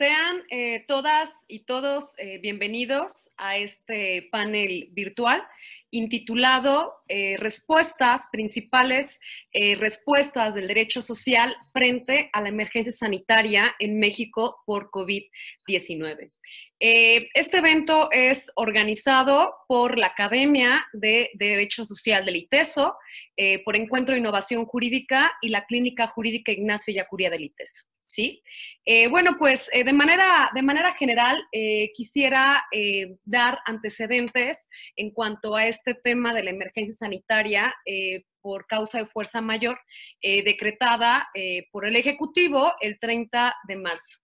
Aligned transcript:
Sean 0.00 0.44
eh, 0.48 0.86
todas 0.88 1.28
y 1.46 1.66
todos 1.66 2.14
eh, 2.16 2.38
bienvenidos 2.38 3.28
a 3.36 3.58
este 3.58 4.30
panel 4.32 4.88
virtual 4.92 5.42
intitulado 5.90 6.94
eh, 7.06 7.36
Respuestas 7.36 8.28
principales, 8.32 9.20
respuestas 9.52 10.54
del 10.54 10.68
derecho 10.68 11.02
social 11.02 11.54
frente 11.74 12.30
a 12.32 12.40
la 12.40 12.48
emergencia 12.48 12.94
sanitaria 12.94 13.74
en 13.78 13.98
México 13.98 14.62
por 14.64 14.90
COVID-19. 14.90 16.30
este 16.78 17.58
evento 17.58 18.10
es 18.10 18.50
organizado 18.54 19.52
por 19.68 19.98
la 19.98 20.06
Academia 20.06 20.86
de 20.94 21.28
Derecho 21.34 21.84
Social 21.84 22.24
del 22.24 22.36
ITESO, 22.36 22.96
por 23.66 23.76
Encuentro 23.76 24.14
de 24.14 24.20
Innovación 24.20 24.64
Jurídica 24.64 25.30
y 25.42 25.50
la 25.50 25.66
Clínica 25.66 26.06
Jurídica 26.06 26.52
Ignacio 26.52 26.94
Yacuría 26.94 27.28
del 27.28 27.44
ITESO. 27.44 27.89
¿Sí? 28.10 28.42
Eh, 28.84 29.08
bueno, 29.08 29.36
pues 29.38 29.70
eh, 29.72 29.84
de, 29.84 29.92
manera, 29.92 30.50
de 30.52 30.62
manera 30.62 30.94
general 30.94 31.40
eh, 31.52 31.92
quisiera 31.94 32.64
dar 33.24 33.60
antecedentes 33.66 34.68
en 34.96 35.12
cuanto 35.12 35.54
a 35.54 35.66
este 35.66 35.94
tema 35.94 36.34
de 36.34 36.42
la 36.42 36.50
emergencia 36.50 36.96
sanitaria 36.96 37.74
por 38.40 38.66
causa 38.66 38.98
de 38.98 39.06
fuerza 39.06 39.40
mayor 39.40 39.78
decretada 40.22 41.28
por 41.70 41.86
el 41.86 41.96
Ejecutivo 41.96 42.72
el 42.80 42.98
30 42.98 43.54
de 43.68 43.76
marzo. 43.76 44.18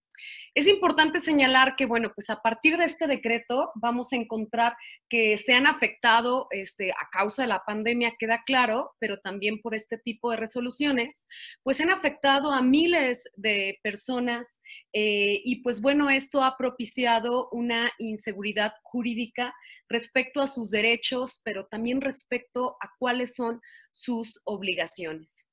Es 0.56 0.66
importante 0.66 1.20
señalar 1.20 1.76
que, 1.76 1.84
bueno, 1.84 2.10
pues 2.14 2.30
a 2.30 2.40
partir 2.40 2.78
de 2.78 2.86
este 2.86 3.06
decreto 3.06 3.72
vamos 3.74 4.10
a 4.10 4.16
encontrar 4.16 4.74
que 5.06 5.36
se 5.36 5.52
han 5.52 5.66
afectado 5.66 6.46
este, 6.50 6.92
a 6.92 7.10
causa 7.12 7.42
de 7.42 7.48
la 7.48 7.62
pandemia, 7.66 8.14
queda 8.18 8.42
claro, 8.46 8.94
pero 8.98 9.18
también 9.18 9.60
por 9.60 9.74
este 9.74 9.98
tipo 9.98 10.30
de 10.30 10.38
resoluciones, 10.38 11.26
pues 11.62 11.78
han 11.82 11.90
afectado 11.90 12.52
a 12.52 12.62
miles 12.62 13.22
de 13.36 13.78
personas 13.82 14.62
eh, 14.94 15.42
y 15.44 15.62
pues 15.62 15.82
bueno, 15.82 16.08
esto 16.08 16.42
ha 16.42 16.56
propiciado 16.56 17.50
una 17.52 17.92
inseguridad 17.98 18.72
jurídica 18.82 19.54
respecto 19.90 20.40
a 20.40 20.46
sus 20.46 20.70
derechos, 20.70 21.38
pero 21.44 21.66
también 21.66 22.00
respecto 22.00 22.78
a 22.80 22.94
cuáles 22.98 23.34
son 23.34 23.60
sus 23.92 24.40
obligaciones. 24.44 25.45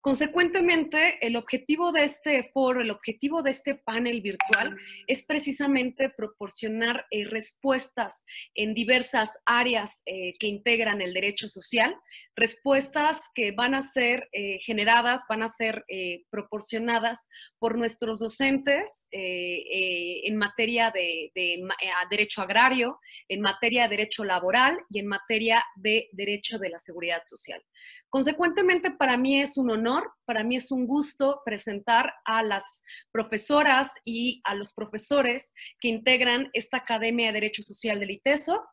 Consecuentemente, 0.00 1.18
el 1.26 1.34
objetivo 1.34 1.90
de 1.90 2.04
este 2.04 2.50
foro, 2.54 2.80
el 2.80 2.92
objetivo 2.92 3.42
de 3.42 3.50
este 3.50 3.74
panel 3.74 4.20
virtual 4.20 4.76
es 5.08 5.26
precisamente 5.26 6.08
proporcionar 6.08 7.04
eh, 7.10 7.24
respuestas 7.24 8.24
en 8.54 8.74
diversas 8.74 9.38
áreas 9.44 10.00
eh, 10.06 10.34
que 10.38 10.46
integran 10.46 11.00
el 11.00 11.12
derecho 11.12 11.48
social, 11.48 11.96
respuestas 12.36 13.20
que 13.34 13.50
van 13.50 13.74
a 13.74 13.82
ser 13.82 14.28
eh, 14.30 14.60
generadas, 14.60 15.22
van 15.28 15.42
a 15.42 15.48
ser 15.48 15.84
proporcionadas 16.30 17.26
por 17.58 17.76
nuestros 17.76 18.20
docentes 18.20 19.08
en 19.10 20.36
materia 20.36 20.92
de, 20.92 21.32
de 21.34 21.68
derecho 22.10 22.42
agrario, 22.42 23.00
en 23.28 23.40
materia 23.40 23.84
de 23.84 23.96
derecho 23.96 24.24
laboral 24.24 24.78
y 24.90 25.00
en 25.00 25.06
materia 25.06 25.64
de 25.76 26.08
derecho 26.12 26.58
de 26.58 26.70
la 26.70 26.78
seguridad 26.78 27.22
social. 27.24 27.62
Consecuentemente, 28.08 28.92
para 28.92 29.16
mí 29.16 29.40
es 29.40 29.58
un 29.58 29.70
honor, 29.70 29.87
para 30.24 30.44
mí 30.44 30.56
es 30.56 30.70
un 30.70 30.86
gusto 30.86 31.42
presentar 31.44 32.12
a 32.24 32.42
las 32.42 32.82
profesoras 33.12 33.90
y 34.04 34.40
a 34.44 34.54
los 34.54 34.72
profesores 34.72 35.52
que 35.80 35.88
integran 35.88 36.50
esta 36.52 36.78
Academia 36.78 37.28
de 37.28 37.34
Derecho 37.34 37.62
Social 37.62 38.00
del 38.00 38.10
ITESO. 38.10 38.64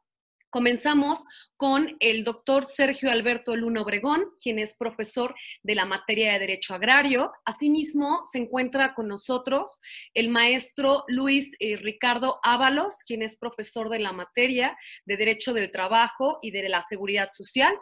Comenzamos 0.50 1.26
con 1.58 1.96
el 2.00 2.24
doctor 2.24 2.66
Sergio 2.66 3.12
Alberto 3.12 3.56
Luna 3.56 3.82
Obregón, 3.82 4.26
quien 4.42 4.60
es 4.60 4.76
profesor 4.76 5.36
de 5.64 5.76
la 5.76 5.86
materia 5.86 6.34
de 6.34 6.40
Derecho 6.40 6.76
Agrario. 6.76 7.32
Asimismo, 7.46 8.22
se 8.24 8.40
encuentra 8.40 8.94
con 8.94 9.08
nosotros 9.08 9.82
el 10.14 10.30
maestro 10.30 11.04
Luis 11.08 11.52
eh, 11.60 11.78
Ricardo 11.78 12.40
Ábalos, 12.44 13.04
quien 13.06 13.22
es 13.22 13.38
profesor 13.38 13.90
de 13.90 14.00
la 14.00 14.12
materia 14.12 14.78
de 15.06 15.18
Derecho 15.18 15.54
del 15.54 15.72
Trabajo 15.72 16.40
y 16.42 16.52
de 16.52 16.70
la 16.70 16.82
Seguridad 16.82 17.30
Social. 17.32 17.74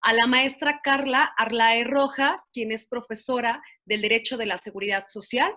A 0.00 0.12
la 0.12 0.26
maestra 0.26 0.80
Carla 0.82 1.32
Arlae 1.36 1.84
Rojas, 1.84 2.50
quien 2.52 2.72
es 2.72 2.88
profesora 2.88 3.62
del 3.84 4.02
Derecho 4.02 4.36
de 4.36 4.46
la 4.46 4.58
Seguridad 4.58 5.06
Social 5.08 5.52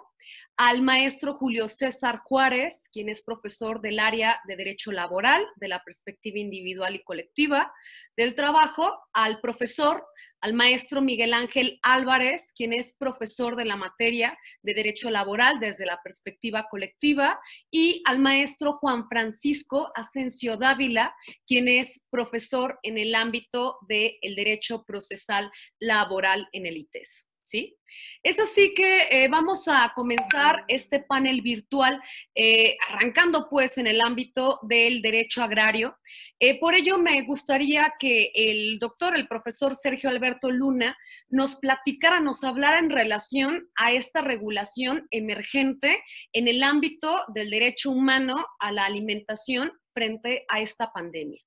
al 0.58 0.82
maestro 0.82 1.34
Julio 1.34 1.68
César 1.68 2.20
Juárez, 2.24 2.88
quien 2.92 3.10
es 3.10 3.24
profesor 3.24 3.82
del 3.82 4.00
área 4.00 4.40
de 4.48 4.56
Derecho 4.56 4.92
Laboral, 4.92 5.46
de 5.58 5.68
la 5.68 5.84
perspectiva 5.84 6.40
individual 6.40 6.96
y 6.96 7.04
colectiva 7.04 7.74
del 8.16 8.36
trabajo, 8.36 8.90
al 9.12 9.42
profesor, 9.42 10.06
al 10.40 10.54
maestro 10.54 11.02
Miguel 11.02 11.34
Ángel 11.34 11.80
Álvarez, 11.82 12.54
quien 12.56 12.72
es 12.72 12.96
profesor 12.98 13.56
de 13.56 13.66
la 13.66 13.76
materia 13.76 14.38
de 14.62 14.74
Derecho 14.74 15.10
Laboral 15.10 15.60
desde 15.60 15.86
la 15.86 16.00
perspectiva 16.02 16.68
colectiva, 16.70 17.40
y 17.70 18.02
al 18.06 18.20
maestro 18.20 18.74
Juan 18.74 19.10
Francisco 19.10 19.92
Asensio 19.94 20.56
Dávila, 20.56 21.14
quien 21.46 21.68
es 21.68 22.02
profesor 22.10 22.80
en 22.84 22.98
el 22.98 23.14
ámbito 23.14 23.78
del 23.90 24.36
Derecho 24.36 24.86
Procesal 24.86 25.52
Laboral 25.80 26.48
en 26.54 26.66
el 26.66 26.78
ITESO. 26.78 27.35
¿Sí? 27.46 27.78
Es 28.24 28.40
así 28.40 28.74
que 28.74 29.04
eh, 29.10 29.28
vamos 29.30 29.68
a 29.68 29.94
comenzar 29.96 30.66
este 30.68 31.00
panel 31.00 31.42
virtual, 31.42 32.02
eh, 32.34 32.76
arrancando 32.90 33.48
pues 33.50 33.78
en 33.78 33.88
el 33.88 34.02
ámbito 34.02 34.60
del 34.64 35.02
derecho 35.02 35.44
agrario. 35.44 35.98
Eh, 36.40 36.60
por 36.60 36.76
ello 36.76 36.98
me 36.98 37.22
gustaría 37.22 37.94
que 38.00 38.32
el 38.36 38.80
doctor, 38.80 39.16
el 39.16 39.28
profesor 39.28 39.76
Sergio 39.76 40.10
Alberto 40.10 40.52
Luna, 40.52 40.98
nos 41.30 41.56
platicara, 41.56 42.20
nos 42.20 42.44
hablara 42.44 42.80
en 42.80 42.90
relación 42.90 43.70
a 43.76 43.94
esta 43.94 44.22
regulación 44.22 45.08
emergente 45.12 46.04
en 46.34 46.48
el 46.48 46.64
ámbito 46.64 47.24
del 47.34 47.50
derecho 47.50 47.92
humano 47.92 48.46
a 48.60 48.72
la 48.72 48.86
alimentación 48.86 49.72
frente 49.94 50.46
a 50.50 50.60
esta 50.60 50.92
pandemia. 50.92 51.42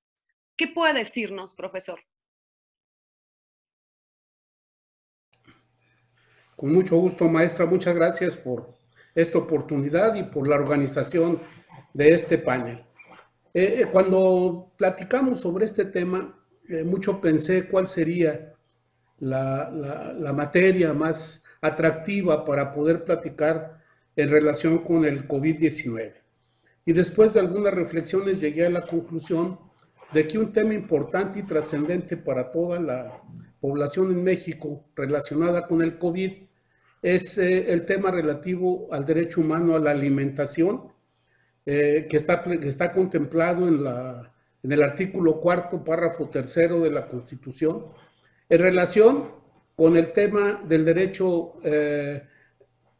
¿Qué 0.57 0.69
puede 0.69 0.95
decirnos, 0.95 1.55
profesor? 1.55 2.08
Con 6.59 6.73
mucho 6.73 6.97
gusto, 6.97 7.29
maestra. 7.29 7.67
Muchas 7.67 7.95
gracias 7.95 8.35
por 8.35 8.75
esta 9.15 9.39
oportunidad 9.39 10.17
y 10.17 10.25
por 10.25 10.49
la 10.49 10.57
organización 10.57 11.39
de 11.95 12.09
este 12.09 12.37
panel. 12.37 12.83
Eh, 13.55 13.83
eh, 13.83 13.87
cuando 13.93 14.73
platicamos 14.77 15.39
sobre 15.39 15.67
este 15.67 15.85
tema, 15.85 16.37
eh, 16.69 16.83
mucho 16.83 17.21
pensé 17.21 17.69
cuál 17.69 17.87
sería 17.87 18.55
la, 19.21 19.71
la, 19.71 20.33
materia 20.33 20.93
más 20.93 21.45
atractiva 21.61 22.45
para 22.45 22.73
poder 22.73 23.05
platicar 23.05 23.79
en 24.17 24.29
relación 24.29 24.79
con 24.79 25.05
el 25.05 25.29
COVID-19. 25.29 26.13
Y 26.85 26.93
después 26.93 27.35
de 27.35 27.41
algunas 27.41 27.73
reflexiones 27.73 28.41
llegué 28.41 28.67
a 28.67 28.71
la 28.71 28.83
conclusión 28.83 29.61
de 30.13 30.27
que 30.27 30.41
un 30.41 30.51
tema 30.51 30.75
importante 30.75 31.39
y 31.39 31.45
trascendente 31.45 32.17
para 32.17 32.51
toda 32.51 32.81
la 32.81 33.23
población 33.61 34.11
en 34.11 34.25
México 34.25 34.85
relacionada 34.97 35.69
con 35.69 35.83
el 35.83 35.99
COVID 35.99 36.48
es 37.03 37.39
eh, 37.39 37.73
el 37.73 37.85
tema 37.85 38.11
relativo 38.11 38.89
al 38.93 39.05
derecho 39.05 39.41
humano 39.41 39.77
a 39.77 39.79
la 39.79 39.91
alimentación, 39.91 40.93
eh, 41.65 42.07
que, 42.09 42.17
está, 42.17 42.43
está 42.63 42.93
contemplado 42.93 43.69
en, 43.69 43.85
la, 43.85 44.33
en 44.63 44.73
el 44.73 44.83
artículo 44.83 45.41
cuarto, 45.41 45.85
párrafo 45.85 46.29
tercero 46.29 46.81
de 46.81 46.91
la 46.91 47.07
Constitución, 47.07 47.87
en 48.49 48.59
relación 48.59 49.31
con 49.77 49.97
el 49.97 50.13
tema 50.13 50.63
del 50.67 50.85
derecho 50.85 51.61
eh, 51.63 52.23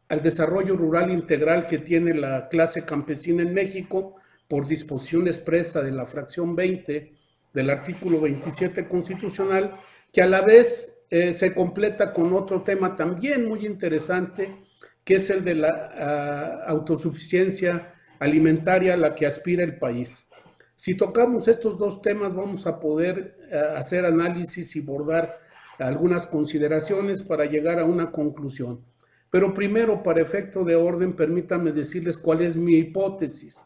al 0.07 0.21
desarrollo 0.21 0.75
rural 0.77 1.11
integral 1.11 1.67
que 1.67 1.79
tiene 1.79 2.13
la 2.13 2.47
clase 2.47 2.85
campesina 2.85 3.43
en 3.43 3.53
México 3.53 4.15
por 4.47 4.67
disposición 4.67 5.27
expresa 5.27 5.81
de 5.81 5.91
la 5.91 6.05
fracción 6.05 6.55
20 6.55 7.13
del 7.53 7.69
artículo 7.69 8.21
27 8.21 8.87
constitucional, 8.87 9.75
que 10.11 10.21
a 10.21 10.27
la 10.27 10.41
vez 10.41 10.98
eh, 11.09 11.33
se 11.33 11.53
completa 11.53 12.13
con 12.13 12.33
otro 12.33 12.61
tema 12.61 12.95
también 12.95 13.47
muy 13.47 13.65
interesante, 13.65 14.55
que 15.03 15.15
es 15.15 15.29
el 15.29 15.43
de 15.43 15.55
la 15.55 15.89
ah, 15.93 16.63
autosuficiencia 16.67 17.93
alimentaria 18.19 18.93
a 18.93 18.97
la 18.97 19.15
que 19.15 19.25
aspira 19.25 19.63
el 19.63 19.77
país. 19.79 20.27
Si 20.75 20.95
tocamos 20.95 21.47
estos 21.47 21.77
dos 21.77 22.01
temas, 22.01 22.33
vamos 22.35 22.67
a 22.67 22.79
poder 22.79 23.37
ah, 23.51 23.77
hacer 23.77 24.05
análisis 24.05 24.75
y 24.75 24.81
bordar 24.81 25.39
algunas 25.79 26.27
consideraciones 26.27 27.23
para 27.23 27.45
llegar 27.45 27.79
a 27.79 27.85
una 27.85 28.11
conclusión. 28.11 28.85
Pero 29.29 29.53
primero, 29.53 30.03
para 30.03 30.21
efecto 30.21 30.63
de 30.63 30.75
orden, 30.75 31.15
permítanme 31.15 31.71
decirles 31.71 32.17
cuál 32.17 32.41
es 32.41 32.55
mi 32.55 32.77
hipótesis. 32.77 33.63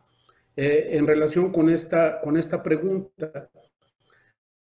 eh, 0.56 0.90
en 0.98 1.07
relación 1.07 1.51
con 1.51 1.69
esta, 1.69 2.22
con 2.22 2.38
esta 2.38 2.62
pregunta. 2.62 3.50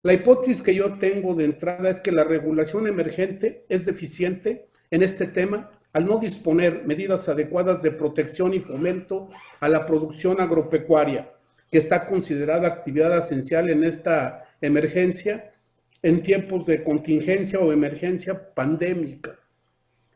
La 0.07 0.13
hipótesis 0.13 0.63
que 0.63 0.73
yo 0.73 0.99
tengo 0.99 1.35
de 1.35 1.47
entrada 1.47 1.91
es 1.91 1.99
que 1.99 2.13
la 2.13 2.23
regulación 2.23 2.87
emergente 2.87 3.65
es 3.69 3.87
deficiente 3.87 4.69
en 4.93 5.03
este 5.03 5.27
tema 5.27 5.73
al 5.93 6.07
no 6.07 6.21
disponer 6.21 6.85
medidas 6.85 7.29
adecuadas 7.29 7.83
de 7.83 7.91
protección 7.91 8.55
y 8.55 8.61
fomento 8.61 9.31
a 9.59 9.69
la 9.69 9.85
producción 9.85 10.41
agropecuaria, 10.41 11.33
que 11.73 11.79
está 11.79 12.07
considerada 12.07 12.69
actividad 12.69 13.19
esencial 13.19 13.69
en 13.69 13.83
esta 13.83 14.45
emergencia 14.61 15.53
en 16.05 16.23
tiempos 16.23 16.67
de 16.67 16.85
contingencia 16.85 17.59
o 17.59 17.73
emergencia 17.73 18.55
pandémica. 18.55 19.37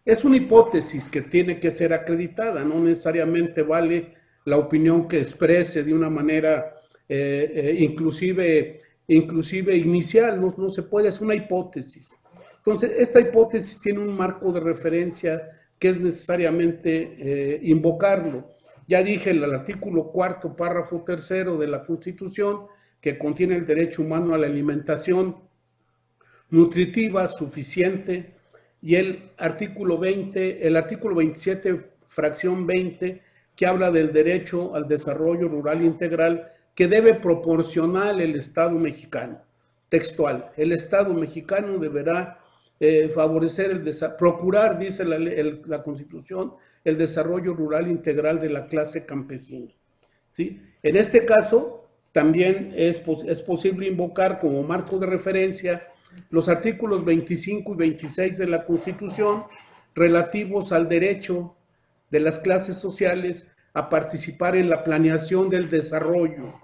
Es 0.04 0.24
una 0.24 0.36
hipótesis 0.36 1.08
que 1.08 1.22
tiene 1.22 1.58
que 1.58 1.72
ser 1.72 1.92
acreditada, 1.92 2.62
no 2.62 2.78
necesariamente 2.78 3.64
vale 3.64 4.14
la 4.44 4.56
opinión 4.56 5.08
que 5.08 5.18
exprese 5.18 5.82
de 5.82 5.92
una 5.92 6.08
manera 6.08 6.76
eh, 7.12 7.50
eh, 7.52 7.76
inclusive, 7.80 8.78
inclusive 9.14 9.76
inicial, 9.76 10.40
no, 10.40 10.54
no 10.56 10.68
se 10.68 10.82
puede, 10.82 11.08
es 11.08 11.20
una 11.20 11.34
hipótesis. 11.34 12.16
Entonces, 12.56 12.92
esta 12.98 13.20
hipótesis 13.20 13.80
tiene 13.80 14.00
un 14.00 14.16
marco 14.16 14.52
de 14.52 14.60
referencia 14.60 15.42
que 15.78 15.88
es 15.88 16.00
necesariamente 16.00 17.16
eh, 17.18 17.60
invocarlo. 17.62 18.54
Ya 18.86 19.02
dije 19.02 19.30
el 19.30 19.42
artículo 19.44 20.10
cuarto, 20.10 20.54
párrafo 20.54 21.02
tercero 21.04 21.56
de 21.56 21.66
la 21.66 21.84
Constitución, 21.84 22.66
que 23.00 23.18
contiene 23.18 23.56
el 23.56 23.66
derecho 23.66 24.02
humano 24.02 24.34
a 24.34 24.38
la 24.38 24.46
alimentación 24.46 25.36
nutritiva 26.50 27.26
suficiente, 27.26 28.34
y 28.82 28.94
el 28.94 29.30
artículo 29.36 29.98
20, 29.98 30.66
el 30.66 30.76
artículo 30.76 31.16
27, 31.16 31.90
fracción 32.04 32.66
20, 32.66 33.22
que 33.54 33.66
habla 33.66 33.90
del 33.90 34.12
derecho 34.12 34.74
al 34.74 34.88
desarrollo 34.88 35.48
rural 35.48 35.82
integral 35.82 36.50
que 36.74 36.88
debe 36.88 37.14
proporcionar 37.14 38.20
el 38.20 38.36
Estado 38.36 38.70
mexicano. 38.70 39.42
Textual, 39.88 40.52
el 40.56 40.72
Estado 40.72 41.12
mexicano 41.12 41.78
deberá 41.78 42.38
eh, 42.78 43.08
favorecer 43.08 43.72
el 43.72 43.90
procurar, 44.16 44.78
dice 44.78 45.04
la, 45.04 45.18
la, 45.18 45.82
Constitución, 45.82 46.54
el 46.84 46.96
desarrollo 46.96 47.52
rural 47.52 47.90
integral 47.90 48.40
de 48.40 48.50
la 48.50 48.66
clase 48.68 49.04
campesina. 49.04 49.70
¿sí? 50.30 50.62
En 50.82 50.96
este 50.96 51.26
caso, 51.26 51.80
también 52.12 52.72
es, 52.76 53.02
es 53.26 53.42
posible 53.42 53.86
invocar 53.86 54.40
como 54.40 54.62
marco 54.62 54.98
de 54.98 55.06
referencia 55.06 55.88
los 56.30 56.48
artículos 56.48 57.04
25 57.04 57.74
y 57.74 57.76
26 57.76 58.38
de 58.38 58.46
la 58.46 58.64
Constitución 58.64 59.44
relativos 59.94 60.72
al 60.72 60.88
derecho 60.88 61.56
de 62.10 62.20
las 62.20 62.38
clases 62.38 62.76
sociales 62.76 63.46
a 63.72 63.88
participar 63.88 64.56
en 64.56 64.68
la 64.68 64.82
planeación 64.82 65.48
del 65.48 65.68
desarrollo. 65.68 66.54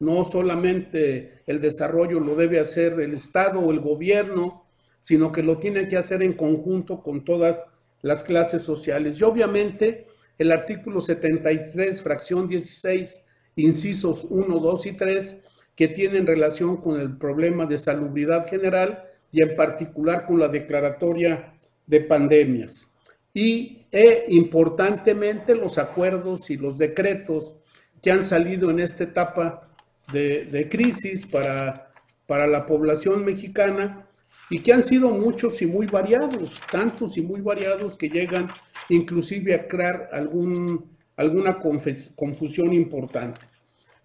No 0.00 0.24
solamente 0.24 1.42
el 1.46 1.60
desarrollo 1.60 2.20
lo 2.20 2.34
debe 2.34 2.58
hacer 2.58 3.00
el 3.00 3.14
Estado 3.14 3.60
o 3.60 3.70
el 3.70 3.80
gobierno, 3.80 4.64
sino 5.00 5.32
que 5.32 5.42
lo 5.42 5.58
tiene 5.58 5.86
que 5.86 5.96
hacer 5.96 6.22
en 6.22 6.32
conjunto 6.32 7.02
con 7.02 7.24
todas 7.24 7.64
las 8.02 8.22
clases 8.22 8.62
sociales. 8.62 9.20
Y 9.20 9.24
obviamente 9.24 10.06
el 10.38 10.50
artículo 10.50 11.00
73, 11.00 12.02
fracción 12.02 12.48
16, 12.48 13.24
incisos 13.56 14.24
1, 14.28 14.58
2 14.58 14.86
y 14.86 14.92
3, 14.92 15.40
que 15.76 15.88
tienen 15.88 16.26
relación 16.26 16.78
con 16.78 17.00
el 17.00 17.16
problema 17.16 17.66
de 17.66 17.78
salubridad 17.78 18.46
general 18.46 19.04
y 19.30 19.42
en 19.42 19.56
particular 19.56 20.26
con 20.26 20.38
la 20.38 20.48
declaratoria 20.48 21.54
de 21.86 22.00
pandemias. 22.00 22.93
Y 23.34 23.86
e, 23.90 24.24
importantemente 24.28 25.54
los 25.54 25.76
acuerdos 25.76 26.48
y 26.50 26.56
los 26.56 26.78
decretos 26.78 27.56
que 28.00 28.10
han 28.10 28.22
salido 28.22 28.70
en 28.70 28.80
esta 28.80 29.04
etapa 29.04 29.68
de, 30.12 30.46
de 30.46 30.68
crisis 30.68 31.26
para, 31.26 31.92
para 32.26 32.46
la 32.46 32.64
población 32.64 33.24
mexicana 33.24 34.06
y 34.50 34.60
que 34.60 34.72
han 34.72 34.82
sido 34.82 35.10
muchos 35.10 35.60
y 35.62 35.66
muy 35.66 35.86
variados, 35.86 36.60
tantos 36.70 37.16
y 37.16 37.22
muy 37.22 37.40
variados 37.40 37.96
que 37.96 38.08
llegan 38.08 38.48
inclusive 38.88 39.54
a 39.54 39.66
crear 39.66 40.10
algún, 40.12 40.90
alguna 41.16 41.58
confusión 41.58 42.72
importante. 42.72 43.40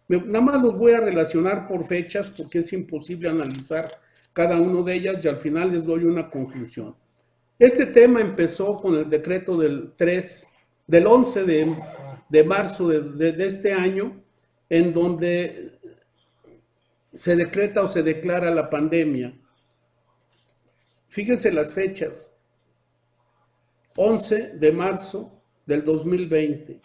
Nada 0.07 0.41
más 0.41 0.61
los 0.61 0.77
voy 0.77 0.93
a 0.93 1.01
relacionar 1.01 1.67
por 1.67 1.83
fechas 1.85 2.31
porque 2.31 2.59
es 2.59 2.73
imposible 2.73 3.29
analizar 3.29 3.91
cada 4.33 4.59
uno 4.59 4.81
de 4.83 4.95
ellas 4.95 5.23
y 5.23 5.27
al 5.27 5.37
final 5.37 5.71
les 5.71 5.85
doy 5.85 6.03
una 6.05 6.29
conclusión. 6.29 6.95
Este 7.59 7.85
tema 7.85 8.21
empezó 8.21 8.77
con 8.77 8.95
el 8.95 9.09
decreto 9.09 9.57
del 9.57 9.93
3, 9.95 10.47
del 10.87 11.05
11 11.05 11.43
de, 11.43 12.43
marzo 12.43 12.87
de 12.87 13.45
este 13.45 13.73
año, 13.73 14.23
en 14.69 14.93
donde 14.93 15.77
se 17.13 17.35
decreta 17.35 17.83
o 17.83 17.87
se 17.87 18.01
declara 18.01 18.49
la 18.49 18.69
pandemia 18.69 19.33
Fíjense 21.09 21.51
las 21.51 21.73
fechas. 21.73 22.35
11 23.97 24.53
de 24.57 24.71
marzo 24.71 25.41
del 25.65 25.83
2020. 25.83 26.79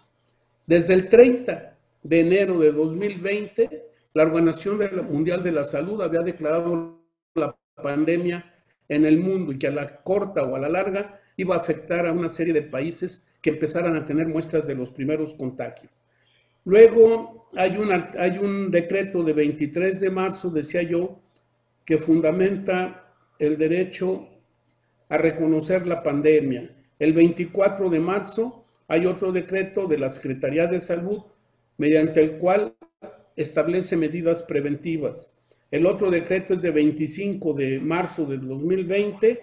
Desde 0.66 0.94
el 0.94 1.08
30 1.08 1.78
de 2.02 2.20
enero 2.20 2.58
de 2.58 2.72
2020, 2.72 3.86
la 4.14 4.22
Organización 4.22 4.80
Mundial 5.10 5.42
de 5.42 5.52
la 5.52 5.62
Salud 5.62 6.00
había 6.00 6.22
declarado 6.22 7.04
la 7.34 7.54
pandemia 7.76 8.53
en 8.94 9.04
el 9.04 9.18
mundo 9.18 9.52
y 9.52 9.58
que 9.58 9.66
a 9.66 9.72
la 9.72 10.02
corta 10.02 10.42
o 10.42 10.56
a 10.56 10.58
la 10.58 10.68
larga 10.68 11.20
iba 11.36 11.54
a 11.54 11.58
afectar 11.58 12.06
a 12.06 12.12
una 12.12 12.28
serie 12.28 12.52
de 12.52 12.62
países 12.62 13.26
que 13.40 13.50
empezaran 13.50 13.96
a 13.96 14.04
tener 14.04 14.26
muestras 14.26 14.66
de 14.66 14.74
los 14.74 14.90
primeros 14.90 15.34
contagios. 15.34 15.92
Luego 16.64 17.50
hay, 17.54 17.76
hay 18.18 18.38
un 18.38 18.70
decreto 18.70 19.22
de 19.22 19.32
23 19.32 20.00
de 20.00 20.10
marzo, 20.10 20.50
decía 20.50 20.82
yo, 20.82 21.20
que 21.84 21.98
fundamenta 21.98 23.12
el 23.38 23.58
derecho 23.58 24.28
a 25.08 25.18
reconocer 25.18 25.86
la 25.86 26.02
pandemia. 26.02 26.74
El 26.98 27.12
24 27.12 27.90
de 27.90 28.00
marzo 28.00 28.64
hay 28.88 29.06
otro 29.06 29.32
decreto 29.32 29.86
de 29.86 29.98
la 29.98 30.08
Secretaría 30.08 30.66
de 30.66 30.78
Salud 30.78 31.22
mediante 31.76 32.22
el 32.22 32.38
cual 32.38 32.74
establece 33.36 33.96
medidas 33.96 34.42
preventivas. 34.42 35.33
El 35.74 35.86
otro 35.86 36.08
decreto 36.08 36.54
es 36.54 36.62
de 36.62 36.70
25 36.70 37.52
de 37.52 37.80
marzo 37.80 38.24
de 38.26 38.38
2020, 38.38 39.42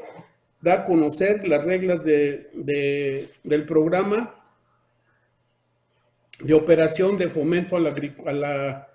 da 0.61 0.75
a 0.75 0.85
conocer 0.85 1.45
las 1.45 1.61
reglas 1.61 2.05
de, 2.05 3.27
del 3.43 3.65
programa 3.65 4.41
de 6.39 6.53
operación 6.53 7.17
de 7.17 7.27
fomento 7.27 7.75
a 7.75 7.81
la, 7.81 7.93
a 8.25 8.31
la 8.31 8.87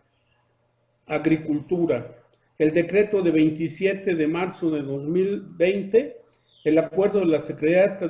agricultura 1.04 2.16
el 2.56 2.72
decreto 2.72 3.20
de 3.20 3.30
27 3.32 4.14
de 4.14 4.26
marzo 4.26 4.70
de 4.70 4.80
2020, 4.80 6.16
el 6.64 6.78
acuerdo 6.78 7.20
de 7.20 7.26
la 7.26 7.38
Secretaría 7.38 8.00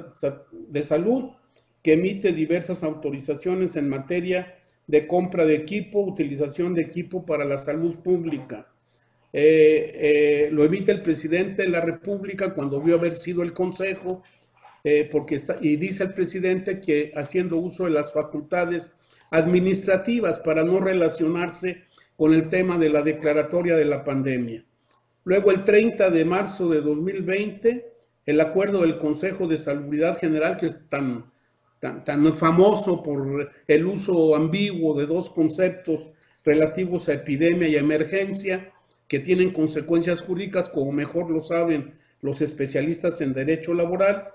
de 0.69 0.83
Salud 0.85 1.31
que 1.83 1.95
emite 1.95 2.31
diversas 2.31 2.85
autorizaciones 2.85 3.75
en 3.75 3.89
materia 3.89 4.55
de 4.87 5.09
compra 5.09 5.45
de 5.45 5.57
equipo, 5.57 5.99
utilización 5.99 6.75
de 6.75 6.83
equipo 6.83 7.27
para 7.27 7.45
la 7.45 7.57
salud 7.57 7.97
pública. 7.97 8.69
Eh, 9.33 9.93
eh, 9.95 10.49
lo 10.53 10.65
emite 10.65 10.93
el 10.93 11.03
presidente 11.03 11.63
de 11.63 11.69
la 11.69 11.81
República 11.81 12.55
cuando 12.55 12.81
vio 12.81 12.97
haber 12.97 13.15
sido 13.15 13.43
el 13.43 13.53
Consejo, 13.53 14.23
eh, 14.83 15.09
porque 15.11 15.35
está, 15.35 15.57
y 15.61 15.77
dice 15.77 16.05
el 16.05 16.15
presidente 16.15 16.81
que 16.81 17.13
haciendo 17.15 17.57
uso 17.57 17.85
de 17.85 17.91
las 17.91 18.13
facultades 18.13 18.95
administrativas 19.31 20.39
para 20.41 20.63
no 20.63 20.79
relacionarse 20.79 21.83
con 22.17 22.33
el 22.33 22.49
tema 22.49 22.79
de 22.79 22.89
la 22.89 23.03
declaratoria 23.03 23.77
de 23.77 23.85
la 23.85 24.05
pandemia. 24.05 24.65
Luego, 25.25 25.51
el 25.51 25.65
30 25.65 26.09
de 26.11 26.25
marzo 26.25 26.69
de 26.69 26.81
2020, 26.81 27.93
el 28.25 28.41
acuerdo 28.41 28.83
del 28.83 28.99
Consejo 28.99 29.47
de 29.47 29.57
Salubridad 29.57 30.17
General, 30.17 30.57
que 30.57 30.67
es 30.67 30.89
tan, 30.89 31.31
tan, 31.81 32.05
tan 32.05 32.33
famoso 32.33 33.03
por 33.03 33.53
el 33.67 33.87
uso 33.87 34.37
ambiguo 34.37 34.97
de 34.99 35.07
dos 35.07 35.31
conceptos 35.31 36.11
relativos 36.45 37.09
a 37.09 37.15
epidemia 37.15 37.69
y 37.69 37.77
emergencia, 37.77 38.73
que 39.09 39.21
tienen 39.21 39.53
consecuencias 39.53 40.21
jurídicas, 40.21 40.69
como 40.69 40.93
mejor 40.93 41.31
lo 41.31 41.41
saben 41.41 41.95
los 42.21 42.43
especialistas 42.43 43.21
en 43.21 43.33
derecho 43.33 43.75
laboral. 43.75 44.29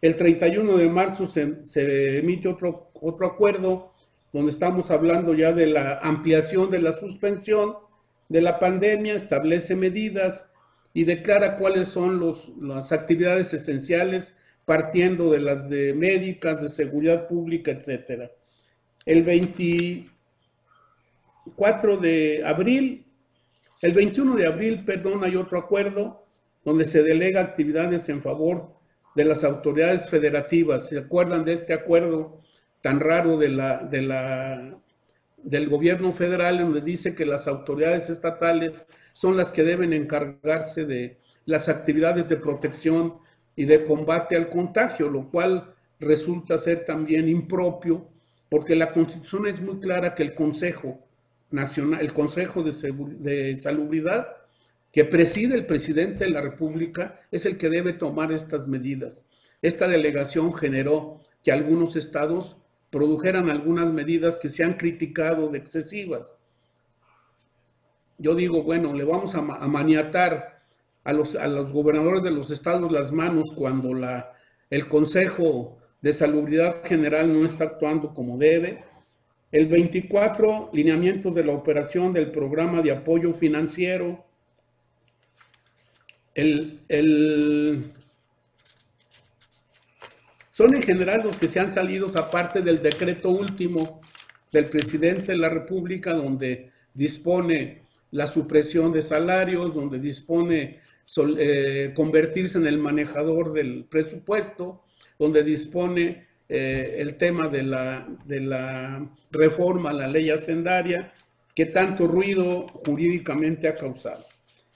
El 0.00 0.16
31 0.16 0.76
de 0.76 0.88
marzo 0.88 1.26
se, 1.26 1.64
se 1.64 2.18
emite 2.18 2.48
otro, 2.48 2.90
otro 2.94 3.26
acuerdo 3.26 3.92
donde 4.32 4.50
estamos 4.50 4.90
hablando 4.90 5.34
ya 5.34 5.52
de 5.52 5.66
la 5.66 5.98
ampliación 6.02 6.70
de 6.70 6.80
la 6.80 6.92
suspensión 6.92 7.76
de 8.28 8.40
la 8.42 8.58
pandemia, 8.58 9.14
establece 9.14 9.74
medidas 9.74 10.50
y 10.92 11.04
declara 11.04 11.56
cuáles 11.56 11.88
son 11.88 12.20
las 12.60 12.92
actividades 12.92 13.54
esenciales 13.54 14.34
partiendo 14.64 15.30
de 15.30 15.40
las 15.40 15.70
de 15.70 15.94
médicas, 15.94 16.62
de 16.62 16.68
seguridad 16.68 17.26
pública, 17.26 17.70
etcétera. 17.70 18.30
El 19.06 19.22
24 19.22 21.96
de 21.96 22.42
abril, 22.44 23.06
el 23.80 23.92
21 23.92 24.36
de 24.36 24.46
abril, 24.46 24.84
perdón, 24.84 25.24
hay 25.24 25.36
otro 25.36 25.58
acuerdo 25.58 26.26
donde 26.64 26.84
se 26.84 27.02
delega 27.02 27.40
actividades 27.40 28.08
en 28.08 28.20
favor 28.20 28.72
de 29.14 29.24
las 29.24 29.44
autoridades 29.44 30.08
federativas. 30.08 30.88
¿Se 30.88 30.98
acuerdan 30.98 31.44
de 31.44 31.52
este 31.52 31.72
acuerdo 31.72 32.40
tan 32.82 33.00
raro 33.00 33.38
del 33.38 34.78
gobierno 35.68 36.12
federal, 36.12 36.58
donde 36.58 36.80
dice 36.80 37.14
que 37.14 37.24
las 37.24 37.46
autoridades 37.48 38.10
estatales 38.10 38.84
son 39.12 39.36
las 39.36 39.52
que 39.52 39.64
deben 39.64 39.92
encargarse 39.92 40.84
de 40.84 41.18
las 41.44 41.68
actividades 41.68 42.28
de 42.28 42.36
protección 42.36 43.14
y 43.56 43.64
de 43.64 43.84
combate 43.84 44.36
al 44.36 44.48
contagio, 44.48 45.08
lo 45.08 45.30
cual 45.30 45.74
resulta 45.98 46.58
ser 46.58 46.84
también 46.84 47.28
impropio, 47.28 48.06
porque 48.48 48.76
la 48.76 48.92
Constitución 48.92 49.46
es 49.46 49.60
muy 49.60 49.80
clara 49.80 50.14
que 50.14 50.22
el 50.22 50.34
Consejo 50.34 51.07
Nacional, 51.50 52.00
el 52.00 52.12
Consejo 52.12 52.62
de, 52.62 53.56
Salubridad, 53.56 54.28
que 54.92 55.04
preside 55.04 55.54
el 55.54 55.66
presidente 55.66 56.24
de 56.24 56.30
la 56.30 56.40
República, 56.40 57.20
es 57.30 57.46
el 57.46 57.56
que 57.56 57.68
debe 57.68 57.92
tomar 57.92 58.32
estas 58.32 58.66
medidas. 58.66 59.26
Esta 59.62 59.88
delegación 59.88 60.54
generó 60.54 61.20
que 61.42 61.52
algunos 61.52 61.96
estados 61.96 62.58
produjeran 62.90 63.50
algunas 63.50 63.92
medidas 63.92 64.38
que 64.38 64.48
se 64.48 64.64
han 64.64 64.74
criticado 64.74 65.48
de 65.48 65.58
excesivas. 65.58 66.36
Yo 68.18 68.34
digo, 68.34 68.62
bueno, 68.62 68.94
le 68.94 69.04
vamos 69.04 69.34
a, 69.34 69.42
maniatar 69.42 70.62
a 71.04 71.12
los, 71.12 71.36
a 71.36 71.46
los 71.46 71.72
gobernadores 71.72 72.22
de 72.22 72.30
los 72.30 72.50
estados 72.50 72.90
las 72.90 73.12
manos 73.12 73.52
cuando 73.54 73.94
la, 73.94 74.32
el 74.70 74.88
Consejo 74.88 75.78
de 76.00 76.12
Salubridad 76.12 76.84
General 76.84 77.32
no 77.32 77.44
está 77.44 77.64
actuando 77.64 78.14
como 78.14 78.38
debe. 78.38 78.84
El 79.50 79.66
24, 79.66 80.70
lineamientos 80.72 81.34
de 81.34 81.44
la 81.44 81.52
operación 81.52 82.12
del 82.12 82.30
programa 82.30 82.82
de 82.82 82.92
apoyo 82.92 83.32
financiero. 83.32 84.24
El, 86.34 86.80
el 86.88 87.92
son 90.58 90.74
en 90.74 90.82
general 90.82 91.22
los 91.22 91.36
que 91.36 91.46
se 91.46 91.60
han 91.60 91.70
salido, 91.70 92.08
aparte 92.16 92.62
del 92.62 92.82
decreto 92.82 93.30
último 93.30 94.00
del 94.50 94.66
presidente 94.66 95.32
de 95.32 95.38
la 95.38 95.48
República, 95.48 96.12
donde 96.12 96.72
dispone 96.94 97.82
la 98.10 98.26
supresión 98.26 98.92
de 98.92 99.02
salarios, 99.02 99.74
donde 99.74 99.98
dispone 99.98 100.80
eh, 101.38 101.92
convertirse 101.94 102.58
en 102.58 102.66
el 102.66 102.78
manejador 102.78 103.52
del 103.52 103.84
presupuesto, 103.84 104.82
donde 105.18 105.42
dispone 105.42 106.26
eh, 106.48 106.96
el 106.98 107.16
tema 107.16 107.48
de 107.48 107.62
la, 107.62 108.06
de 108.24 108.40
la 108.40 109.06
reforma 109.30 109.90
a 109.90 109.92
la 109.92 110.08
ley 110.08 110.30
hacendaria, 110.30 111.12
que 111.54 111.66
tanto 111.66 112.06
ruido 112.06 112.66
jurídicamente 112.86 113.68
ha 113.68 113.74
causado. 113.74 114.24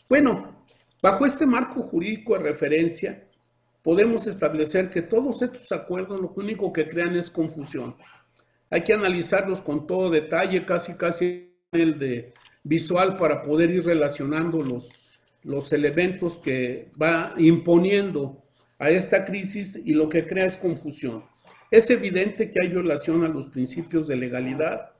Bueno, 0.08 0.64
bajo 1.00 1.24
este 1.24 1.46
marco 1.46 1.82
jurídico 1.82 2.36
de 2.36 2.44
referencia, 2.44 3.24
podemos 3.82 4.26
establecer 4.26 4.90
que 4.90 5.02
todos 5.02 5.42
estos 5.42 5.70
acuerdos 5.72 6.20
lo 6.20 6.32
único 6.36 6.72
que 6.72 6.86
crean 6.86 7.16
es 7.16 7.30
confusión. 7.30 7.96
Hay 8.70 8.82
que 8.82 8.94
analizarlos 8.94 9.62
con 9.62 9.86
todo 9.86 10.10
detalle, 10.10 10.64
casi 10.64 10.94
casi 10.94 11.54
el 11.72 11.98
de 11.98 12.34
visual 12.62 13.16
para 13.16 13.42
poder 13.42 13.70
ir 13.70 13.84
relacionando 13.84 14.62
los, 14.62 14.88
los 15.42 15.72
elementos 15.72 16.36
que 16.38 16.90
va 17.00 17.34
imponiendo 17.38 18.42
a 18.78 18.90
esta 18.90 19.24
crisis 19.24 19.80
y 19.84 19.94
lo 19.94 20.08
que 20.08 20.26
crea 20.26 20.46
es 20.46 20.56
confusión. 20.56 21.24
Es 21.72 21.88
evidente 21.88 22.50
que 22.50 22.60
hay 22.60 22.68
violación 22.68 23.24
a 23.24 23.28
los 23.28 23.48
principios 23.48 24.06
de 24.06 24.14
legalidad, 24.14 24.90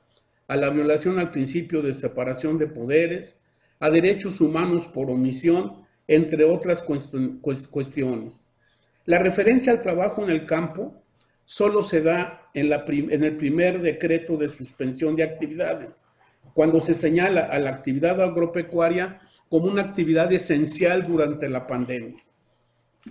a 0.47 0.55
la 0.55 0.71
violación 0.71 1.19
al 1.19 1.29
principio 1.29 1.83
de 1.83 1.93
separación 1.93 2.57
de 2.57 2.65
poderes, 2.65 3.37
a 3.79 3.91
derechos 3.91 4.41
humanos 4.41 4.87
por 4.87 5.11
omisión, 5.11 5.83
entre 6.07 6.45
otras 6.45 6.81
cuestiones. 6.81 8.47
La 9.05 9.19
referencia 9.19 9.71
al 9.71 9.81
trabajo 9.81 10.23
en 10.23 10.31
el 10.31 10.47
campo 10.47 10.99
solo 11.45 11.83
se 11.83 12.01
da 12.01 12.49
en, 12.55 12.73
el 12.73 13.37
primer 13.37 13.79
decreto 13.79 14.35
de 14.35 14.49
suspensión 14.49 15.15
de 15.15 15.25
actividades, 15.25 16.01
cuando 16.55 16.79
se 16.79 16.95
señala 16.95 17.41
a 17.41 17.59
la 17.59 17.69
actividad 17.69 18.19
agropecuaria 18.19 19.21
como 19.47 19.67
una 19.67 19.83
actividad 19.83 20.33
esencial 20.33 21.05
durante 21.05 21.47
la 21.49 21.67
pandemia. 21.67 22.17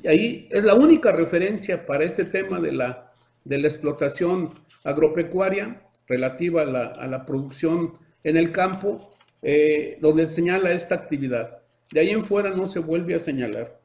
Y 0.02 0.08
ahí 0.08 0.48
es 0.50 0.64
la 0.64 0.74
única 0.74 1.12
referencia 1.12 1.86
para 1.86 2.02
este 2.02 2.24
tema 2.24 2.58
de 2.58 2.72
la, 2.72 3.11
de 3.44 3.58
la 3.58 3.68
explotación 3.68 4.54
agropecuaria 4.84 5.82
relativa 6.06 6.62
a 6.62 7.06
la, 7.06 7.24
producción 7.26 7.94
en 8.24 8.36
el 8.36 8.52
campo, 8.52 9.14
eh, 9.42 9.98
donde 10.00 10.26
señala 10.26 10.72
esta 10.72 10.94
actividad. 10.94 11.62
De 11.92 12.00
ahí 12.00 12.10
en 12.10 12.24
fuera 12.24 12.50
no 12.50 12.66
se 12.66 12.80
vuelve 12.80 13.14
a 13.14 13.18
señalar. 13.18 13.80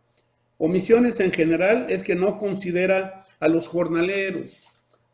Omisiones 0.58 1.20
en 1.20 1.32
general 1.32 1.88
es 1.90 2.04
que 2.04 2.16
no 2.16 2.38
considera 2.38 3.24
a 3.40 3.48
los 3.48 3.68
jornaleros. 3.68 4.62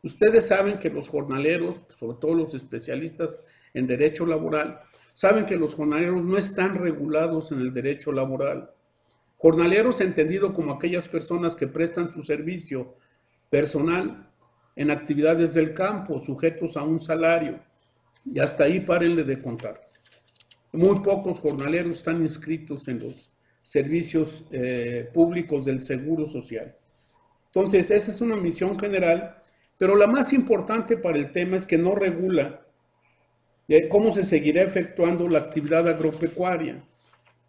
Ustedes 0.02 0.46
saben 0.46 0.78
que 0.78 0.90
los 0.90 1.08
jornaleros, 1.08 1.80
sobre 1.98 2.18
todo 2.18 2.34
los 2.34 2.54
especialistas 2.54 3.38
en 3.72 3.86
derecho 3.86 4.26
laboral, 4.26 4.80
saben 5.12 5.46
que 5.46 5.56
los 5.56 5.74
jornaleros 5.74 6.24
no 6.24 6.36
están 6.36 6.76
regulados 6.76 7.52
en 7.52 7.60
el 7.60 7.72
derecho 7.72 8.12
laboral. 8.12 8.70
Jornaleros 9.36 10.00
entendido 10.00 10.52
como 10.52 10.72
aquellas 10.72 11.08
personas 11.08 11.54
que 11.54 11.66
prestan 11.66 12.10
su 12.10 12.22
servicio 12.22 12.96
personal 13.50 14.30
en 14.76 14.90
actividades 14.90 15.54
del 15.54 15.74
campo, 15.74 16.20
sujetos 16.20 16.76
a 16.76 16.82
un 16.82 17.00
salario. 17.00 17.60
Y 18.24 18.38
hasta 18.40 18.64
ahí 18.64 18.80
párenle 18.80 19.24
de 19.24 19.40
contar. 19.40 19.88
Muy 20.72 21.00
pocos 21.00 21.38
jornaleros 21.38 21.96
están 21.96 22.20
inscritos 22.20 22.88
en 22.88 23.00
los 23.00 23.30
servicios 23.62 24.44
eh, 24.50 25.08
públicos 25.12 25.64
del 25.64 25.80
Seguro 25.80 26.26
Social. 26.26 26.74
Entonces, 27.46 27.90
esa 27.90 28.10
es 28.10 28.20
una 28.20 28.36
misión 28.36 28.78
general, 28.78 29.36
pero 29.78 29.94
la 29.94 30.06
más 30.06 30.32
importante 30.32 30.96
para 30.96 31.18
el 31.18 31.30
tema 31.30 31.56
es 31.56 31.66
que 31.66 31.78
no 31.78 31.94
regula 31.94 32.60
eh, 33.68 33.88
cómo 33.88 34.10
se 34.10 34.24
seguirá 34.24 34.62
efectuando 34.62 35.28
la 35.28 35.38
actividad 35.38 35.88
agropecuaria. 35.88 36.84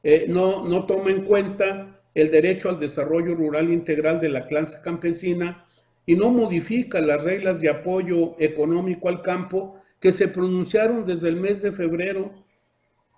Eh, 0.03 0.25
no, 0.29 0.67
no 0.67 0.85
toma 0.85 1.09
en 1.09 1.23
cuenta 1.23 1.99
el 2.13 2.31
derecho 2.31 2.69
al 2.69 2.79
desarrollo 2.79 3.35
rural 3.35 3.71
integral 3.73 4.21
de 4.21 4.29
la 4.29 4.45
clase 4.45 4.77
campesina 4.81 5.65
y 6.05 6.15
no 6.15 6.31
modifica 6.31 7.01
las 7.01 7.23
reglas 7.23 7.61
de 7.61 7.69
apoyo 7.69 8.35
económico 8.39 9.09
al 9.09 9.21
campo 9.21 9.81
que 9.99 10.11
se 10.11 10.27
pronunciaron 10.27 11.05
desde 11.05 11.29
el 11.29 11.35
mes 11.35 11.61
de 11.61 11.71
febrero 11.71 12.45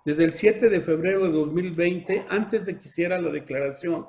desde 0.08 0.24
el 0.24 0.32
7 0.32 0.70
de 0.70 0.80
febrero 0.80 1.24
de 1.24 1.32
2020, 1.32 2.24
antes 2.30 2.64
de 2.64 2.78
que 2.78 2.84
hiciera 2.88 3.20
la 3.20 3.30
declaración 3.30 4.06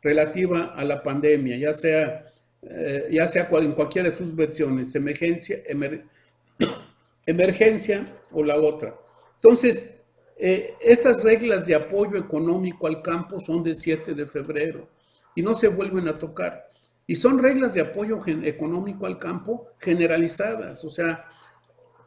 relativa 0.00 0.72
a 0.74 0.82
la 0.82 1.02
pandemia, 1.02 1.58
ya 1.58 1.74
sea, 1.74 2.24
eh, 2.62 3.08
ya 3.10 3.26
sea 3.26 3.50
en 3.50 3.72
cualquiera 3.72 4.08
de 4.08 4.16
sus 4.16 4.34
versiones, 4.34 4.94
emergencia, 4.94 5.58
emergencia 7.26 8.06
o 8.30 8.42
la 8.42 8.56
otra. 8.56 8.94
Entonces, 9.34 9.92
eh, 10.38 10.72
estas 10.80 11.22
reglas 11.22 11.66
de 11.66 11.74
apoyo 11.74 12.16
económico 12.16 12.86
al 12.86 13.02
campo 13.02 13.38
son 13.38 13.62
de 13.62 13.74
7 13.74 14.14
de 14.14 14.26
febrero 14.26 14.88
y 15.34 15.42
no 15.42 15.52
se 15.52 15.68
vuelven 15.68 16.08
a 16.08 16.16
tocar. 16.16 16.71
Y 17.06 17.16
son 17.16 17.38
reglas 17.38 17.74
de 17.74 17.80
apoyo 17.80 18.20
económico 18.26 19.06
al 19.06 19.18
campo 19.18 19.68
generalizadas, 19.78 20.84
o 20.84 20.88
sea, 20.88 21.26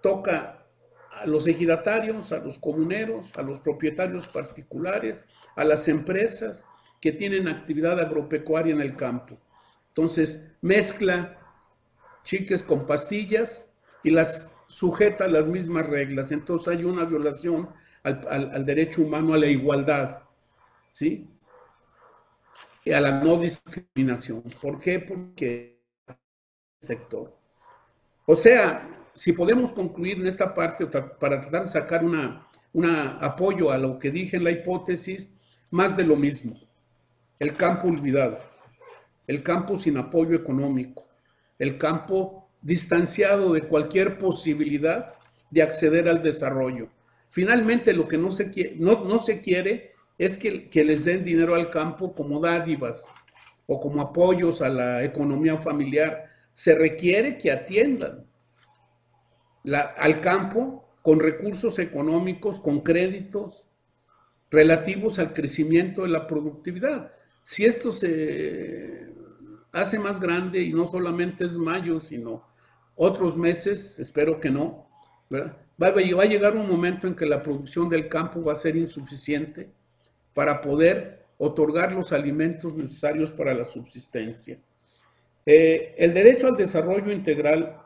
toca 0.01 0.65
a 1.11 1.25
los 1.25 1.47
ejidatarios, 1.47 2.31
a 2.31 2.39
los 2.39 2.59
comuneros, 2.59 3.35
a 3.37 3.41
los 3.41 3.59
propietarios 3.59 4.27
particulares, 4.27 5.25
a 5.55 5.63
las 5.63 5.87
empresas 5.87 6.65
que 7.01 7.11
tienen 7.11 7.47
actividad 7.47 7.99
agropecuaria 7.99 8.73
en 8.73 8.81
el 8.81 8.95
campo. 8.95 9.37
Entonces, 9.89 10.51
mezcla 10.61 11.37
chiques 12.23 12.63
con 12.63 12.85
pastillas 12.85 13.69
y 14.03 14.09
las 14.09 14.51
sujeta 14.67 15.25
a 15.25 15.29
las 15.29 15.45
mismas 15.47 15.87
reglas. 15.87 16.31
Entonces 16.31 16.67
hay 16.67 16.83
una 16.83 17.05
violación 17.05 17.69
al, 18.03 18.65
derecho 18.65 19.01
humano 19.01 19.33
a 19.33 19.37
la 19.37 19.47
igualdad, 19.47 20.23
¿sí? 20.89 21.27
A 22.93 22.99
la 22.99 23.23
no 23.23 23.37
discriminación. 23.37 24.43
¿Por 24.61 24.79
qué? 24.79 24.99
Porque 24.99 25.81
sector. 26.81 27.35
O 28.25 28.35
sea, 28.35 29.07
si 29.13 29.33
podemos 29.33 29.71
concluir 29.71 30.19
en 30.19 30.27
esta 30.27 30.53
parte 30.53 30.85
para 30.85 31.41
tratar 31.41 31.63
de 31.63 31.67
sacar 31.67 32.03
un 32.03 32.85
apoyo 32.85 33.71
a 33.71 33.77
lo 33.77 33.97
que 33.97 34.11
dije 34.11 34.37
en 34.37 34.43
la 34.43 34.51
hipótesis, 34.51 35.33
más 35.71 35.97
de 35.97 36.03
lo 36.03 36.15
mismo. 36.15 36.59
El 37.39 37.53
campo 37.53 37.87
olvidado, 37.87 38.39
el 39.27 39.43
campo 39.43 39.77
sin 39.77 39.97
apoyo 39.97 40.35
económico, 40.35 41.05
el 41.59 41.77
campo 41.77 42.49
distanciado 42.61 43.53
de 43.53 43.63
cualquier 43.63 44.17
posibilidad 44.17 45.13
de 45.49 45.61
acceder 45.61 46.07
al 46.07 46.21
desarrollo. 46.21 46.89
Finalmente, 47.29 47.93
lo 47.93 48.07
que 48.07 48.17
no 48.17 48.31
se 48.31 48.49
quiere, 48.49 48.75
no, 48.77 49.19
se 49.19 49.41
quiere 49.41 49.94
es 50.17 50.37
que, 50.37 50.69
que 50.69 50.83
les 50.83 51.05
den 51.05 51.25
dinero 51.25 51.55
al 51.55 51.69
campo 51.69 52.13
como 52.13 52.39
dádivas 52.39 53.07
o 53.67 53.79
como 53.79 54.01
apoyos 54.01 54.61
a 54.61 54.69
la 54.69 55.03
economía 55.03 55.57
familiar. 55.57 56.29
Se 56.53 56.75
requiere 56.75 57.37
que 57.37 57.51
atiendan 57.51 58.25
al 59.97 60.21
campo 60.21 60.85
con 61.01 61.19
recursos 61.19 61.79
económicos, 61.79 62.59
con 62.59 62.81
créditos 62.81 63.67
relativos 64.49 65.19
al 65.19 65.33
crecimiento 65.33 66.03
de 66.03 66.09
la 66.09 66.27
productividad. 66.27 67.11
Si 67.43 67.65
esto 67.65 67.91
se 67.91 69.13
hace 69.71 69.99
más 69.99 70.19
grande 70.19 70.61
y 70.61 70.71
no 70.71 70.85
solamente 70.85 71.43
es 71.43 71.57
mayo, 71.57 71.99
sino 71.99 72.47
otros 72.95 73.37
meses, 73.37 73.99
espero 73.99 74.39
que 74.39 74.49
no, 74.49 74.87
va 75.31 75.87
a 75.87 76.25
llegar 76.25 76.55
un 76.55 76.67
momento 76.67 77.07
en 77.07 77.15
que 77.15 77.25
la 77.25 77.41
producción 77.41 77.89
del 77.89 78.07
campo 78.07 78.41
va 78.41 78.53
a 78.53 78.55
ser 78.55 78.77
insuficiente 78.77 79.69
para 80.35 80.61
poder 80.61 81.25
otorgar 81.37 81.93
los 81.93 82.11
alimentos 82.11 82.75
necesarios 82.75 83.31
para 83.31 83.53
la 83.53 83.63
subsistencia. 83.63 84.59
Eh, 85.45 85.95
el 85.97 86.13
derecho 86.13 86.47
al 86.47 86.57
desarrollo 86.57 87.11
integral 87.11 87.81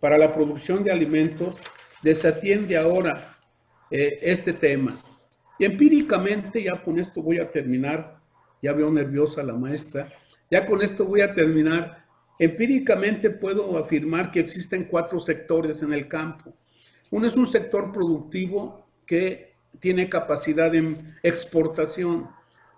para 0.00 0.18
la 0.18 0.32
producción 0.32 0.82
de 0.82 0.90
alimentos 0.90 1.54
desatiende 2.02 2.76
ahora 2.76 3.38
eh, 3.88 4.18
este 4.20 4.52
tema. 4.52 4.98
Y 5.58 5.64
empíricamente, 5.64 6.64
ya 6.64 6.82
con 6.82 6.98
esto 6.98 7.22
voy 7.22 7.38
a 7.38 7.48
terminar, 7.48 8.20
ya 8.60 8.72
veo 8.72 8.90
nerviosa 8.90 9.44
la 9.44 9.52
maestra, 9.52 10.12
ya 10.50 10.66
con 10.66 10.82
esto 10.82 11.04
voy 11.04 11.20
a 11.20 11.32
terminar. 11.32 12.04
Empíricamente 12.36 13.30
puedo 13.30 13.78
afirmar 13.78 14.32
que 14.32 14.40
existen 14.40 14.86
cuatro 14.86 15.20
sectores 15.20 15.82
en 15.82 15.92
el 15.92 16.08
campo. 16.08 16.52
Uno 17.12 17.28
es 17.28 17.36
un 17.36 17.46
sector 17.46 17.92
productivo 17.92 18.88
que 19.06 19.51
tiene 19.80 20.08
capacidad 20.08 20.70
de 20.70 20.96
exportación. 21.22 22.28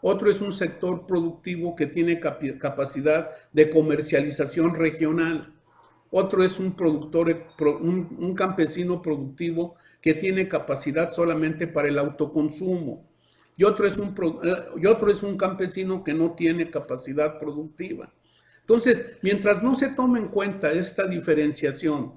Otro 0.00 0.30
es 0.30 0.40
un 0.40 0.52
sector 0.52 1.06
productivo 1.06 1.74
que 1.74 1.86
tiene 1.86 2.20
capacidad 2.20 3.30
de 3.52 3.70
comercialización 3.70 4.74
regional. 4.74 5.52
Otro 6.10 6.44
es 6.44 6.58
un 6.58 6.76
productor, 6.76 7.46
un, 7.80 8.34
campesino 8.34 9.02
productivo 9.02 9.74
que 10.00 10.14
tiene 10.14 10.46
capacidad 10.46 11.10
solamente 11.10 11.66
para 11.66 11.88
el 11.88 11.98
autoconsumo. 11.98 13.04
Y 13.56 13.64
otro, 13.64 13.86
es 13.86 13.96
un, 13.96 14.14
eh, 14.44 14.56
y 14.76 14.86
otro 14.86 15.10
es 15.10 15.22
un 15.22 15.36
campesino 15.36 16.04
que 16.04 16.12
no 16.12 16.32
tiene 16.32 16.70
capacidad 16.70 17.38
productiva. 17.38 18.12
Entonces, 18.60 19.16
mientras 19.22 19.62
no 19.62 19.74
se 19.74 19.88
tome 19.88 20.18
en 20.18 20.28
cuenta 20.28 20.72
esta 20.72 21.06
diferenciación 21.06 22.12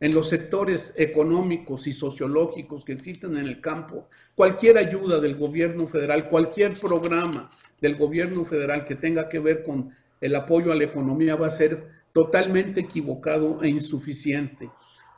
en 0.00 0.14
los 0.14 0.28
sectores 0.28 0.94
económicos 0.96 1.86
y 1.86 1.92
sociológicos 1.92 2.84
que 2.84 2.92
existen 2.92 3.36
en 3.36 3.46
el 3.46 3.60
campo, 3.60 4.08
cualquier 4.34 4.78
ayuda 4.78 5.20
del 5.20 5.36
gobierno 5.36 5.86
federal, 5.86 6.30
cualquier 6.30 6.72
programa 6.80 7.50
del 7.80 7.96
gobierno 7.96 8.42
federal 8.44 8.84
que 8.84 8.94
tenga 8.94 9.28
que 9.28 9.38
ver 9.38 9.62
con 9.62 9.92
el 10.20 10.34
apoyo 10.34 10.72
a 10.72 10.74
la 10.74 10.84
economía 10.84 11.36
va 11.36 11.48
a 11.48 11.50
ser 11.50 11.86
totalmente 12.12 12.80
equivocado 12.80 13.62
e 13.62 13.68
insuficiente. 13.68 14.70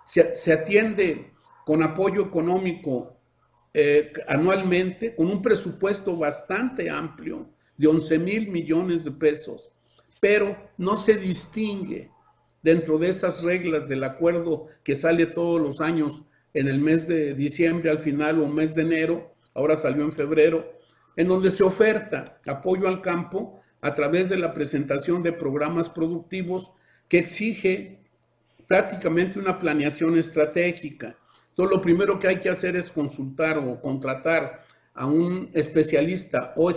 Se, 0.04 0.52
atiende 0.52 1.32
con 1.64 1.82
apoyo 1.82 2.22
económico 2.22 3.16
eh, 3.72 4.12
anualmente, 4.26 5.14
con 5.14 5.28
un 5.28 5.40
presupuesto 5.40 6.16
bastante 6.16 6.90
amplio 6.90 7.48
de 7.76 7.86
11 7.86 8.18
mil 8.18 8.48
millones 8.48 9.04
de 9.04 9.12
pesos, 9.12 9.70
pero 10.20 10.56
no 10.76 10.96
se 10.96 11.16
distingue 11.16 12.10
dentro 12.62 12.98
de 12.98 13.08
esas 13.08 13.42
reglas 13.42 13.88
del 13.88 14.04
acuerdo 14.04 14.66
que 14.82 14.94
sale 14.94 15.26
todos 15.26 15.60
los 15.60 15.80
años 15.80 16.24
en 16.54 16.68
el 16.68 16.80
mes 16.80 17.08
de 17.08 17.34
diciembre 17.34 17.90
al 17.90 17.98
final 17.98 18.40
o 18.40 18.46
mes 18.46 18.74
de 18.74 18.82
enero, 18.82 19.28
ahora 19.54 19.76
salió 19.76 20.04
en 20.04 20.12
febrero, 20.12 20.72
en 21.16 21.28
donde 21.28 21.50
se 21.50 21.64
oferta 21.64 22.40
apoyo 22.46 22.88
al 22.88 23.00
campo 23.02 23.60
a 23.80 23.94
través 23.94 24.28
de 24.28 24.36
la 24.36 24.54
presentación 24.54 25.22
de 25.22 25.32
programas 25.32 25.88
productivos 25.88 26.72
que 27.08 27.18
exige 27.18 28.00
prácticamente 28.66 29.38
una 29.38 29.58
planeación 29.58 30.16
estratégica. 30.16 31.16
Entonces, 31.50 31.76
lo 31.76 31.82
primero 31.82 32.18
que 32.18 32.28
hay 32.28 32.40
que 32.40 32.48
hacer 32.48 32.76
es 32.76 32.90
consultar 32.90 33.58
o 33.58 33.80
contratar 33.80 34.64
a 34.94 35.06
un 35.06 35.50
especialista 35.52 36.54
o 36.56 36.70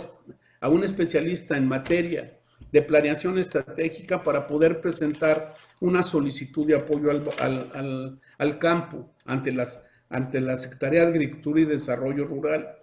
a 0.60 0.68
un 0.68 0.84
especialista 0.84 1.56
en 1.56 1.66
materia 1.66 2.38
de 2.72 2.82
planeación 2.82 3.38
estratégica 3.38 4.22
para 4.22 4.46
poder 4.46 4.80
presentar 4.80 5.54
una 5.80 6.02
solicitud 6.02 6.66
de 6.66 6.76
apoyo 6.76 7.10
al, 7.10 8.58
campo 8.58 9.12
ante, 9.24 9.52
las, 9.52 9.82
ante 10.08 10.40
la 10.40 10.56
Secretaría 10.56 11.02
de 11.02 11.08
Agricultura 11.08 11.60
y 11.60 11.64
Desarrollo 11.64 12.24
Rural. 12.24 12.76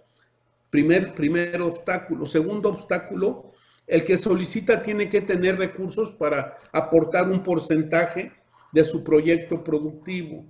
Primer, 0.70 1.14
primer 1.14 1.60
obstáculo. 1.60 2.26
Segundo 2.26 2.68
obstáculo, 2.68 3.52
el 3.86 4.04
que 4.04 4.16
solicita 4.16 4.82
tiene 4.82 5.08
que 5.08 5.20
tener 5.20 5.58
recursos 5.58 6.12
para 6.12 6.58
aportar 6.72 7.28
un 7.28 7.42
porcentaje 7.42 8.32
de 8.72 8.84
su 8.84 9.04
proyecto 9.04 9.62
productivo. 9.62 10.44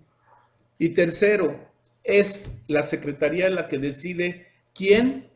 Y 0.78 0.90
tercero, 0.90 1.58
es 2.02 2.62
la 2.68 2.82
Secretaría 2.82 3.48
la 3.48 3.66
que 3.66 3.78
decide 3.78 4.46
quién 4.74 5.30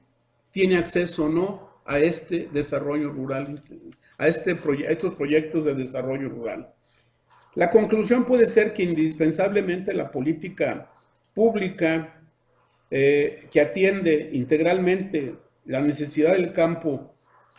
tiene 0.51 0.77
acceso 0.77 1.25
o 1.25 1.29
no 1.29 1.69
a 1.85 1.99
este 1.99 2.49
desarrollo 2.53 3.11
rural, 3.11 3.63
a, 4.19 4.29
este 4.29 4.53
a 4.53 4.91
estos 4.91 5.15
proyectos 5.15 5.65
de 5.65 5.75
desarrollo 5.75 6.29
rural. 6.29 6.75
La 7.55 7.71
conclusión 7.71 8.25
puede 8.25 8.47
ser 8.47 8.73
que 8.73 8.83
indispensablemente 8.83 9.95
la 9.95 10.11
política 10.11 10.91
pública 11.35 12.21
eh, 12.91 13.49
que 13.51 13.61
atiende 13.61 14.31
integralmente 14.33 15.35
la 15.67 15.83
necesidad 15.83 16.33
del 16.33 16.53
campo 16.53 17.15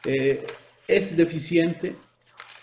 eh, 0.05 0.45
es 0.87 1.15
deficiente, 1.15 1.95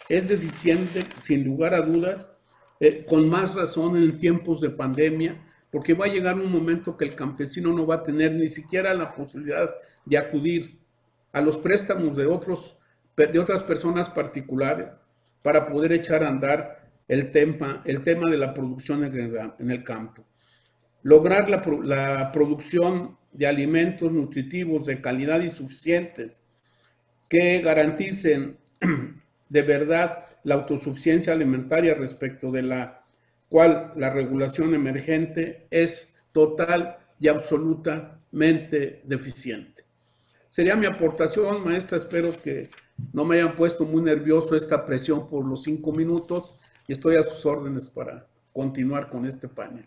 es 0.09 0.29
deficiente 0.29 1.05
sin 1.21 1.45
lugar 1.45 1.75
a 1.75 1.81
dudas, 1.81 2.33
eh, 2.81 3.05
con 3.09 3.29
más 3.29 3.55
razón 3.55 3.97
en 3.97 4.17
tiempos 4.17 4.61
de 4.61 4.71
pandemia, 4.71 5.41
porque 5.71 5.95
va 5.95 6.07
a 6.07 6.09
llegar 6.09 6.35
un 6.35 6.51
momento 6.51 6.97
que 6.97 7.05
el 7.05 7.15
campesino 7.15 7.73
no 7.73 7.87
va 7.87 7.97
a 7.97 8.03
tener 8.03 8.33
ni 8.33 8.49
siquiera 8.49 8.93
la 8.95 9.15
posibilidad 9.15 9.71
de 10.05 10.19
acudir 10.19 10.79
a 11.33 11.41
los 11.41 11.59
préstamos 11.59 12.17
de, 12.17 12.27
otros, 12.27 12.77
de 13.17 13.39
otras 13.39 13.62
personas 13.62 14.09
particulares 14.09 14.99
para 15.43 15.67
poder 15.67 15.93
echar 15.93 16.25
a 16.25 16.29
andar 16.29 16.86
el 17.09 17.31
tema, 17.31 17.83
el 17.85 18.03
tema 18.03 18.31
de 18.31 18.38
la 18.38 18.53
producción 18.53 19.05
en 19.05 19.71
el, 19.71 19.85
campo. 19.85 20.25
Lograr 21.03 21.49
la, 21.49 21.62
la, 21.85 22.33
producción 22.33 23.16
de 23.33 23.47
alimentos 23.47 24.11
nutritivos 24.11 24.87
de 24.87 25.01
calidad 25.01 25.40
y 25.40 25.49
suficientes 25.49 26.40
que 27.29 27.61
garanticen 27.61 28.59
de 29.49 29.62
verdad 29.62 30.27
la 30.42 30.57
autosuficiencia 30.57 31.33
alimentaria 31.33 31.95
respecto 31.95 32.51
de 32.51 32.62
la 32.62 33.05
cual 33.49 33.92
la 33.97 34.11
regulación 34.11 34.75
emergente 34.75 35.66
es 35.71 36.16
total 36.33 36.99
y 37.21 37.29
absolutamente 37.29 39.03
deficiente. 39.05 39.85
Sería 40.49 40.77
mi 40.77 40.87
aportación, 40.87 41.64
maestra. 41.64 41.99
Espero 41.99 42.31
que 42.42 42.69
no 43.12 43.25
me 43.25 43.37
hayan 43.37 43.57
puesto 43.57 43.85
muy 43.85 44.03
nervioso 44.03 44.57
esta 44.57 44.85
presión 44.85 45.27
por 45.27 45.45
los 45.45 45.62
cinco 45.62 45.92
minutos 45.92 46.59
y 46.87 46.92
estoy 46.92 47.16
a 47.16 47.22
sus 47.22 47.44
órdenes 47.46 47.90
para 47.90 48.27
continuar 48.53 49.09
con 49.11 49.27
este 49.27 49.49
panel. 49.49 49.87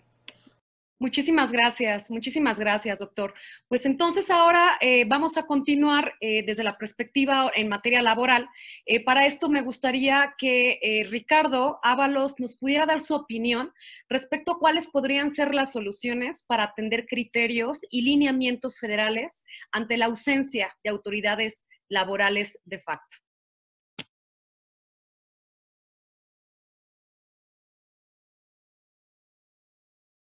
Muchísimas 1.02 1.50
gracias, 1.50 2.12
muchísimas 2.12 2.60
gracias, 2.60 3.00
doctor. 3.00 3.34
Pues 3.70 3.86
entonces 3.86 4.30
ahora 4.30 4.78
eh, 4.82 5.06
vamos 5.08 5.38
a 5.38 5.48
continuar 5.48 6.16
eh, 6.20 6.44
desde 6.46 6.62
la 6.62 6.78
perspectiva 6.78 7.50
en 7.56 7.70
materia 7.70 8.02
laboral. 8.02 8.50
Eh, 8.86 9.02
para 9.06 9.26
esto 9.26 9.48
me 9.48 9.62
gustaría 9.62 10.36
que 10.38 11.08
Ricardo 11.10 11.80
Ábalos 11.84 12.38
nos 12.40 12.58
pudiera 12.58 12.86
dar 12.86 13.00
su 13.00 13.16
opinión 13.16 13.72
respecto 14.10 14.52
a 14.52 14.60
cuáles 14.60 14.90
podrían 14.90 15.32
ser 15.32 15.56
las 15.56 15.72
soluciones 15.72 16.44
para 16.46 16.66
atender 16.66 17.06
criterios 17.06 17.80
y 17.90 18.02
lineamientos 18.02 18.78
federales 18.78 19.46
ante 19.72 19.96
la 19.96 20.08
ausencia 20.08 20.76
de 20.84 20.90
autoridades 20.90 21.66
laborales 21.88 22.60
de 22.66 22.80
facto. 22.82 23.18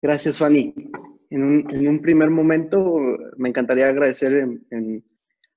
Gracias, 0.03 0.39
Fanny. 0.39 0.75
En 1.31 1.89
un, 1.89 2.01
primer 2.01 2.31
momento 2.31 3.01
me 3.37 3.51
encantaría 3.51 3.89
agradecer 3.89 4.49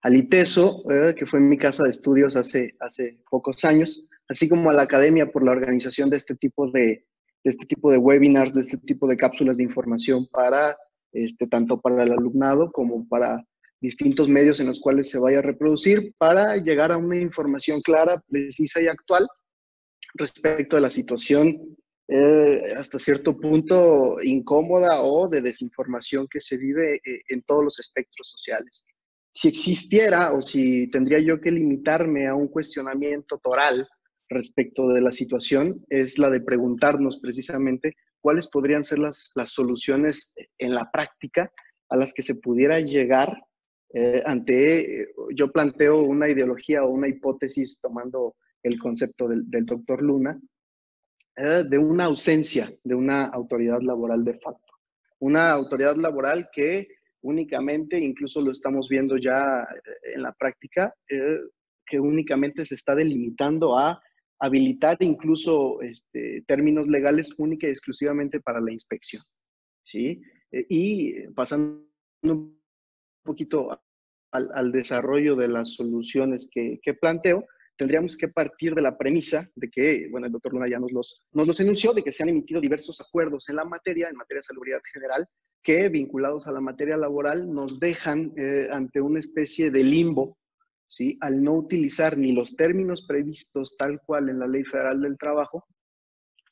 al 0.01 0.15
ITESO, 0.15 0.83
que 1.17 1.25
fue 1.25 1.39
en 1.39 1.49
mi 1.49 1.57
casa 1.57 1.83
de 1.83 1.89
estudios 1.89 2.35
hace, 2.35 2.75
hace 2.79 3.19
pocos 3.29 3.65
años, 3.65 4.05
así 4.27 4.47
como 4.47 4.69
a 4.69 4.73
la 4.73 4.83
academia 4.83 5.31
por 5.31 5.43
la 5.43 5.51
organización 5.51 6.09
de 6.09 6.17
este 6.17 6.35
tipo 6.35 6.69
de, 6.69 7.07
este 7.43 7.65
tipo 7.65 7.89
de 7.89 7.97
webinars, 7.97 8.53
de 8.53 8.61
este 8.61 8.77
tipo 8.77 9.07
de 9.07 9.17
cápsulas 9.17 9.57
de 9.57 9.63
información 9.63 10.27
para 10.27 10.77
este, 11.13 11.47
tanto 11.47 11.79
para 11.79 12.03
el 12.03 12.11
alumnado 12.11 12.71
como 12.71 13.07
para 13.07 13.45
distintos 13.79 14.29
medios 14.29 14.59
en 14.59 14.67
los 14.67 14.79
cuales 14.79 15.09
se 15.09 15.19
vaya 15.19 15.39
a 15.39 15.43
reproducir 15.43 16.13
para 16.17 16.57
llegar 16.57 16.91
a 16.91 16.97
una 16.97 17.19
información 17.19 17.81
clara, 17.81 18.23
precisa 18.27 18.81
y 18.81 18.87
actual 18.87 19.27
respecto 20.15 20.77
a 20.77 20.81
la 20.81 20.89
situación 20.89 21.77
eh, 22.07 22.73
hasta 22.77 22.99
cierto 22.99 23.37
punto 23.37 24.17
incómoda 24.21 25.01
o 25.01 25.29
de 25.29 25.41
desinformación 25.41 26.27
que 26.29 26.41
se 26.41 26.57
vive 26.57 26.95
eh, 26.95 27.21
en 27.29 27.41
todos 27.43 27.63
los 27.63 27.79
espectros 27.79 28.27
sociales. 28.29 28.85
Si 29.33 29.47
existiera 29.47 30.33
o 30.33 30.41
si 30.41 30.89
tendría 30.91 31.19
yo 31.19 31.39
que 31.39 31.51
limitarme 31.51 32.27
a 32.27 32.35
un 32.35 32.49
cuestionamiento 32.49 33.39
toral 33.39 33.87
respecto 34.29 34.89
de 34.89 35.01
la 35.01 35.11
situación, 35.11 35.85
es 35.89 36.17
la 36.19 36.29
de 36.29 36.41
preguntarnos 36.41 37.19
precisamente 37.19 37.95
cuáles 38.19 38.49
podrían 38.49 38.83
ser 38.83 38.99
las, 38.99 39.31
las 39.35 39.51
soluciones 39.51 40.33
en 40.57 40.75
la 40.75 40.91
práctica 40.91 41.51
a 41.89 41.97
las 41.97 42.13
que 42.13 42.21
se 42.21 42.35
pudiera 42.35 42.79
llegar 42.79 43.37
eh, 43.93 44.23
ante, 44.25 45.07
yo 45.35 45.51
planteo 45.51 46.01
una 46.01 46.27
ideología 46.27 46.83
o 46.83 46.89
una 46.89 47.07
hipótesis 47.07 47.79
tomando 47.79 48.35
el 48.63 48.79
concepto 48.79 49.27
del, 49.27 49.49
del 49.49 49.65
doctor 49.65 50.01
Luna, 50.01 50.39
eh, 51.35 51.63
de 51.67 51.77
una 51.77 52.05
ausencia 52.05 52.71
de 52.83 52.95
una 52.95 53.25
autoridad 53.25 53.81
laboral 53.81 54.23
de 54.23 54.39
facto. 54.39 54.73
Una 55.19 55.51
autoridad 55.51 55.95
laboral 55.95 56.49
que 56.53 56.87
únicamente, 57.21 57.99
incluso 57.99 58.41
lo 58.41 58.51
estamos 58.51 58.89
viendo 58.89 59.17
ya 59.17 59.65
en 60.13 60.21
la 60.21 60.33
práctica, 60.33 60.93
que 61.07 61.97
únicamente 61.97 62.65
se 62.65 62.75
está 62.75 62.95
delimitando 62.95 63.77
a 63.77 64.01
habilitar 64.39 64.97
incluso 64.99 65.81
este, 65.81 66.43
términos 66.45 66.87
legales 66.87 67.33
única 67.37 67.67
y 67.67 67.71
exclusivamente 67.71 68.41
para 68.41 68.59
la 68.59 68.73
inspección. 68.73 69.23
¿sí? 69.83 70.21
Eh, 70.51 70.65
y 70.69 71.27
pasando 71.29 71.85
un 72.23 72.59
poquito 73.23 73.81
al, 74.31 74.71
desarrollo 74.71 75.35
de 75.35 75.47
las 75.47 75.75
soluciones 75.75 76.49
que, 76.51 76.93
planteo, 76.99 77.45
tendríamos 77.77 78.15
que 78.15 78.27
partir 78.27 78.75
de 78.75 78.81
la 78.81 78.97
premisa 78.97 79.49
de 79.55 79.69
que, 79.69 80.07
bueno, 80.11 80.27
el 80.27 80.31
doctor 80.31 80.53
Luna 80.53 80.67
ya 80.69 80.79
nos 80.79 80.91
los, 80.91 81.23
nos 81.31 81.47
los 81.47 81.59
enunció, 81.59 81.93
de 81.93 82.03
que 82.03 82.11
se 82.11 82.23
han 82.23 82.29
emitido 82.29 82.61
diversos 82.61 83.01
acuerdos 83.01 83.49
en 83.49 83.55
la 83.55 83.65
materia, 83.65 84.09
en 84.09 84.15
materia 84.15 84.39
de 84.39 84.43
salubridad 84.43 84.81
general, 84.93 85.27
que 85.61 85.89
vinculados 85.89 86.45
a 86.47 86.51
la 86.51 86.61
materia 86.61 86.97
laboral 86.97 87.51
nos 87.51 87.79
dejan 87.79 88.33
eh, 88.37 88.67
ante 88.71 89.01
una 89.01 89.19
especie 89.19 89.71
de 89.71 89.83
limbo 89.83 90.37
¿sí? 90.87 91.17
al 91.21 91.41
no 91.41 91.53
utilizar 91.53 92.17
ni 92.17 92.33
los 92.33 92.55
términos 92.55 93.05
previstos 93.07 93.75
tal 93.77 94.01
cual 94.05 94.29
en 94.29 94.39
la 94.39 94.47
Ley 94.47 94.63
Federal 94.63 95.01
del 95.01 95.17
Trabajo 95.17 95.65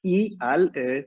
y 0.01 0.35
al 0.39 0.71
eh, 0.75 1.05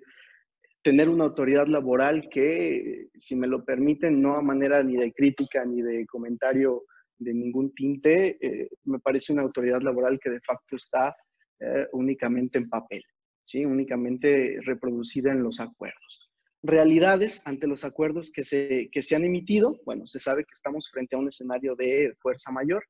tener 0.83 1.09
una 1.09 1.25
autoridad 1.25 1.67
laboral 1.67 2.29
que, 2.31 3.09
si 3.17 3.35
me 3.35 3.49
lo 3.49 3.65
permiten, 3.65 4.21
no 4.21 4.37
a 4.37 4.43
manera 4.43 4.83
ni 4.85 4.97
de 4.97 5.13
crítica 5.13 5.65
ni 5.65 5.83
de 5.83 6.07
comentario 6.07 6.85
de 7.19 7.35
ningún 7.35 7.75
tinte, 7.75 8.39
eh, 8.41 8.69
me 8.85 8.99
parece 8.99 9.33
una 9.33 9.43
autoridad 9.43 9.83
laboral 9.83 10.19
que 10.21 10.31
de 10.31 10.41
facto 10.41 10.77
está 10.77 11.15
eh, 11.61 11.87
únicamente 11.93 12.59
en 12.59 12.69
papel, 12.69 13.03
¿sí? 13.45 13.65
únicamente 13.65 14.59
reproducida 14.63 15.33
en 15.33 15.43
los 15.43 15.61
acuerdos. 15.61 16.31
Realidades 16.63 17.47
ante 17.47 17.67
los 17.67 17.85
acuerdos 17.85 18.31
que 18.33 18.45
se, 18.45 18.89
que 18.91 19.03
se 19.03 19.17
han 19.17 19.25
emitido, 19.25 19.81
bueno, 19.85 20.07
se 20.07 20.19
sabe 20.19 20.45
que 20.45 20.55
estamos 20.55 20.91
frente 20.91 21.15
a 21.15 21.19
un 21.19 21.29
escenario 21.29 21.77
de 21.77 22.15
fuerza 22.19 22.51
mayor, 22.51 22.85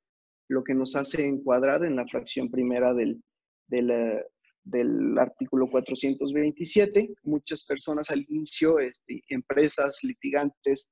lo 0.48 0.62
que 0.62 0.74
nos 0.74 0.94
hace 0.96 1.26
encuadrar 1.26 1.84
en 1.84 1.96
la 1.96 2.06
fracción 2.06 2.50
primera 2.50 2.94
del, 2.94 3.22
del, 3.66 3.90
eh, 3.90 4.24
del 4.62 5.18
artículo 5.18 5.68
427. 5.70 7.14
Muchas 7.24 7.64
personas 7.64 8.10
al 8.10 8.24
inicio, 8.28 8.78
este, 8.78 9.22
empresas, 9.28 9.98
litigantes, 10.02 10.88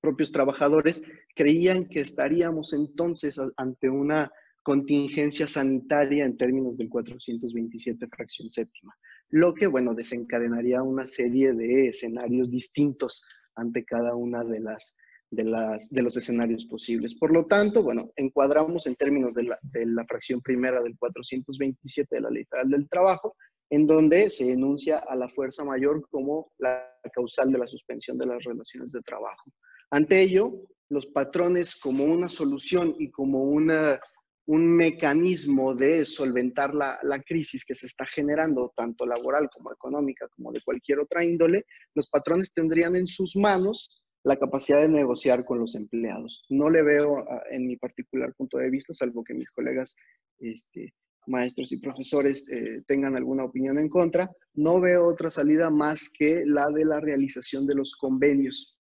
propios 0.00 0.32
trabajadores, 0.32 1.02
creían 1.34 1.86
que 1.86 2.00
estaríamos 2.00 2.72
entonces 2.72 3.40
ante 3.56 3.88
una 3.88 4.30
contingencia 4.62 5.48
sanitaria 5.48 6.24
en 6.24 6.36
términos 6.36 6.76
del 6.76 6.88
427 6.88 8.06
fracción 8.08 8.50
séptima, 8.50 8.94
lo 9.30 9.54
que, 9.54 9.66
bueno, 9.66 9.94
desencadenaría 9.94 10.82
una 10.82 11.06
serie 11.06 11.52
de 11.54 11.88
escenarios 11.88 12.50
distintos 12.50 13.24
ante 13.54 13.84
cada 13.84 14.14
una 14.14 14.44
de 14.44 14.60
las 14.60 14.96
de, 15.30 15.44
las, 15.44 15.90
de 15.90 16.02
los 16.02 16.16
escenarios 16.16 16.66
posibles. 16.66 17.14
Por 17.14 17.32
lo 17.32 17.46
tanto, 17.46 17.82
bueno, 17.82 18.10
encuadramos 18.16 18.86
en 18.86 18.94
términos 18.94 19.34
de 19.34 19.44
la, 19.44 19.58
de 19.62 19.86
la 19.86 20.04
fracción 20.06 20.40
primera 20.40 20.82
del 20.82 20.96
427 20.98 22.16
de 22.16 22.20
la 22.20 22.30
Ley 22.30 22.44
Federal 22.44 22.70
del 22.70 22.88
Trabajo, 22.88 23.36
en 23.70 23.86
donde 23.86 24.30
se 24.30 24.50
enuncia 24.50 24.98
a 24.98 25.14
la 25.14 25.28
fuerza 25.28 25.64
mayor 25.64 26.06
como 26.10 26.52
la 26.58 26.82
causal 27.12 27.52
de 27.52 27.58
la 27.58 27.66
suspensión 27.66 28.16
de 28.16 28.26
las 28.26 28.42
relaciones 28.44 28.92
de 28.92 29.02
trabajo. 29.02 29.50
Ante 29.90 30.20
ello, 30.20 30.68
los 30.88 31.06
patrones 31.06 31.76
como 31.76 32.04
una 32.04 32.28
solución 32.28 32.94
y 32.98 33.10
como 33.10 33.42
un 33.42 34.76
mecanismo 34.76 35.74
de 35.74 36.04
solventar 36.04 36.74
la, 36.74 36.98
la, 37.02 37.20
crisis 37.22 37.64
que 37.64 37.74
se 37.74 37.86
está 37.86 38.06
generando, 38.06 38.72
tanto 38.76 39.06
laboral 39.06 39.48
como 39.52 39.72
económica, 39.72 40.28
como 40.28 40.52
de 40.52 40.62
cualquier 40.62 41.00
otra 41.00 41.24
índole, 41.24 41.64
los 41.94 42.08
patrones 42.08 42.52
tendrían 42.52 42.96
en 42.96 43.06
sus 43.06 43.36
manos 43.36 44.02
la 44.24 44.36
capacidad 44.36 44.80
de 44.80 44.88
negociar 44.88 45.44
con 45.44 45.58
los 45.58 45.74
empleados. 45.74 46.44
No 46.48 46.70
le 46.70 46.82
veo 46.82 47.24
en 47.50 47.66
mi 47.66 47.76
particular 47.76 48.34
punto 48.34 48.58
de 48.58 48.70
vista, 48.70 48.92
salvo 48.92 49.24
que 49.24 49.34
mis 49.34 49.50
colegas 49.50 49.94
este, 50.38 50.92
maestros 51.26 51.72
y 51.72 51.78
profesores 51.78 52.48
eh, 52.50 52.82
tengan 52.86 53.16
alguna 53.16 53.44
opinión 53.44 53.78
en 53.78 53.88
contra, 53.88 54.30
no 54.54 54.80
veo 54.80 55.06
otra 55.06 55.30
salida 55.30 55.70
más 55.70 56.08
que 56.10 56.42
la 56.44 56.68
de 56.70 56.84
la 56.84 57.00
realización 57.00 57.66
de 57.66 57.74
los 57.74 57.94
convenios. 57.94 58.77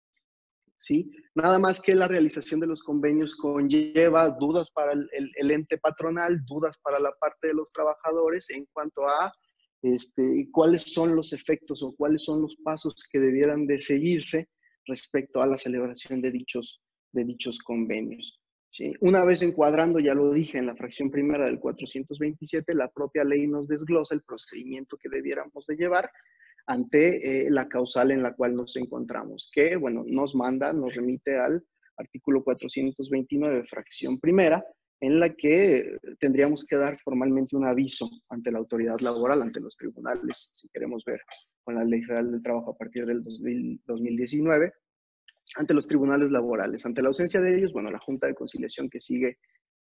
¿Sí? 0.80 1.12
Nada 1.34 1.58
más 1.58 1.82
que 1.82 1.96
la 1.96 2.08
realización 2.08 2.60
de 2.60 2.68
los 2.68 2.84
convenios 2.84 3.36
conlleva 3.36 4.30
dudas 4.30 4.70
para 4.70 4.94
el, 4.94 5.52
ente 5.52 5.78
patronal, 5.80 6.46
dudas 6.46 6.78
para 6.78 7.00
la 7.00 7.12
parte 7.20 7.48
de 7.48 7.56
los 7.56 7.72
trabajadores 7.72 8.50
en 8.52 8.68
cuanto 8.72 9.08
a 9.08 9.34
este, 9.82 10.48
cuáles 10.52 10.94
son 10.94 11.16
los 11.16 11.34
efectos 11.34 11.82
o 11.82 11.96
cuáles 11.96 12.24
son 12.24 12.42
los 12.42 12.56
pasos 12.58 12.96
que 13.12 13.20
debieran 13.20 13.66
de 13.66 13.80
seguirse 13.80 14.50
respecto 14.86 15.42
a 15.42 15.48
la 15.48 15.58
celebración 15.58 16.22
de 16.22 16.32
dichos, 16.32 16.82
de 17.12 17.26
dichos 17.26 17.60
convenios. 17.60 18.40
¿sí? 18.70 18.94
Una 19.02 19.26
vez 19.26 19.42
encuadrando, 19.42 20.00
ya 20.00 20.13
lo 20.13 20.32
dije 20.32 20.58
en 20.58 20.68
la 20.68 20.76
fracción 20.76 21.10
primera 21.10 21.46
del 21.46 21.60
427, 21.60 22.74
la 22.76 22.90
propia 22.90 23.24
ley 23.24 23.48
nos 23.48 23.68
desglosa 23.68 24.16
el 24.16 24.22
procedimiento 24.22 24.98
que 24.98 25.10
debiéramos 25.10 25.66
de 25.66 25.76
llevar 25.76 26.10
ante 26.67 27.45
eh, 27.45 27.49
la 27.49 27.67
causal 27.67 28.12
en 28.12 28.21
la 28.21 28.34
cual 28.34 28.56
nos 28.56 28.75
encontramos, 28.75 29.49
que, 29.53 29.75
bueno, 29.75 30.03
nos 30.06 30.36
manda, 30.36 30.73
nos 30.73 30.93
remite 30.93 31.38
al 31.38 31.65
artículo 31.97 32.43
429, 32.43 33.65
fracción 33.65 34.19
primera, 34.19 34.63
en 34.99 35.19
la 35.19 35.34
que 35.34 35.97
tendríamos 36.19 36.65
que 36.65 36.75
dar 36.75 36.97
formalmente 36.97 37.56
un 37.56 37.65
aviso 37.65 38.10
ante 38.30 38.51
la 38.51 38.60
autoridad 38.60 38.99
laboral, 38.99 39.41
ante 39.41 39.60
los 39.60 39.77
tribunales, 39.77 40.49
si 40.51 40.67
queremos 40.69 41.03
ver 41.06 41.21
con 41.63 41.75
la 41.75 41.84
Ley 41.84 42.01
Federal 42.03 42.32
del 42.32 42.41
Trabajo 42.41 42.71
a 42.71 42.77
partir 42.77 43.06
del 43.06 43.23
2019, 43.23 44.73
ante 45.56 45.73
los 45.73 45.88
tribunales 45.88 46.32
laborales. 46.32 46.86
Ante 46.86 47.01
la 47.01 47.10
ausencia 47.10 47.39
de 47.39 47.58
ellos, 47.58 47.73
bueno, 47.73 47.91
la 47.91 47.99
Junta 47.99 48.27
de 48.27 48.36
Conciliación 48.36 48.89
que 48.89 48.99
sigue, 48.99 49.38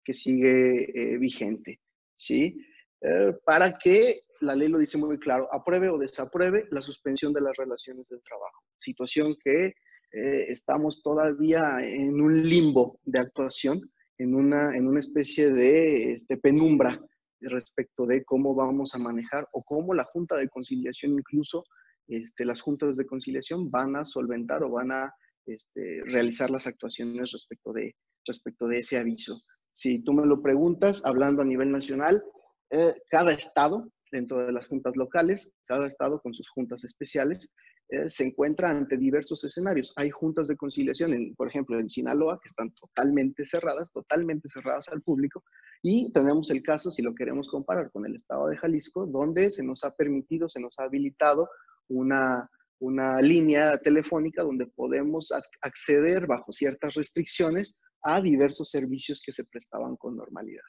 eh, 0.06 1.18
vigente, 1.18 1.80
¿sí? 2.14 2.56
Eh, 3.00 3.32
para 3.44 3.76
que, 3.78 4.20
la 4.40 4.54
ley 4.54 4.68
lo 4.68 4.78
dice 4.78 4.98
muy 4.98 5.18
claro, 5.18 5.48
apruebe 5.52 5.88
o 5.88 5.98
desapruebe 5.98 6.66
la 6.70 6.82
suspensión 6.82 7.32
de 7.32 7.40
las 7.40 7.56
relaciones 7.56 8.08
de 8.08 8.18
trabajo. 8.20 8.62
Situación 8.78 9.36
que 9.42 9.66
eh, 9.66 10.44
estamos 10.48 11.02
todavía 11.02 11.78
en 11.80 12.20
un 12.20 12.48
limbo 12.48 13.00
de 13.04 13.20
actuación 13.20 13.80
en 14.18 14.34
una, 14.34 14.74
en 14.74 14.86
una 14.86 15.00
especie 15.00 15.50
de 15.50 16.12
este, 16.12 16.36
penumbra 16.36 17.00
respecto 17.40 18.06
de 18.06 18.24
cómo 18.24 18.54
vamos 18.54 18.94
a 18.94 18.98
manejar 18.98 19.46
o 19.52 19.62
cómo 19.62 19.94
la 19.94 20.04
Junta 20.04 20.36
de 20.36 20.48
Conciliación, 20.48 21.12
incluso 21.12 21.64
este, 22.08 22.44
las 22.44 22.60
juntas 22.60 22.96
de 22.96 23.06
conciliación, 23.06 23.70
van 23.70 23.96
a 23.96 24.04
solventar 24.04 24.62
o 24.62 24.70
van 24.70 24.92
a 24.92 25.14
este, 25.44 26.02
realizar 26.04 26.50
las 26.50 26.66
actuaciones 26.66 27.32
respecto 27.32 27.72
de, 27.72 27.94
respecto 28.24 28.66
de 28.66 28.78
ese 28.78 28.98
aviso. 28.98 29.40
Si 29.72 30.02
tú 30.02 30.12
me 30.12 30.26
lo 30.26 30.40
preguntas, 30.40 31.04
hablando 31.04 31.42
a 31.42 31.46
nivel 31.46 31.70
nacional, 31.70 32.22
eh, 32.70 32.94
cada 33.10 33.32
estado, 33.32 33.92
dentro 34.16 34.44
de 34.44 34.52
las 34.52 34.66
juntas 34.66 34.96
locales, 34.96 35.54
cada 35.66 35.86
estado 35.86 36.20
con 36.20 36.34
sus 36.34 36.48
juntas 36.48 36.84
especiales, 36.84 37.50
eh, 37.88 38.08
se 38.08 38.24
encuentra 38.24 38.70
ante 38.70 38.96
diversos 38.96 39.44
escenarios. 39.44 39.92
Hay 39.96 40.10
juntas 40.10 40.48
de 40.48 40.56
conciliación, 40.56 41.14
en, 41.14 41.34
por 41.36 41.48
ejemplo, 41.48 41.78
en 41.78 41.88
Sinaloa, 41.88 42.38
que 42.42 42.48
están 42.48 42.72
totalmente 42.74 43.44
cerradas, 43.44 43.92
totalmente 43.92 44.48
cerradas 44.48 44.88
al 44.88 45.02
público, 45.02 45.44
y 45.82 46.12
tenemos 46.12 46.50
el 46.50 46.62
caso, 46.62 46.90
si 46.90 47.02
lo 47.02 47.14
queremos 47.14 47.48
comparar 47.48 47.90
con 47.92 48.04
el 48.06 48.14
estado 48.14 48.48
de 48.48 48.56
Jalisco, 48.56 49.06
donde 49.06 49.50
se 49.50 49.62
nos 49.62 49.84
ha 49.84 49.90
permitido, 49.90 50.48
se 50.48 50.60
nos 50.60 50.74
ha 50.78 50.84
habilitado 50.84 51.48
una, 51.88 52.50
una 52.80 53.20
línea 53.20 53.78
telefónica 53.78 54.42
donde 54.42 54.66
podemos 54.66 55.32
acceder 55.60 56.26
bajo 56.26 56.50
ciertas 56.50 56.94
restricciones 56.94 57.76
a 58.02 58.20
diversos 58.20 58.70
servicios 58.70 59.22
que 59.24 59.32
se 59.32 59.44
prestaban 59.44 59.96
con 59.96 60.16
normalidad. 60.16 60.64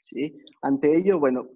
¿sí? 0.00 0.36
Ante 0.62 0.96
ello, 0.96 1.18
bueno, 1.18 1.48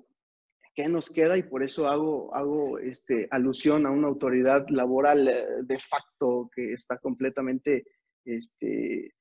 qué 0.74 0.88
nos 0.88 1.08
queda 1.08 1.36
y 1.38 1.42
por 1.42 1.62
eso 1.62 1.88
hago, 1.88 2.34
hago 2.34 2.78
este, 2.78 3.28
alusión 3.30 3.86
a 3.86 3.90
una 3.90 4.08
autoridad 4.08 4.66
laboral 4.68 5.28
eh, 5.28 5.46
de 5.62 5.78
facto 5.78 6.50
que 6.54 6.72
está 6.72 6.98
completamente 6.98 7.84
este, 8.24 9.14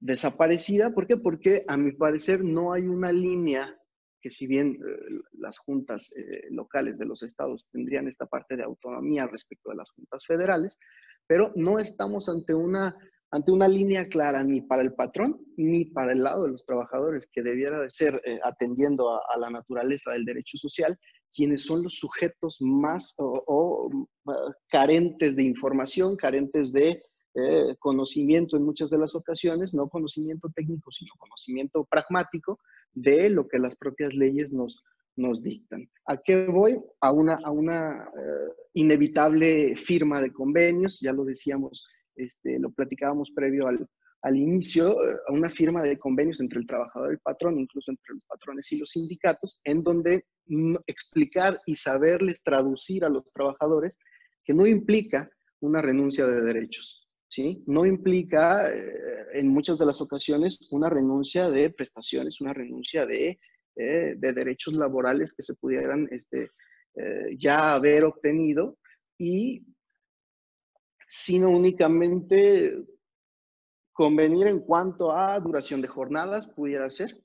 desaparecida. 0.00 0.94
¿Por 0.94 1.06
qué? 1.06 1.16
Porque 1.16 1.64
a 1.68 1.76
mi 1.76 1.92
parecer 1.92 2.42
no 2.44 2.72
hay 2.72 2.82
una 2.82 3.12
línea 3.12 3.78
que 4.20 4.30
si 4.30 4.46
bien 4.46 4.76
eh, 4.76 5.20
las 5.32 5.58
juntas 5.58 6.10
eh, 6.16 6.46
locales 6.50 6.98
de 6.98 7.04
los 7.04 7.22
estados 7.22 7.68
tendrían 7.70 8.08
esta 8.08 8.24
parte 8.24 8.56
de 8.56 8.64
autonomía 8.64 9.26
respecto 9.26 9.70
a 9.70 9.74
las 9.74 9.90
juntas 9.90 10.24
federales, 10.26 10.78
pero 11.26 11.52
no 11.56 11.78
estamos 11.78 12.30
ante 12.30 12.54
una 12.54 12.96
ante 13.34 13.50
una 13.50 13.66
línea 13.66 14.08
clara 14.08 14.44
ni 14.44 14.60
para 14.60 14.82
el 14.82 14.94
patrón 14.94 15.44
ni 15.56 15.86
para 15.86 16.12
el 16.12 16.20
lado 16.20 16.44
de 16.44 16.52
los 16.52 16.64
trabajadores, 16.64 17.26
que 17.26 17.42
debiera 17.42 17.80
de 17.80 17.90
ser 17.90 18.22
eh, 18.24 18.38
atendiendo 18.44 19.10
a, 19.10 19.38
la 19.38 19.50
naturaleza 19.50 20.12
del 20.12 20.24
derecho 20.24 20.56
social, 20.56 20.96
quienes 21.32 21.64
son 21.64 21.82
los 21.82 21.94
sujetos 21.94 22.58
más 22.60 23.12
o, 23.18 23.88
carentes 24.68 25.34
de 25.34 25.42
información, 25.42 26.14
carentes 26.14 26.72
de 26.72 27.02
eh, 27.34 27.74
conocimiento 27.80 28.56
en 28.56 28.62
muchas 28.62 28.88
de 28.88 28.98
las 28.98 29.16
ocasiones, 29.16 29.74
no 29.74 29.88
conocimiento 29.88 30.48
técnico, 30.54 30.92
sino 30.92 31.10
conocimiento 31.18 31.84
pragmático 31.90 32.60
de 32.92 33.30
lo 33.30 33.48
que 33.48 33.58
las 33.58 33.74
propias 33.74 34.14
leyes 34.14 34.52
nos, 34.52 34.80
nos 35.16 35.42
dictan. 35.42 35.90
¿A 36.06 36.18
qué 36.18 36.46
voy? 36.46 36.80
A 37.00 37.10
una, 37.10 37.36
a 37.44 37.50
una 37.50 38.04
eh, 38.16 38.52
inevitable 38.74 39.74
firma 39.74 40.20
de 40.20 40.32
convenios, 40.32 41.00
ya 41.00 41.12
lo 41.12 41.24
decíamos, 41.24 41.84
este, 42.16 42.58
lo 42.58 42.70
platicábamos 42.70 43.30
previo 43.34 43.66
al, 43.66 44.36
inicio, 44.36 44.96
a 45.28 45.32
una 45.32 45.50
firma 45.50 45.82
de 45.82 45.98
convenios 45.98 46.40
entre 46.40 46.60
el 46.60 46.66
trabajador 46.66 47.10
y 47.10 47.14
el 47.14 47.20
patrón, 47.20 47.58
incluso 47.58 47.90
entre 47.90 48.14
los 48.14 48.24
patrones 48.24 48.72
y 48.72 48.78
los 48.78 48.90
sindicatos, 48.90 49.60
en 49.64 49.82
donde 49.82 50.24
explicar 50.86 51.60
y 51.66 51.74
saberles 51.74 52.42
traducir 52.42 53.04
a 53.04 53.10
los 53.10 53.24
trabajadores 53.32 53.98
que 54.44 54.54
no 54.54 54.66
implica 54.66 55.28
una 55.60 55.80
renuncia 55.80 56.26
de 56.26 56.42
derechos, 56.42 57.06
¿sí? 57.28 57.62
No 57.66 57.84
implica, 57.84 58.70
eh, 58.70 58.92
en 59.34 59.48
muchas 59.48 59.78
de 59.78 59.86
las 59.86 60.00
ocasiones, 60.00 60.58
una 60.70 60.88
renuncia 60.88 61.50
de 61.50 61.70
prestaciones, 61.70 62.40
una 62.40 62.52
renuncia 62.52 63.06
de 63.06 63.38
eh, 63.76 64.14
de 64.16 64.32
derechos 64.32 64.74
laborales 64.74 65.32
que 65.32 65.42
se 65.42 65.54
pudieran 65.54 66.06
este, 66.12 66.48
eh, 66.94 67.34
ya 67.36 67.72
haber 67.72 68.04
obtenido 68.04 68.78
y 69.18 69.64
sino 71.16 71.48
únicamente 71.48 72.76
convenir 73.92 74.48
en 74.48 74.58
cuanto 74.58 75.12
a 75.12 75.38
duración 75.38 75.80
de 75.80 75.86
jornadas 75.86 76.48
pudiera 76.48 76.90
ser, 76.90 77.22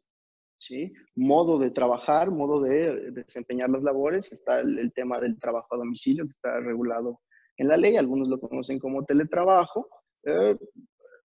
¿sí? 0.59 0.93
Modo 1.15 1.57
de 1.57 1.71
trabajar, 1.71 2.29
modo 2.29 2.61
de 2.61 3.09
desempeñar 3.11 3.71
las 3.71 3.81
labores, 3.81 4.31
está 4.31 4.59
el, 4.59 4.93
tema 4.93 5.19
del 5.19 5.39
trabajo 5.39 5.73
a 5.73 5.79
domicilio 5.79 6.25
que 6.25 6.31
está 6.31 6.59
regulado 6.59 7.19
en 7.57 7.67
la 7.67 7.77
ley, 7.77 7.97
algunos 7.97 8.29
lo 8.29 8.39
conocen 8.39 8.77
como 8.77 9.03
teletrabajo, 9.05 9.89
eh, 10.23 10.55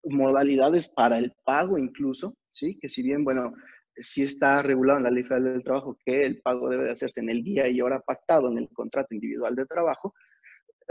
modalidades 0.05 0.87
para 0.87 1.17
el 1.17 1.33
pago 1.43 1.77
incluso, 1.77 2.37
¿sí? 2.51 2.79
Que 2.79 2.87
si 2.87 3.03
bien, 3.03 3.25
bueno, 3.25 3.53
sí 3.97 4.23
está 4.23 4.61
regulado 4.61 4.99
en 4.99 5.03
la 5.03 5.11
Ley 5.11 5.23
Federal 5.23 5.55
del 5.55 5.63
Trabajo 5.63 5.97
que 6.05 6.25
el 6.25 6.41
pago 6.41 6.69
debe 6.69 6.85
de 6.85 6.91
hacerse 6.91 7.19
en 7.19 7.29
el 7.29 7.43
día 7.43 7.67
y 7.67 7.81
hora 7.81 7.99
pactado 7.99 8.49
en 8.49 8.59
el 8.59 8.69
contrato 8.69 9.13
individual 9.13 9.55
de 9.55 9.65
trabajo, 9.65 10.13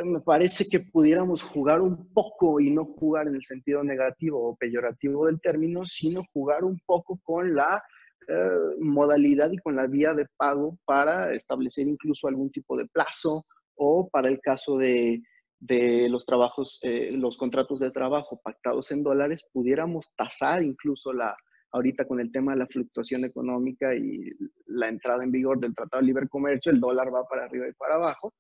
me 0.03 0.21
parece 0.21 0.67
que 0.69 0.81
pudiéramos 0.81 1.43
jugar 1.43 1.81
un 1.81 2.13
poco 2.13 2.59
y 2.59 2.71
no 2.71 2.85
jugar 2.85 3.29
en 3.29 3.37
el 3.37 3.45
sentido 3.45 3.85
negativo 3.85 4.49
o 4.49 4.57
peyorativo 4.57 5.27
del 5.27 5.41
término, 5.41 5.85
sino 5.85 6.25
jugar 6.33 6.65
un 6.65 6.81
poco 6.85 7.21
con 7.23 7.55
la 7.55 7.83
eh, 8.27 8.77
modalidad 8.81 9.51
y 9.53 9.59
con 9.59 9.77
la 9.77 9.87
vía 9.87 10.13
de 10.13 10.27
pago 10.37 10.79
para 10.85 11.33
establecer 11.33 11.87
incluso 11.87 12.27
algún 12.27 12.51
tipo 12.51 12.77
de 12.77 12.87
plazo 12.87 13.47
o 13.77 14.09
para 14.09 14.29
el 14.29 14.41
caso 14.41 14.77
de, 14.77 15.23
de 15.61 16.09
los 16.11 16.27
trabajos, 16.27 16.79
eh, 16.83 17.11
los 17.13 17.37
contratos 17.37 17.79
de 17.79 17.91
trabajo 17.91 18.41
pactados 18.43 18.91
en 18.91 19.03
dólares, 19.03 19.47
pudiéramos 19.53 20.13
tasar 20.17 20.63
incluso 20.63 21.13
la, 21.13 21.37
ahorita 21.71 22.07
con 22.07 22.19
el 22.19 22.33
tema 22.33 22.53
de 22.53 22.59
la 22.59 22.67
fluctuación 22.67 23.25
económica 23.25 23.95
y 23.95 24.31
la 24.67 24.89
entrada 24.89 25.23
en 25.23 25.31
vigor 25.31 25.61
del 25.61 25.75
Tratado 25.75 26.01
de 26.01 26.07
Libre 26.07 26.29
Comercio, 26.29 26.73
el 26.73 26.81
dólar 26.81 27.15
va 27.15 27.27
para 27.29 27.45
arriba 27.45 27.69
y 27.69 27.73
para 27.75 27.95
abajo 27.95 28.35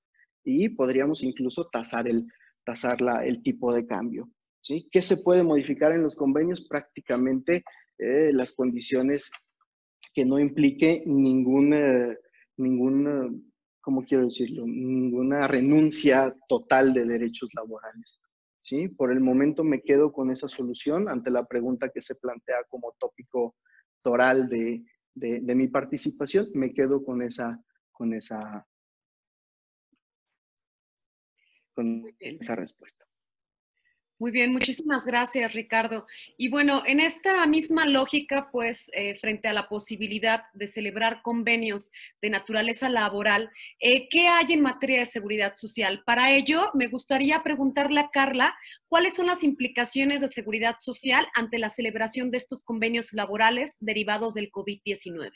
y 0.44 0.68
podríamos 0.68 1.22
incluso 1.22 1.68
tasar 1.68 2.09
el, 2.09 2.26
tasar 2.64 2.98
el 3.24 3.42
tipo 3.42 3.72
de 3.72 3.87
cambio. 3.87 4.30
¿sí? 4.61 4.88
¿Qué 4.90 5.02
se 5.02 5.18
puede 5.18 5.42
modificar 5.42 5.92
en 5.92 6.02
los 6.02 6.16
convenios? 6.16 6.66
Prácticamente 6.68 7.64
eh, 7.98 8.33
las 8.33 8.52
condiciones 8.52 9.30
que 10.14 10.24
no 10.24 10.38
implique 10.38 11.02
ningún, 11.07 11.74
eh, 11.74 12.18
ningún, 12.57 13.52
¿cómo 13.80 14.04
quiero 14.04 14.24
decirlo? 14.24 14.64
Ninguna 14.66 15.48
renuncia 15.48 16.35
total 16.48 16.94
de 16.94 17.04
derechos 17.04 17.50
laborales. 17.54 18.20
¿sí? 18.62 18.88
Por 18.88 19.12
el 19.12 19.20
momento 19.20 19.64
me 19.64 19.83
quedo 19.83 20.12
con 20.12 20.30
esa 20.30 20.48
solución 20.48 21.09
ante 21.09 21.30
la 21.30 21.44
pregunta 21.44 21.90
que 21.90 22.00
se 22.00 22.14
plantea 22.16 22.64
como 22.68 22.94
tópico 22.98 23.57
toral 24.02 24.48
de, 24.48 24.85
de, 25.14 25.54
mi 25.54 25.68
participación, 25.68 26.48
me 26.54 26.72
quedo 26.72 27.04
con 27.04 27.22
esa, 27.22 27.62
con 27.92 28.12
esa, 28.12 28.66
con 31.74 32.04
esa 32.18 32.56
respuesta. 32.56 33.04
Muy 34.16 34.30
bien, 34.30 34.52
muchísimas 34.52 35.04
gracias, 35.04 35.52
Ricardo. 35.54 36.06
Y 36.37 36.48
bueno, 36.48 36.82
en 36.87 37.00
esta 37.00 37.44
misma 37.46 37.84
lógica, 37.84 38.48
pues, 38.52 38.88
eh, 38.92 39.18
frente 39.18 39.48
a 39.48 39.52
la 39.52 39.68
posibilidad 39.68 40.44
de 40.54 40.68
celebrar 40.68 41.20
convenios 41.22 41.90
de 42.22 42.30
naturaleza 42.30 42.88
laboral, 42.88 43.50
eh, 43.80 44.08
¿qué 44.08 44.28
hay 44.28 44.52
en 44.52 44.60
materia 44.60 45.00
de 45.00 45.06
seguridad 45.06 45.54
social? 45.56 46.04
Para 46.06 46.32
ello, 46.32 46.70
me 46.74 46.87
gustaría 46.87 47.42
preguntarle 47.42 48.00
a 48.00 48.10
Carla, 48.10 48.54
¿cuáles 48.88 49.14
son 49.14 49.26
las 49.26 49.42
implicaciones 49.42 50.20
de 50.20 50.28
seguridad 50.28 50.76
social 50.78 51.26
ante 51.34 51.58
la 51.58 51.68
celebración 51.68 52.30
de 52.30 52.38
estos 52.38 52.62
convenios 52.62 53.12
laborales 53.14 53.76
derivados 53.80 54.34
del 54.34 54.52
COVID-19? 54.52 55.32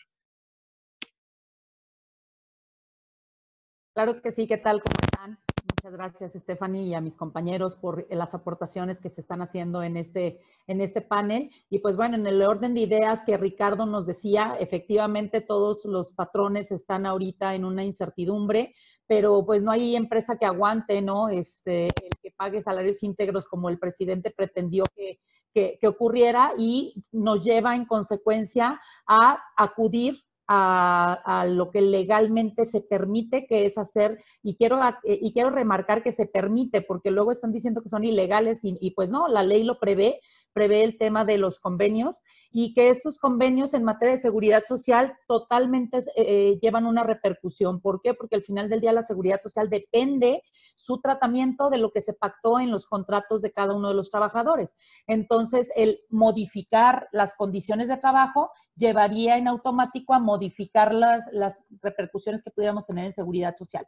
Claro 3.92 4.22
que 4.22 4.30
sí, 4.30 4.46
¿qué 4.46 4.56
tal? 4.56 4.80
¿Cómo 4.80 4.94
están? 5.02 5.38
Muchas 5.78 5.92
gracias, 5.92 6.32
Stephanie, 6.32 6.86
y 6.86 6.94
a 6.94 7.00
mis 7.00 7.16
compañeros 7.16 7.76
por 7.76 8.08
las 8.10 8.34
aportaciones 8.34 8.98
que 8.98 9.10
se 9.10 9.20
están 9.20 9.42
haciendo 9.42 9.84
en 9.84 9.96
este, 9.96 10.40
en 10.66 10.80
este 10.80 11.02
panel. 11.02 11.52
Y 11.70 11.78
pues 11.78 11.96
bueno, 11.96 12.16
en 12.16 12.26
el 12.26 12.42
orden 12.42 12.74
de 12.74 12.80
ideas 12.80 13.22
que 13.24 13.36
Ricardo 13.36 13.86
nos 13.86 14.04
decía, 14.04 14.56
efectivamente 14.58 15.40
todos 15.40 15.84
los 15.84 16.12
patrones 16.12 16.72
están 16.72 17.06
ahorita 17.06 17.54
en 17.54 17.64
una 17.64 17.84
incertidumbre, 17.84 18.74
pero 19.06 19.46
pues 19.46 19.62
no 19.62 19.70
hay 19.70 19.94
empresa 19.94 20.36
que 20.36 20.46
aguante, 20.46 21.00
¿no? 21.00 21.28
Este, 21.28 21.84
el 21.84 22.10
que 22.20 22.32
pague 22.36 22.60
salarios 22.60 23.04
íntegros 23.04 23.46
como 23.46 23.68
el 23.68 23.78
presidente 23.78 24.32
pretendió 24.36 24.82
que, 24.96 25.20
que, 25.54 25.78
que 25.80 25.86
ocurriera 25.86 26.54
y 26.58 27.04
nos 27.12 27.44
lleva 27.44 27.76
en 27.76 27.86
consecuencia 27.86 28.80
a 29.06 29.40
acudir 29.56 30.24
a, 30.48 31.46
lo 31.48 31.70
que 31.70 31.82
legalmente 31.82 32.64
se 32.64 32.80
permite, 32.80 33.46
que 33.46 33.66
es 33.66 33.76
hacer, 33.76 34.18
y 34.42 34.56
quiero, 34.56 34.80
y 35.04 35.32
quiero 35.32 35.50
remarcar 35.50 36.02
que 36.02 36.12
se 36.12 36.26
permite, 36.26 36.80
porque 36.80 37.10
luego 37.10 37.32
están 37.32 37.52
diciendo 37.52 37.82
que 37.82 37.88
son 37.88 38.04
ilegales 38.04 38.64
y, 38.64 38.76
y 38.80 38.92
pues 38.92 39.10
no, 39.10 39.28
la 39.28 39.42
ley 39.42 39.64
lo 39.64 39.78
prevé, 39.78 40.20
prevé 40.58 40.82
el 40.82 40.98
tema 40.98 41.24
de 41.24 41.38
los 41.38 41.60
convenios 41.60 42.20
y 42.50 42.74
que 42.74 42.90
estos 42.90 43.20
convenios 43.20 43.74
en 43.74 43.84
materia 43.84 44.16
de 44.16 44.20
seguridad 44.20 44.64
social 44.66 45.16
totalmente 45.28 46.00
eh, 46.16 46.58
llevan 46.60 46.84
una 46.84 47.04
repercusión. 47.04 47.80
¿Por 47.80 48.00
qué? 48.02 48.12
Porque 48.12 48.34
al 48.34 48.42
final 48.42 48.68
del 48.68 48.80
día 48.80 48.92
la 48.92 49.04
seguridad 49.04 49.40
social 49.40 49.70
depende 49.70 50.42
su 50.74 51.00
tratamiento 51.00 51.70
de 51.70 51.78
lo 51.78 51.92
que 51.92 52.02
se 52.02 52.12
pactó 52.12 52.58
en 52.58 52.72
los 52.72 52.88
contratos 52.88 53.40
de 53.40 53.52
cada 53.52 53.72
uno 53.72 53.86
de 53.86 53.94
los 53.94 54.10
trabajadores. 54.10 54.76
Entonces, 55.06 55.70
el 55.76 56.00
modificar 56.10 57.08
las 57.12 57.36
condiciones 57.36 57.86
de 57.86 57.98
trabajo 57.98 58.50
llevaría 58.74 59.38
en 59.38 59.46
automático 59.46 60.12
a 60.12 60.18
modificar 60.18 60.92
las, 60.92 61.28
las 61.30 61.64
repercusiones 61.82 62.42
que 62.42 62.50
pudiéramos 62.50 62.84
tener 62.84 63.04
en 63.04 63.12
seguridad 63.12 63.54
social. 63.54 63.86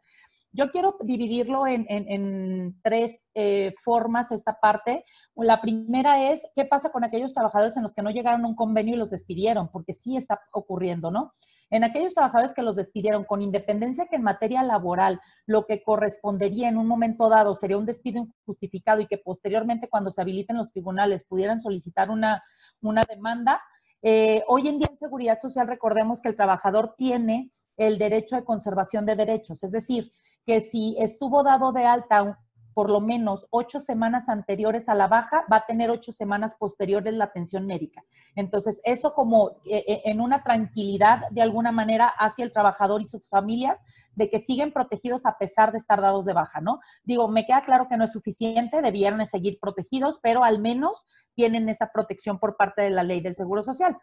Yo 0.53 0.71
quiero 0.71 0.97
dividirlo 1.03 1.67
en, 1.67 2.81
tres 2.83 3.31
eh, 3.35 3.73
formas 3.85 4.33
esta 4.33 4.59
parte. 4.59 5.05
La 5.37 5.61
primera 5.61 6.31
es, 6.33 6.43
¿qué 6.57 6.65
pasa 6.65 6.91
con 6.91 7.05
aquellos 7.05 7.33
trabajadores 7.33 7.77
en 7.77 7.85
los 7.85 7.95
que 7.95 8.03
no 8.03 8.11
llegaron 8.11 8.45
a 8.45 8.49
un 8.49 8.57
convenio 8.57 8.95
y 8.95 8.99
los 8.99 9.11
despidieron? 9.11 9.69
Porque 9.71 9.93
sí 9.93 10.17
está 10.17 10.41
ocurriendo, 10.53 11.11
¿no? 11.11 11.31
En 11.71 11.85
aquellos 11.85 12.15
trabajadores 12.15 12.53
que 12.53 12.63
los 12.63 12.75
despidieron, 12.75 13.25
con 13.25 13.43
independencia 13.43 14.07
que 14.11 14.17
en 14.17 14.25
materia 14.25 14.65
laboral 14.65 15.21
lo 15.47 15.67
que 15.67 15.85
correspondería 15.85 16.69
en 16.69 16.77
un 16.77 16.89
momento 16.89 17.29
dado 17.29 17.55
sería 17.55 17.79
un 17.79 17.87
despido 17.87 18.19
injustificado 18.19 19.01
y 19.01 19.07
que 19.07 19.19
posteriormente 19.19 19.89
cuando 19.89 20.11
se 20.11 20.21
habiliten 20.21 20.57
los 20.57 20.73
tribunales 20.73 21.25
pudieran 21.25 21.61
solicitar 21.61 22.11
una, 22.11 22.43
una 22.81 23.03
demanda, 23.09 23.63
eh, 24.03 24.43
hoy 24.49 24.67
en 24.67 24.79
día 24.79 24.89
en 24.91 24.97
seguridad 24.97 25.39
social 25.39 25.69
recordemos 25.69 26.21
que 26.21 26.31
el 26.31 26.37
trabajador 26.37 26.95
tiene 26.97 27.51
el 27.77 27.99
derecho 27.99 28.35
de 28.35 28.45
conservación 28.45 29.07
de 29.07 29.15
derechos, 29.15 29.63
es 29.63 29.71
decir, 29.71 30.11
que 30.51 30.61
si 30.61 30.97
estuvo 30.99 31.45
dado 31.45 31.71
de 31.71 31.85
alta 31.85 32.41
por 32.75 32.91
lo 32.91 33.01
menos 33.01 33.47
ocho 33.51 33.79
semanas 33.79 34.29
anteriores 34.29 34.89
a 34.89 34.97
la 34.97 35.07
baja, 35.07 35.45
va 35.53 35.59
a 35.59 35.67
tener 35.67 35.91
ocho 35.91 36.11
semanas 36.11 36.57
posteriores 36.59 37.15
la 37.15 37.27
atención 37.27 37.67
médica. 37.67 38.03
Entonces, 38.35 38.81
eso 38.83 39.15
como 39.15 39.51
eh, 39.65 39.85
eh, 39.87 40.03
en 40.07 40.21
una 40.21 40.43
tranquilidad 40.43 41.29
de 41.31 41.41
alguna 41.41 41.71
manera 41.71 42.09
hacia 42.19 42.45
el 42.45 42.53
trabajador 42.53 43.01
y 43.01 43.07
sus 43.07 43.29
familias 43.29 43.81
de 44.17 44.29
que 44.29 44.41
siguen 44.41 44.73
protegidos 44.73 45.25
a 45.25 45.39
pesar 45.39 45.71
de 45.71 45.79
estar 45.79 46.01
dados 46.01 46.25
de 46.25 46.33
baja, 46.33 46.61
¿no? 46.61 46.81
Digo, 47.05 47.29
me 47.29 47.47
queda 47.47 47.65
claro 47.65 47.87
que 47.89 47.97
no 47.97 48.03
es 48.03 48.13
suficiente, 48.13 48.83
debieran 48.83 49.25
seguir 49.29 49.61
protegidos, 49.61 50.19
pero 50.21 50.43
al 50.43 50.59
menos 50.59 51.07
tienen 51.37 51.69
esa 51.69 51.93
protección 51.95 52.41
por 52.41 52.57
parte 52.57 52.83
de 52.83 52.91
la 52.91 53.05
ley 53.05 53.21
del 53.21 53.37
Seguro 53.37 53.63
Social. 53.63 53.97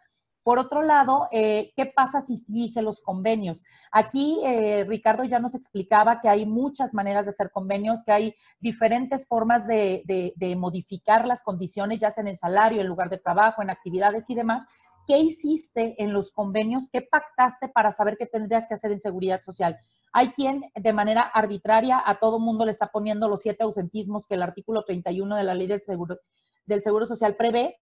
Por 0.48 0.58
otro 0.58 0.80
lado, 0.80 1.28
eh, 1.30 1.74
¿qué 1.76 1.84
pasa 1.84 2.22
si 2.22 2.42
dice 2.48 2.80
los 2.80 3.02
convenios? 3.02 3.64
Aquí 3.92 4.40
eh, 4.42 4.86
Ricardo 4.88 5.24
ya 5.24 5.40
nos 5.40 5.54
explicaba 5.54 6.20
que 6.22 6.30
hay 6.30 6.46
muchas 6.46 6.94
maneras 6.94 7.26
de 7.26 7.32
hacer 7.32 7.50
convenios, 7.50 8.02
que 8.02 8.12
hay 8.12 8.34
diferentes 8.58 9.28
formas 9.28 9.66
de, 9.66 10.02
de 10.06 10.56
modificar 10.56 11.26
las 11.26 11.42
condiciones, 11.42 11.98
ya 11.98 12.10
sea 12.10 12.22
en 12.22 12.28
el 12.28 12.38
salario, 12.38 12.80
en 12.80 12.86
lugar 12.86 13.10
de 13.10 13.18
trabajo, 13.18 13.60
en 13.60 13.68
actividades 13.68 14.30
y 14.30 14.34
demás. 14.34 14.64
¿Qué 15.06 15.18
hiciste 15.18 16.02
en 16.02 16.14
los 16.14 16.32
convenios? 16.32 16.88
¿Qué 16.90 17.02
pactaste 17.02 17.68
para 17.68 17.92
saber 17.92 18.16
qué 18.16 18.24
tendrías 18.24 18.66
que 18.66 18.72
hacer 18.72 18.90
en 18.90 19.00
seguridad 19.00 19.42
social? 19.42 19.76
Hay 20.14 20.28
quien 20.28 20.64
de 20.74 20.92
manera 20.94 21.20
arbitraria 21.20 22.02
a 22.02 22.18
todo 22.18 22.38
mundo 22.38 22.64
le 22.64 22.70
está 22.70 22.86
poniendo 22.86 23.28
los 23.28 23.42
siete 23.42 23.64
ausentismos 23.64 24.26
que 24.26 24.36
el 24.36 24.42
artículo 24.42 24.82
31 24.82 25.36
de 25.36 25.44
la 25.44 25.52
ley 25.52 25.66
del 25.66 25.82
seguro, 25.82 26.16
del 26.64 26.80
seguro 26.80 27.04
social 27.04 27.36
prevé, 27.36 27.76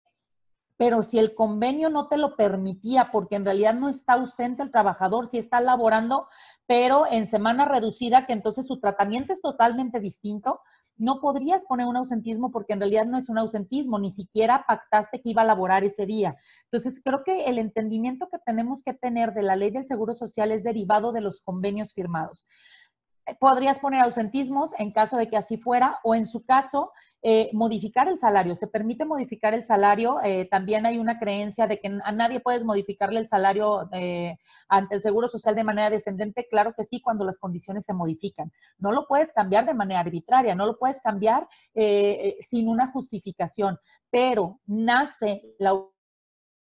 pero 0.77 1.03
si 1.03 1.19
el 1.19 1.35
convenio 1.35 1.89
no 1.89 2.07
te 2.07 2.17
lo 2.17 2.35
permitía, 2.35 3.09
porque 3.11 3.35
en 3.35 3.45
realidad 3.45 3.73
no 3.73 3.89
está 3.89 4.13
ausente 4.13 4.63
el 4.63 4.71
trabajador, 4.71 5.27
si 5.27 5.37
está 5.37 5.61
laborando, 5.61 6.27
pero 6.67 7.05
en 7.09 7.27
semana 7.27 7.65
reducida, 7.65 8.25
que 8.25 8.33
entonces 8.33 8.67
su 8.67 8.79
tratamiento 8.79 9.33
es 9.33 9.41
totalmente 9.41 9.99
distinto, 9.99 10.61
no 10.97 11.19
podrías 11.19 11.65
poner 11.65 11.87
un 11.87 11.97
ausentismo 11.97 12.51
porque 12.51 12.73
en 12.73 12.79
realidad 12.79 13.05
no 13.05 13.17
es 13.17 13.29
un 13.29 13.37
ausentismo, 13.37 13.99
ni 13.99 14.11
siquiera 14.11 14.63
pactaste 14.65 15.21
que 15.21 15.29
iba 15.29 15.41
a 15.41 15.45
laborar 15.45 15.83
ese 15.83 16.05
día. 16.05 16.37
Entonces, 16.65 17.01
creo 17.03 17.23
que 17.25 17.45
el 17.45 17.59
entendimiento 17.59 18.29
que 18.29 18.39
tenemos 18.39 18.81
que 18.81 18.93
tener 18.93 19.33
de 19.33 19.43
la 19.43 19.57
ley 19.57 19.71
del 19.71 19.85
Seguro 19.85 20.15
Social 20.15 20.51
es 20.51 20.63
derivado 20.63 21.11
de 21.11 21.21
los 21.21 21.41
convenios 21.41 21.93
firmados 21.93 22.45
podrías 23.39 23.79
poner 23.79 24.01
ausentismos 24.01 24.73
en 24.77 24.91
caso 24.91 25.17
de 25.17 25.27
que 25.27 25.37
así 25.37 25.57
fuera 25.57 25.99
o 26.03 26.13
en 26.15 26.25
su 26.25 26.45
caso 26.45 26.91
eh, 27.21 27.49
modificar 27.53 28.07
el 28.07 28.19
salario. 28.19 28.55
Se 28.55 28.67
permite 28.67 29.05
modificar 29.05 29.53
el 29.53 29.63
salario. 29.63 30.19
Eh, 30.23 30.47
también 30.49 30.85
hay 30.85 30.99
una 30.99 31.17
creencia 31.19 31.67
de 31.67 31.79
que 31.79 31.87
a 32.03 32.11
nadie 32.11 32.39
puedes 32.39 32.63
modificarle 32.63 33.19
el 33.19 33.27
salario 33.27 33.89
eh, 33.91 34.37
ante 34.69 34.95
el 34.95 35.01
Seguro 35.01 35.27
Social 35.27 35.55
de 35.55 35.63
manera 35.63 35.89
descendente. 35.89 36.47
Claro 36.49 36.73
que 36.77 36.85
sí, 36.85 37.01
cuando 37.01 37.25
las 37.25 37.39
condiciones 37.39 37.85
se 37.85 37.93
modifican. 37.93 38.51
No 38.77 38.91
lo 38.91 39.07
puedes 39.07 39.33
cambiar 39.33 39.65
de 39.65 39.73
manera 39.73 40.01
arbitraria, 40.01 40.53
no 40.55 40.65
lo 40.65 40.77
puedes 40.77 41.01
cambiar 41.01 41.47
sin 41.73 42.67
una 42.67 42.91
justificación, 42.91 43.77
pero 44.09 44.59
nace 44.65 45.41
la 45.57 45.73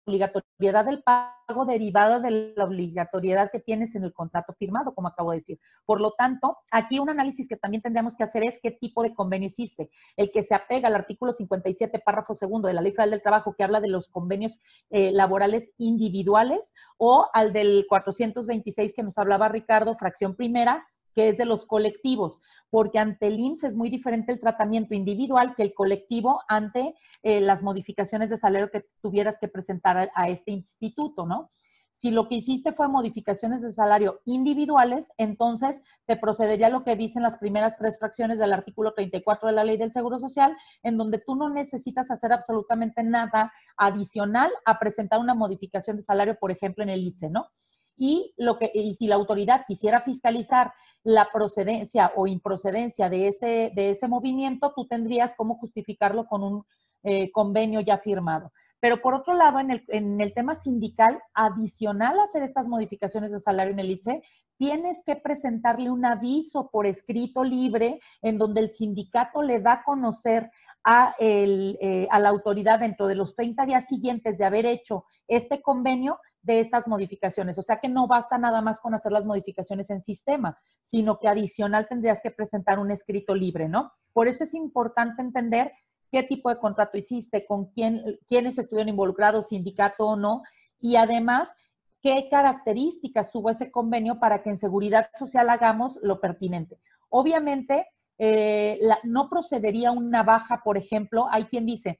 obligatoriedad 0.05 0.85
del 0.85 1.03
pago 1.03 1.65
derivada 1.65 2.19
de 2.19 2.53
la 2.55 2.65
obligatoriedad 2.65 3.49
que 3.51 3.59
tienes 3.59 3.95
en 3.95 4.03
el 4.03 4.13
contrato 4.13 4.53
firmado, 4.53 4.93
como 4.93 5.07
acabo 5.07 5.31
de 5.31 5.37
decir. 5.37 5.59
Por 5.85 6.01
lo 6.01 6.11
tanto, 6.11 6.57
aquí 6.71 6.99
un 6.99 7.09
análisis 7.09 7.47
que 7.47 7.57
también 7.57 7.81
tendríamos 7.81 8.15
que 8.15 8.23
hacer 8.23 8.43
es 8.43 8.59
qué 8.61 8.71
tipo 8.71 9.03
de 9.03 9.13
convenio 9.13 9.47
hiciste. 9.47 9.89
El 10.17 10.31
que 10.31 10.43
se 10.43 10.55
apega 10.55 10.87
al 10.87 10.95
artículo 10.95 11.33
57, 11.33 11.99
párrafo 11.99 12.33
segundo 12.33 12.67
de 12.67 12.73
la 12.73 12.81
Ley 12.81 12.91
Federal 12.91 13.11
del 13.11 13.21
Trabajo, 13.21 13.55
que 13.55 13.63
habla 13.63 13.81
de 13.81 13.89
los 13.89 14.09
convenios 14.09 14.59
eh, 14.89 15.11
laborales 15.11 15.71
individuales, 15.77 16.73
o 16.97 17.27
al 17.33 17.53
del 17.53 17.85
426 17.87 18.93
que 18.93 19.03
nos 19.03 19.17
hablaba 19.17 19.49
Ricardo, 19.49 19.95
fracción 19.95 20.35
primera, 20.35 20.85
que 21.13 21.29
es 21.29 21.37
de 21.37 21.45
los 21.45 21.65
colectivos, 21.65 22.41
porque 22.69 22.99
ante 22.99 23.27
el 23.27 23.39
IMSS 23.39 23.63
es 23.65 23.75
muy 23.75 23.89
diferente 23.89 24.31
el 24.31 24.39
tratamiento 24.39 24.95
individual 24.95 25.55
que 25.55 25.63
el 25.63 25.73
colectivo 25.73 26.41
ante 26.47 26.95
eh, 27.21 27.39
las 27.39 27.63
modificaciones 27.63 28.29
de 28.29 28.37
salario 28.37 28.69
que 28.69 28.85
tuvieras 29.01 29.37
que 29.39 29.47
presentar 29.47 30.09
a, 30.13 30.29
este 30.29 30.51
instituto, 30.51 31.25
¿no? 31.25 31.49
Si 31.95 32.11
lo 32.11 32.27
que 32.27 32.35
hiciste 32.35 32.73
fue 32.73 32.87
modificaciones 32.87 33.61
de 33.61 33.71
salario 33.71 34.19
individuales, 34.25 35.11
entonces 35.17 35.83
te 36.05 36.17
procedería 36.17 36.67
lo 36.67 36.83
que 36.83 36.95
dicen 36.97 37.23
las 37.23 37.37
primeras 37.37 37.77
tres 37.77 37.97
fracciones 37.99 38.39
del 38.39 38.51
artículo 38.51 38.93
34 38.93 39.47
de 39.47 39.53
la 39.53 39.63
Ley 39.63 39.77
del 39.77 39.93
Seguro 39.93 40.19
Social, 40.19 40.53
en 40.81 40.97
donde 40.97 41.19
tú 41.19 41.35
no 41.35 41.49
necesitas 41.49 42.11
hacer 42.11 42.33
absolutamente 42.33 43.03
nada 43.03 43.53
adicional 43.77 44.51
a 44.65 44.79
presentar 44.79 45.19
una 45.19 45.35
modificación 45.35 45.95
de 45.95 46.03
salario, 46.03 46.35
por 46.37 46.51
ejemplo, 46.51 46.83
en 46.83 46.89
el 46.89 47.03
ITSE, 47.03 47.29
¿no? 47.29 47.47
Y, 47.95 48.33
lo 48.37 48.57
que, 48.57 48.71
y 48.73 48.93
si 48.95 49.07
la 49.07 49.15
autoridad 49.15 49.65
quisiera 49.67 50.01
fiscalizar 50.01 50.73
la 51.03 51.29
procedencia 51.31 52.11
o 52.15 52.27
improcedencia 52.27 53.09
de 53.09 53.27
ese, 53.27 53.71
de 53.75 53.91
ese 53.91 54.07
movimiento, 54.07 54.73
tú 54.75 54.85
tendrías 54.85 55.35
cómo 55.35 55.55
justificarlo 55.55 56.25
con 56.25 56.43
un 56.43 56.65
eh, 57.03 57.31
convenio 57.31 57.81
ya 57.81 57.97
firmado. 57.97 58.51
Pero 58.83 59.01
por 59.01 59.13
otro 59.13 59.33
lado, 59.33 59.61
en 59.61 59.71
el, 59.71 59.85
en 59.87 60.19
el, 60.19 60.33
tema 60.33 60.55
sindical, 60.55 61.17
adicional 61.33 62.19
a 62.19 62.25
hacer 62.25 62.43
estas 62.43 62.67
modificaciones 62.67 63.31
de 63.31 63.39
salario 63.39 63.71
en 63.71 63.79
el 63.79 63.89
ITSE, 63.91 64.21
tienes 64.57 65.03
que 65.05 65.15
presentarle 65.15 65.89
un 65.89 66.03
aviso 66.03 66.69
por 66.69 66.85
escrito 66.85 67.45
libre 67.45 68.01
en 68.21 68.37
donde 68.37 68.59
el 68.59 68.71
sindicato 68.71 69.41
le 69.41 69.61
da 69.61 69.71
a 69.71 69.83
conocer 69.85 70.51
a, 70.83 71.15
el, 71.17 71.77
eh, 71.79 72.09
a 72.11 72.19
la 72.19 72.27
autoridad 72.27 72.81
dentro 72.81 73.07
de 73.07 73.15
los 73.15 73.35
30 73.35 73.65
días 73.65 73.87
siguientes 73.87 74.37
de 74.37 74.43
haber 74.43 74.65
hecho 74.65 75.05
este 75.29 75.61
convenio 75.61 76.19
de 76.41 76.59
estas 76.59 76.85
modificaciones. 76.85 77.57
O 77.57 77.61
sea 77.61 77.77
que 77.77 77.87
no 77.87 78.07
basta 78.07 78.37
nada 78.37 78.61
más 78.61 78.81
con 78.81 78.93
hacer 78.93 79.13
las 79.13 79.23
modificaciones 79.23 79.91
en 79.91 80.01
sistema, 80.01 80.57
sino 80.81 81.19
que 81.19 81.29
adicional 81.29 81.87
tendrías 81.87 82.21
que 82.21 82.31
presentar 82.31 82.79
un 82.79 82.91
escrito 82.91 83.33
libre, 83.33 83.69
¿no? 83.69 83.93
Por 84.11 84.27
eso 84.27 84.43
es 84.43 84.53
importante 84.53 85.21
entender 85.21 85.71
qué 86.13 86.21
tipo 86.21 86.51
de 86.51 86.59
contrato 86.59 86.95
hiciste, 86.95 87.43
con 87.43 87.71
quién, 87.71 88.19
quiénes 88.27 88.59
estuvieron 88.59 88.89
involucrados, 88.89 89.47
sindicato 89.47 90.05
o 90.05 90.15
no, 90.15 90.43
y 90.79 90.95
además 90.95 91.55
qué 92.03 92.27
características 92.29 93.31
tuvo 93.31 93.49
ese 93.49 93.71
convenio 93.71 94.19
para 94.19 94.43
que 94.43 94.51
en 94.51 94.57
seguridad 94.57 95.07
social 95.15 95.49
hagamos 95.49 95.99
lo 96.03 96.19
pertinente. 96.19 96.79
Obviamente, 97.09 97.87
eh, 98.19 98.79
no 99.01 99.27
procedería 99.27 99.89
una 99.89 100.21
baja, 100.21 100.61
por 100.63 100.77
ejemplo, 100.77 101.25
hay 101.31 101.45
quien 101.45 101.65
dice, 101.65 101.99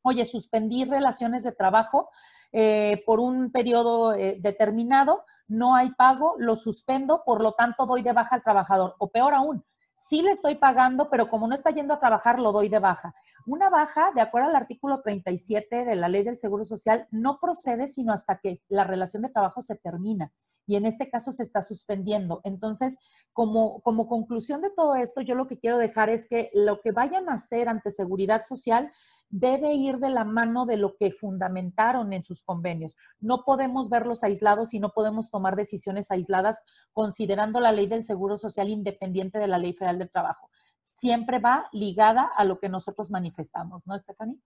oye, 0.00 0.24
suspendí 0.24 0.86
relaciones 0.86 1.42
de 1.42 1.52
trabajo 1.52 2.08
eh, 2.52 3.02
por 3.04 3.20
un 3.20 3.52
periodo 3.52 4.14
eh, 4.14 4.38
determinado, 4.40 5.24
no 5.46 5.74
hay 5.74 5.90
pago, 5.90 6.36
lo 6.38 6.56
suspendo, 6.56 7.22
por 7.26 7.42
lo 7.42 7.52
tanto 7.52 7.84
doy 7.84 8.00
de 8.00 8.14
baja 8.14 8.36
al 8.36 8.42
trabajador. 8.42 8.94
O 8.98 9.10
peor 9.10 9.34
aún, 9.34 9.62
sí 10.08 10.22
le 10.22 10.32
estoy 10.32 10.56
pagando, 10.56 11.08
pero 11.10 11.28
como 11.28 11.46
no 11.46 11.54
está 11.54 11.70
yendo 11.70 11.94
a 11.94 12.00
trabajar, 12.00 12.38
lo 12.38 12.52
doy 12.52 12.68
de 12.68 12.78
baja. 12.78 13.14
Una 13.46 13.70
baja, 13.70 14.12
de 14.14 14.20
acuerdo 14.20 14.48
al 14.48 14.56
artículo 14.56 15.00
37 15.00 15.84
de 15.84 15.96
la 15.96 16.08
ley 16.08 16.22
del 16.22 16.38
Seguro 16.38 16.64
Social, 16.64 17.06
no 17.10 17.38
procede 17.40 17.88
sino 17.88 18.12
hasta 18.12 18.38
que 18.38 18.60
la 18.68 18.84
relación 18.84 19.22
de 19.22 19.30
trabajo 19.30 19.62
se 19.62 19.76
termina 19.76 20.32
y 20.66 20.76
en 20.76 20.86
este 20.86 21.10
caso 21.10 21.32
se 21.32 21.42
está 21.42 21.62
suspendiendo. 21.62 22.40
Entonces, 22.44 22.98
como, 23.32 23.80
como 23.80 24.08
conclusión 24.08 24.62
de 24.62 24.70
todo 24.70 24.94
esto, 24.94 25.20
yo 25.20 25.34
lo 25.34 25.46
que 25.46 25.58
quiero 25.58 25.78
dejar 25.78 26.08
es 26.08 26.26
que 26.28 26.50
lo 26.54 26.80
que 26.80 26.92
vayan 26.92 27.28
a 27.28 27.34
hacer 27.34 27.68
ante 27.68 27.90
seguridad 27.90 28.44
social 28.44 28.90
debe 29.28 29.72
ir 29.74 29.98
de 29.98 30.10
la 30.10 30.24
mano 30.24 30.66
de 30.66 30.76
lo 30.76 30.94
que 30.96 31.10
fundamentaron 31.10 32.12
en 32.12 32.22
sus 32.22 32.42
convenios. 32.42 32.96
No 33.18 33.44
podemos 33.44 33.88
verlos 33.88 34.22
aislados 34.24 34.74
y 34.74 34.78
no 34.78 34.90
podemos 34.90 35.30
tomar 35.30 35.56
decisiones 35.56 36.10
aisladas 36.10 36.62
considerando 36.92 37.58
la 37.58 37.72
ley 37.72 37.86
del 37.86 38.04
Seguro 38.04 38.36
Social 38.36 38.68
independiente 38.68 39.38
de 39.38 39.46
la 39.46 39.58
ley 39.58 39.72
federal 39.72 39.98
del 39.98 40.10
trabajo. 40.10 40.50
Siempre 40.92 41.38
va 41.38 41.66
ligada 41.72 42.30
a 42.36 42.44
lo 42.44 42.60
que 42.60 42.68
nosotros 42.68 43.10
manifestamos, 43.10 43.82
¿no, 43.86 43.98
Stephanie? 43.98 44.38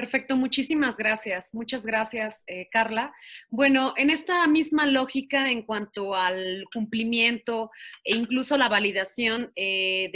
Perfecto, 0.00 0.34
muchísimas 0.34 0.96
gracias. 0.96 1.52
Muchas 1.52 1.84
gracias, 1.84 2.42
eh, 2.46 2.70
Carla. 2.70 3.12
Bueno, 3.50 3.92
en 3.98 4.08
esta 4.08 4.46
misma 4.46 4.86
lógica 4.86 5.50
en 5.50 5.60
cuanto 5.60 6.14
al 6.14 6.64
cumplimiento 6.72 7.70
e 8.02 8.16
incluso 8.16 8.56
la 8.56 8.70
validación, 8.70 9.52
eh, 9.56 10.10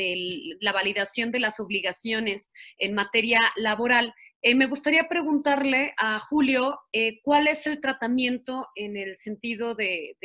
la 0.62 0.73
validación 0.73 1.31
de 1.31 1.40
las 1.40 1.61
obligaciones 1.61 2.55
en 2.79 2.94
materia 2.94 3.38
laboral, 3.57 4.14
eh, 4.40 4.55
me 4.55 4.64
gustaría 4.64 5.07
preguntarle 5.07 5.92
a 5.99 6.18
Julio 6.18 6.81
cuál 7.23 7.47
es 7.47 7.66
el 7.66 7.83
tratamiento 7.83 8.68
en 8.77 8.97
el 8.97 9.16
sentido 9.16 9.75
de, 9.75 10.16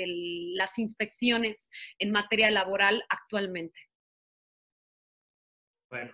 las 0.56 0.80
inspecciones 0.80 1.69
en 1.98 2.12
materia 2.13 2.50
laboral 2.50 3.04
actualmente. 3.10 3.78
Bueno, 5.89 6.13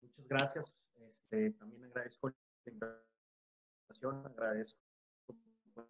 muchas 0.00 0.26
gracias. 0.26 0.72
Este, 0.96 1.50
también 1.50 1.84
agradezco 1.84 2.32
invitación, 2.70 4.26
agradezco 4.26 4.78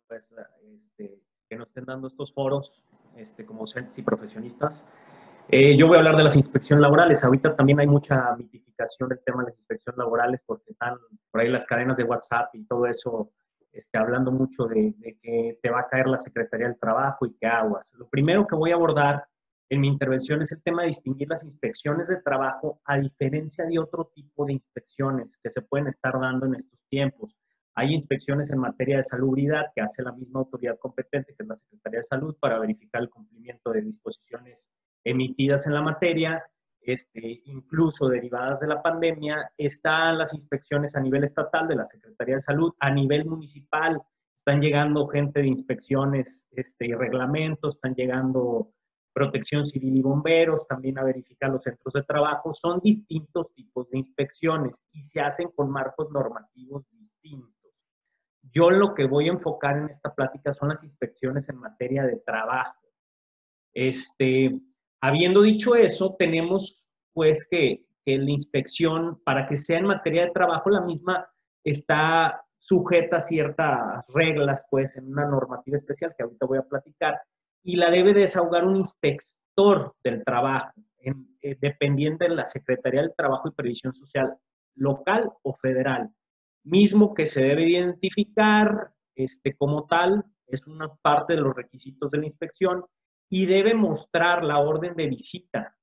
pues, 0.07 0.31
este, 0.63 1.23
que 1.49 1.57
nos 1.57 1.69
estén 1.69 1.85
dando 1.85 2.09
estos 2.09 2.33
foros 2.33 2.83
este, 3.17 3.45
como 3.45 3.61
docentes 3.61 3.97
y 3.99 4.03
profesionistas. 4.03 4.85
Eh, 5.51 5.77
yo 5.79 5.87
voy 5.87 5.97
a 5.97 6.01
hablar 6.01 6.17
de 6.17 6.25
las 6.25 6.37
inspecciones 6.37 6.83
laborales. 6.83 7.25
Ahorita 7.25 7.57
también 7.57 7.81
hay 7.81 7.87
mucha 7.87 8.37
mitificación 8.37 9.09
del 9.09 9.21
tema 9.25 9.43
de 9.43 9.51
las 9.51 9.59
inspecciones 9.59 9.97
laborales 9.97 10.43
porque 10.45 10.71
están 10.71 10.99
por 11.31 11.41
ahí 11.41 11.49
las 11.49 11.67
cadenas 11.67 11.97
de 11.97 12.05
WhatsApp 12.05 12.55
y 12.55 12.67
todo 12.67 12.87
eso 12.87 13.33
este, 13.73 13.97
hablando 13.97 14.31
mucho 14.31 14.65
de, 14.65 14.95
de, 14.99 15.19
que 15.23 15.59
te 15.63 15.71
va 15.71 15.81
a 15.81 15.89
caer 15.89 16.07
la 16.07 16.19
Secretaría 16.19 16.67
del 16.67 16.79
Trabajo 16.79 17.27
y 17.27 17.35
qué 17.41 17.47
aguas. 17.47 17.91
Lo 17.95 18.09
primero 18.09 18.47
que 18.47 18.57
voy 18.57 18.73
a 18.73 18.75
abordar 18.75 19.27
en 19.71 19.81
mi 19.81 19.89
intervención 19.89 20.41
es 20.41 20.53
el 20.53 20.63
tema 20.63 20.83
de 20.83 20.89
distinguir 20.89 21.29
las 21.29 21.45
inspecciones 21.45 22.09
de 22.09 22.23
trabajo 22.23 22.81
a 22.85 22.99
diferencia 22.99 23.65
de 23.67 23.79
otro 23.79 24.11
tipo 24.15 24.47
de 24.47 24.55
inspecciones 24.55 25.37
que 25.43 25.51
se 25.51 25.61
pueden 25.61 25.89
estar 25.89 26.19
dando 26.19 26.47
en 26.47 26.55
estos 26.55 26.81
tiempos. 26.89 27.37
Hay 27.75 27.93
inspecciones 27.93 28.51
en 28.51 28.59
materia 28.59 28.97
de 28.97 29.05
salubridad 29.05 29.67
que 29.75 29.83
hace 29.83 30.03
la 30.03 30.13
misma 30.13 30.41
autoridad 30.41 30.79
competente, 30.79 31.35
que 31.37 31.43
es 31.43 31.49
la 31.49 31.57
Secretaría 31.57 32.01
de 32.01 32.05
Salud, 32.05 32.37
para 32.41 32.59
verificar 32.59 33.03
el 33.03 33.11
cumplimiento 33.11 33.71
de 33.71 33.83
disposiciones 33.83 34.69
emitidas 35.05 35.67
en 35.67 35.75
la 35.75 35.83
materia, 35.83 36.43
este, 36.81 37.43
incluso 37.45 38.09
derivadas 38.09 38.61
de 38.61 38.69
la 38.69 38.83
pandemia. 38.83 39.53
Están 39.57 40.19
las 40.19 40.33
inspecciones 40.35 40.97
a 40.97 41.01
nivel 41.01 41.25
estatal 41.25 41.69
de 41.69 41.77
la 41.77 41.85
Secretaría 41.85 42.37
de 42.37 42.41
Salud, 42.41 42.73
a 42.81 42.91
nivel 42.91 43.27
municipal. 43.27 44.01
Están 44.35 44.61
llegando 44.61 45.07
gente 45.07 45.41
de 45.41 45.49
inspecciones 45.49 46.47
este, 46.53 46.87
y 46.87 46.95
reglamentos, 46.95 47.77
están 47.77 47.95
llegando 47.95 48.73
protección 49.19 49.65
civil 49.65 49.97
y 49.97 50.01
bomberos, 50.01 50.65
también 50.69 50.97
a 50.97 51.03
verificar 51.03 51.51
los 51.51 51.65
centros 51.65 51.93
de 51.93 52.05
trabajo. 52.05 52.55
Son 52.55 52.79
distintos 52.79 53.53
tipos 53.53 53.91
de 53.91 53.99
inspecciones 53.99 54.81
y 54.93 55.03
se 55.03 55.21
hacen 55.21 55.49
con 55.57 55.71
marcos 55.71 56.09
normativos 56.13 56.85
distintos. 56.89 57.73
Yo 58.53 58.71
lo 58.71 58.95
que 58.95 59.07
voy 59.07 59.29
a 59.29 59.33
enfocar 59.33 59.77
en 59.77 59.89
esta 59.89 60.15
plática 60.15 60.55
son 60.55 60.69
las 60.69 60.85
inspecciones 60.85 61.49
en 61.49 61.57
materia 61.57 62.05
de 62.05 62.17
trabajo. 62.25 62.87
Este, 63.75 64.57
habiendo 65.01 65.43
dicho 65.43 65.75
eso, 65.75 66.15
tenemos 66.17 66.87
pues 67.13 67.45
que, 67.51 67.85
que 68.07 68.19
la 68.19 68.31
inspección, 68.31 69.21
para 69.25 69.49
que 69.49 69.57
sea 69.57 69.79
en 69.79 69.87
materia 69.87 70.27
de 70.27 70.31
trabajo, 70.31 70.71
la 70.71 70.83
misma 70.83 71.29
está 71.65 72.41
sujeta 72.59 73.17
a 73.17 73.21
ciertas 73.21 74.07
reglas, 74.15 74.63
pues, 74.71 74.97
en 74.97 75.09
una 75.09 75.25
normativa 75.25 75.77
especial 75.77 76.15
que 76.17 76.23
ahorita 76.23 76.47
voy 76.47 76.59
a 76.59 76.63
platicar, 76.63 77.21
y 77.63 77.77
la 77.77 77.91
debe 77.91 78.15
desahogar 78.15 78.65
un 78.65 78.77
inspector 78.77 79.95
del 80.03 80.25
trabajo, 80.25 80.73
en, 80.99 81.37
eh, 81.43 81.57
dependiente 81.61 82.29
de 82.29 82.35
la 82.35 82.45
Secretaría 82.45 83.03
del 83.03 83.15
Trabajo 83.17 83.49
y 83.49 83.53
Previsión 83.53 83.93
Social 83.93 84.37
local 84.75 85.31
o 85.43 85.55
federal, 85.55 86.11
mismo 86.65 87.15
que 87.15 87.27
se 87.27 87.43
debe 87.43 87.69
identificar 87.69 88.93
este, 89.15 89.55
como 89.57 89.87
tal, 89.87 90.25
es 90.47 90.67
una 90.67 90.95
parte 91.03 91.35
de 91.35 91.41
los 91.41 91.55
requisitos 91.55 92.11
de 92.11 92.19
la 92.19 92.27
inspección, 92.27 92.85
y 93.29 93.47
debe 93.47 93.75
mostrar 93.75 94.43
la 94.43 94.59
orden 94.59 94.95
de 94.95 95.07
visita 95.07 95.77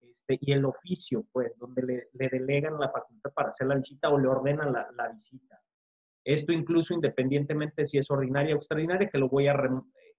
este, 0.00 0.38
y 0.40 0.52
el 0.52 0.64
oficio, 0.64 1.24
pues, 1.30 1.56
donde 1.58 2.08
le, 2.12 2.28
delegan 2.28 2.80
la 2.80 2.90
facultad 2.90 3.30
para 3.32 3.50
hacer 3.50 3.68
la 3.68 3.76
visita 3.76 4.08
o 4.08 4.18
le 4.18 4.26
ordenan 4.26 4.72
la, 4.72 4.90
la 4.96 5.08
visita. 5.08 5.60
Esto 6.24 6.52
incluso 6.52 6.92
independientemente 6.92 7.84
si 7.84 7.98
es 7.98 8.10
ordinaria 8.10 8.54
o 8.54 8.58
extraordinaria, 8.58 9.08
que 9.08 9.18
lo 9.18 9.28
voy 9.28 9.46
a 9.46 9.54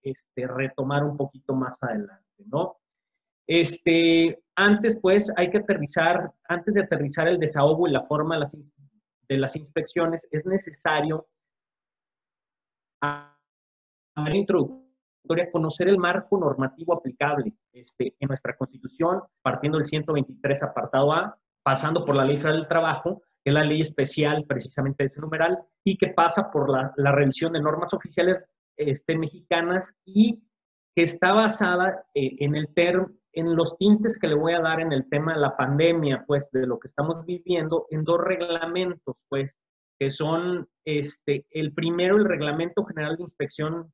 este, 0.01 0.47
retomar 0.47 1.03
un 1.03 1.17
poquito 1.17 1.53
más 1.53 1.81
adelante, 1.81 2.43
¿no? 2.45 2.77
Este, 3.47 4.41
antes, 4.55 4.97
pues, 5.01 5.31
hay 5.35 5.49
que 5.49 5.57
aterrizar, 5.57 6.31
antes 6.47 6.73
de 6.73 6.81
aterrizar 6.81 7.27
el 7.27 7.39
desahogo 7.39 7.87
y 7.87 7.91
la 7.91 8.03
forma 8.03 8.35
de 8.35 8.41
las, 8.41 8.55
de 9.27 9.37
las 9.37 9.55
inspecciones, 9.55 10.27
es 10.31 10.45
necesario 10.45 11.27
a, 13.01 13.37
la 14.15 14.35
introductoria 14.35 15.51
conocer 15.51 15.87
el 15.87 15.97
marco 15.97 16.37
normativo 16.37 16.93
aplicable 16.93 17.53
este, 17.71 18.15
en 18.19 18.27
nuestra 18.27 18.55
Constitución, 18.55 19.21
partiendo 19.41 19.77
del 19.77 19.87
123 19.87 20.63
apartado 20.63 21.11
A, 21.11 21.37
pasando 21.63 22.05
por 22.05 22.15
la 22.15 22.25
Ley 22.25 22.37
Federal 22.37 22.57
del 22.57 22.67
Trabajo, 22.67 23.21
que 23.43 23.49
es 23.49 23.53
la 23.53 23.63
ley 23.63 23.81
especial 23.81 24.45
precisamente 24.47 25.03
de 25.03 25.07
ese 25.07 25.21
numeral, 25.21 25.57
y 25.83 25.97
que 25.97 26.09
pasa 26.09 26.51
por 26.51 26.69
la, 26.69 26.93
la 26.95 27.11
revisión 27.11 27.53
de 27.53 27.61
normas 27.61 27.93
oficiales 27.93 28.37
este, 28.89 29.17
mexicanas 29.17 29.89
y 30.05 30.43
que 30.95 31.03
está 31.03 31.33
basada 31.33 32.05
eh, 32.13 32.35
en 32.39 32.55
el 32.55 32.69
en 33.33 33.55
los 33.55 33.77
tintes 33.77 34.19
que 34.19 34.27
le 34.27 34.35
voy 34.35 34.53
a 34.53 34.59
dar 34.59 34.81
en 34.81 34.91
el 34.91 35.07
tema 35.09 35.33
de 35.33 35.39
la 35.39 35.55
pandemia, 35.55 36.25
pues 36.27 36.49
de 36.51 36.67
lo 36.67 36.79
que 36.79 36.89
estamos 36.89 37.25
viviendo, 37.25 37.87
en 37.89 38.03
dos 38.03 38.19
reglamentos, 38.19 39.15
pues, 39.29 39.55
que 39.97 40.09
son 40.09 40.67
este, 40.83 41.45
el 41.51 41.73
primero, 41.73 42.17
el 42.17 42.25
Reglamento 42.25 42.83
General 42.83 43.15
de 43.15 43.23
Inspección 43.23 43.93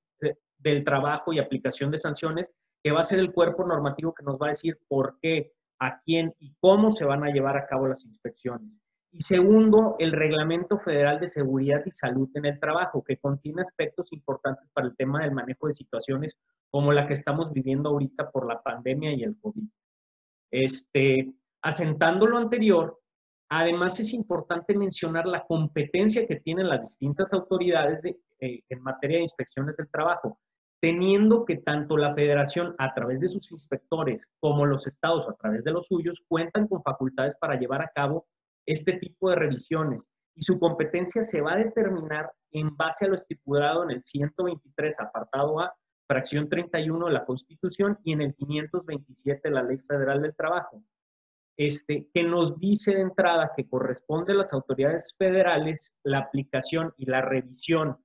del 0.57 0.83
Trabajo 0.83 1.33
y 1.33 1.39
Aplicación 1.39 1.91
de 1.91 1.99
Sanciones, 1.99 2.55
que 2.83 2.91
va 2.91 3.01
a 3.01 3.03
ser 3.03 3.19
el 3.19 3.31
cuerpo 3.31 3.65
normativo 3.65 4.13
que 4.13 4.23
nos 4.23 4.37
va 4.41 4.47
a 4.47 4.49
decir 4.49 4.79
por 4.87 5.19
qué, 5.21 5.53
a 5.79 5.99
quién 6.01 6.33
y 6.39 6.55
cómo 6.59 6.91
se 6.91 7.05
van 7.05 7.23
a 7.23 7.29
llevar 7.29 7.57
a 7.57 7.67
cabo 7.67 7.87
las 7.87 8.05
inspecciones. 8.05 8.79
Y 9.11 9.21
segundo, 9.21 9.95
el 9.99 10.11
Reglamento 10.11 10.79
Federal 10.79 11.19
de 11.19 11.27
Seguridad 11.27 11.81
y 11.85 11.91
Salud 11.91 12.29
en 12.35 12.45
el 12.45 12.59
Trabajo, 12.59 13.03
que 13.03 13.17
contiene 13.17 13.61
aspectos 13.61 14.11
importantes 14.11 14.69
para 14.73 14.87
el 14.87 14.95
tema 14.95 15.21
del 15.21 15.31
manejo 15.31 15.67
de 15.67 15.73
situaciones 15.73 16.37
como 16.69 16.91
la 16.91 17.07
que 17.07 17.13
estamos 17.13 17.51
viviendo 17.53 17.89
ahorita 17.89 18.29
por 18.29 18.47
la 18.47 18.61
pandemia 18.61 19.13
y 19.13 19.23
el 19.23 19.39
COVID. 19.39 19.63
Este, 20.51 21.33
asentando 21.61 22.27
lo 22.27 22.37
anterior, 22.37 22.99
además 23.49 23.99
es 23.99 24.13
importante 24.13 24.75
mencionar 24.75 25.25
la 25.25 25.45
competencia 25.45 26.27
que 26.27 26.41
tienen 26.41 26.67
las 26.67 26.81
distintas 26.81 27.31
autoridades 27.33 28.03
eh, 28.39 28.61
en 28.69 28.81
materia 28.81 29.17
de 29.17 29.23
inspecciones 29.23 29.77
del 29.77 29.89
trabajo, 29.89 30.39
teniendo 30.81 31.45
que 31.45 31.57
tanto 31.57 31.97
la 31.97 32.13
federación 32.13 32.75
a 32.77 32.93
través 32.93 33.21
de 33.21 33.29
sus 33.29 33.51
inspectores 33.51 34.21
como 34.39 34.65
los 34.65 34.85
estados 34.85 35.27
a 35.27 35.33
través 35.33 35.63
de 35.63 35.71
los 35.71 35.87
suyos 35.87 36.21
cuentan 36.27 36.67
con 36.67 36.83
facultades 36.83 37.35
para 37.37 37.55
llevar 37.55 37.81
a 37.81 37.91
cabo 37.95 38.27
este 38.67 38.93
tipo 38.93 39.29
de 39.29 39.37
revisiones 39.37 40.07
y 40.35 40.43
su 40.43 40.59
competencia 40.59 41.23
se 41.23 41.41
va 41.41 41.53
a 41.53 41.57
determinar 41.57 42.31
en 42.51 42.75
base 42.75 43.05
a 43.05 43.07
lo 43.07 43.15
estipulado 43.15 43.83
en 43.83 43.91
el 43.91 44.03
123, 44.03 44.99
apartado 44.99 45.59
A, 45.59 45.73
fracción 46.07 46.47
31 46.47 47.07
de 47.07 47.11
la 47.11 47.25
Constitución 47.25 47.97
y 48.03 48.13
en 48.13 48.21
el 48.21 48.35
527 48.35 49.41
de 49.43 49.53
la 49.53 49.63
Ley 49.63 49.77
Federal 49.79 50.21
del 50.21 50.35
Trabajo, 50.35 50.83
este, 51.57 52.07
que 52.13 52.23
nos 52.23 52.59
dice 52.59 52.93
de 52.93 53.01
entrada 53.01 53.51
que 53.55 53.67
corresponde 53.67 54.33
a 54.33 54.37
las 54.37 54.53
autoridades 54.53 55.15
federales 55.17 55.93
la 56.03 56.19
aplicación 56.19 56.93
y 56.97 57.07
la 57.07 57.21
revisión 57.21 57.97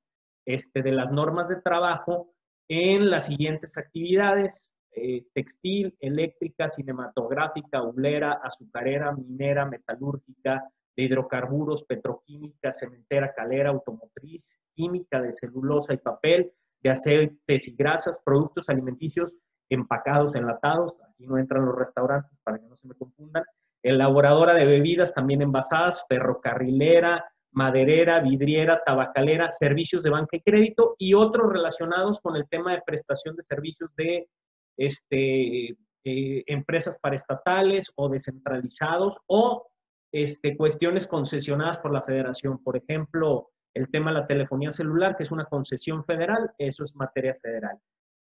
este, 0.47 0.83
de 0.83 0.93
las 0.93 1.13
normas 1.13 1.49
de 1.49 1.61
trabajo 1.61 2.35
en 2.69 3.11
las 3.11 3.27
siguientes 3.27 3.77
actividades, 3.77 4.67
eh, 4.95 5.25
textil, 5.35 5.97
eléctrica, 6.01 6.69
cinematográfica, 6.69 7.83
ublera, 7.83 8.33
azucarera, 8.43 9.13
minera, 9.13 9.67
metalúrgica, 9.67 10.65
de 10.97 11.03
hidrocarburos, 11.05 11.85
petroquímica, 11.85 12.71
cementera, 12.73 13.33
calera, 13.35 13.71
automotriz, 13.71 14.59
química 14.75 15.21
de 15.21 15.33
celulosa 15.33 15.95
y 15.95 15.99
papel, 15.99 16.53
de 16.83 16.91
aceites 16.91 17.69
y 17.69 17.75
grasas, 17.75 18.21
productos 18.25 18.69
alimenticios 18.69 19.33
empacados, 19.71 20.35
enlatados, 20.35 20.95
aquí 21.09 21.27
no 21.27 21.39
entran 21.39 21.65
los 21.65 21.77
restaurantes 21.77 22.39
para 22.43 22.59
que 22.59 22.67
no 22.67 22.77
se 22.77 22.87
me 22.87 22.95
confundan, 22.95 23.45
elaboradora 23.83 24.55
de 24.55 24.67
bebidas 24.67 25.15
también 25.15 25.43
envasadas, 25.43 26.05
ferrocarrilera, 26.09 27.25
maderera, 27.53 28.21
vidriera, 28.21 28.83
tabacalera, 28.85 29.53
servicios 29.53 30.03
de 30.03 30.11
banca 30.11 30.37
y 30.37 30.41
crédito 30.41 30.97
y 30.99 31.15
otros 31.15 31.53
relacionados 31.53 32.21
con 32.21 32.37
el 32.37 32.49
tema 32.49 32.73
de 32.73 32.83
prestación 32.85 33.37
de 33.37 33.43
servicios 33.43 33.91
de 33.97 34.29
este, 34.77 35.77
eh, 36.05 36.45
empresas 36.47 36.99
paraestatales 36.99 37.91
o 37.95 38.09
descentralizados 38.09 39.17
o 39.27 39.69
este, 40.13 40.57
cuestiones 40.57 41.07
concesionadas 41.07 41.79
por 41.79 41.93
la 41.93 42.03
federación. 42.03 42.63
Por 42.63 42.77
ejemplo, 42.77 43.51
el 43.75 43.89
tema 43.91 44.13
de 44.13 44.21
la 44.21 44.27
telefonía 44.27 44.71
celular, 44.71 45.17
que 45.17 45.23
es 45.23 45.31
una 45.31 45.47
concesión 45.47 46.05
federal, 46.05 46.51
eso 46.59 46.85
es 46.85 46.95
materia 46.95 47.37
federal. 47.41 47.79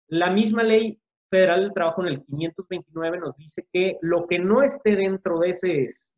La 0.09 0.31
misma 0.31 0.63
ley 0.63 1.01
federal 1.31 1.63
del 1.63 1.73
trabajo 1.73 2.03
en 2.03 2.09
el 2.09 2.25
529 2.25 3.19
nos 3.19 3.37
dice 3.37 3.67
que 3.73 3.97
lo 4.03 4.27
que 4.27 4.39
no 4.39 4.63
esté 4.63 4.95
dentro 4.95 5.39
de, 5.39 5.57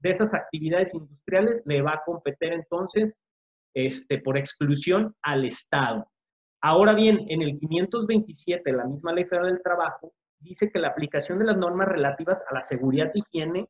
de 0.00 0.10
esas 0.10 0.34
actividades 0.34 0.92
industriales 0.92 1.62
le 1.64 1.82
va 1.82 1.92
a 1.92 2.02
competir 2.04 2.52
entonces 2.52 3.14
este, 3.74 4.18
por 4.18 4.36
exclusión 4.36 5.14
al 5.22 5.44
Estado. 5.44 6.06
Ahora 6.66 6.94
bien, 6.94 7.26
en 7.28 7.42
el 7.42 7.54
527, 7.56 8.72
la 8.72 8.86
misma 8.86 9.12
Ley 9.12 9.26
Federal 9.26 9.52
del 9.52 9.62
Trabajo, 9.62 10.14
dice 10.38 10.70
que 10.70 10.78
la 10.78 10.88
aplicación 10.88 11.38
de 11.38 11.44
las 11.44 11.58
normas 11.58 11.88
relativas 11.88 12.42
a 12.48 12.54
la 12.54 12.62
seguridad 12.62 13.10
y 13.12 13.18
higiene 13.18 13.68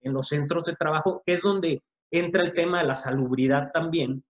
en 0.00 0.14
los 0.14 0.28
centros 0.28 0.64
de 0.64 0.74
trabajo, 0.74 1.22
que 1.26 1.34
es 1.34 1.42
donde 1.42 1.82
entra 2.10 2.42
el 2.42 2.54
tema 2.54 2.78
de 2.78 2.86
la 2.86 2.96
salubridad 2.96 3.70
también, 3.74 4.24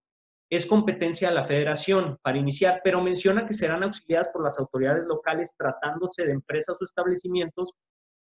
es 0.49 0.65
competencia 0.65 1.29
de 1.29 1.35
la 1.35 1.45
federación 1.45 2.17
para 2.21 2.37
iniciar, 2.37 2.81
pero 2.83 3.01
menciona 3.01 3.45
que 3.45 3.53
serán 3.53 3.83
auxiliadas 3.83 4.27
por 4.27 4.43
las 4.43 4.59
autoridades 4.59 5.05
locales 5.05 5.55
tratándose 5.57 6.25
de 6.25 6.33
empresas 6.33 6.75
o 6.81 6.83
establecimientos 6.83 7.71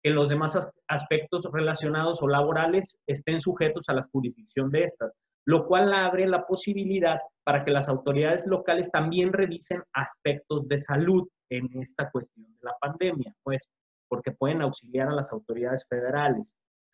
que 0.01 0.11
los 0.11 0.29
demás 0.29 0.71
aspectos 0.87 1.49
relacionados 1.51 2.21
o 2.21 2.29
laborales 2.29 2.95
estén 3.05 3.41
sujetos 3.41 3.89
a 3.89 3.93
la 3.93 4.07
jurisdicción 4.09 4.71
de 4.71 4.85
estas 4.85 5.11
lo 5.45 5.65
cual 5.65 5.93
abre 5.93 6.27
la 6.27 6.45
posibilidad 6.45 7.19
para 7.43 7.65
que 7.65 7.71
las 7.71 7.89
autoridades 7.89 8.45
locales 8.45 8.91
también 8.91 9.33
revisen 9.33 9.81
aspectos 9.93 10.67
de 10.67 10.77
salud 10.77 11.27
en 11.49 11.67
esta 11.81 12.11
cuestión 12.11 12.45
de 12.53 12.63
la 12.63 12.75
pandemia, 12.79 13.33
pues, 13.43 13.69
porque 14.07 14.31
pueden 14.31 14.61
auxiliar 14.61 15.07
a 15.07 15.15
las 15.15 15.31
autoridades 15.31 15.85
federales. 15.87 16.53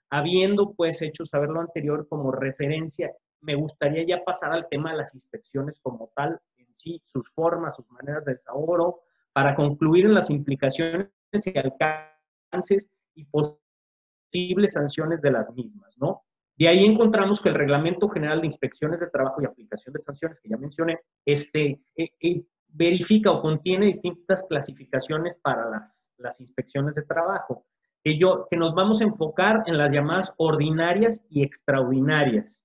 Habiendo, 0.10 0.74
pues, 0.74 1.02
hecho 1.02 1.26
saber 1.26 1.50
lo 1.50 1.60
anterior 1.60 2.08
como 2.08 2.32
referencia, 2.32 3.12
me 3.42 3.56
gustaría 3.56 4.06
ya 4.06 4.24
pasar 4.24 4.54
al 4.54 4.68
tema 4.70 4.92
de 4.92 4.98
las 4.98 5.14
inspecciones 5.14 5.80
como 5.82 6.12
tal, 6.16 6.40
en 6.58 6.68
sí, 6.76 7.02
sus 7.06 7.30
formas, 7.32 7.76
sus 7.76 7.90
maneras 7.92 8.26
de 8.26 8.34
desahogo, 8.34 9.02
para 9.34 9.56
concluir 9.56 10.06
en 10.06 10.14
las 10.14 10.30
implicaciones 10.30 11.10
y 11.34 11.58
alcances 11.58 12.90
y 13.14 13.26
posibles 13.26 14.74
sanciones 14.74 15.22
de 15.22 15.32
las 15.32 15.52
mismas, 15.54 15.98
¿no? 15.98 16.24
De 16.58 16.68
ahí 16.68 16.86
encontramos 16.86 17.42
que 17.42 17.50
el 17.50 17.56
Reglamento 17.56 18.08
General 18.08 18.40
de 18.40 18.48
Inspecciones 18.48 19.00
de 19.00 19.08
Trabajo 19.08 19.42
y 19.42 19.46
Aplicación 19.46 19.94
de 19.94 20.00
Sanciones, 20.00 20.40
que 20.40 20.50
ya 20.50 20.58
mencioné, 20.58 21.00
este, 21.26 21.82
eh, 21.98 22.10
eh, 22.22 22.44
verifica 22.70 23.32
o 23.32 23.42
contiene 23.42 23.88
distintas 23.88 24.46
clasificaciones 24.48 25.38
para 25.38 25.70
las, 25.70 26.06
las 26.18 26.40
inspecciones 26.40 26.96
de 26.96 27.04
trabajo, 27.04 27.66
que, 28.04 28.18
que 28.50 28.58
nos 28.58 28.74
vamos 28.74 29.02
a 29.02 29.04
enfocar 29.04 29.64
en 29.66 29.78
las 29.78 29.92
llamadas 29.92 30.32
ordinarias 30.38 31.26
y 31.30 31.44
extraordinarias. 31.44 32.64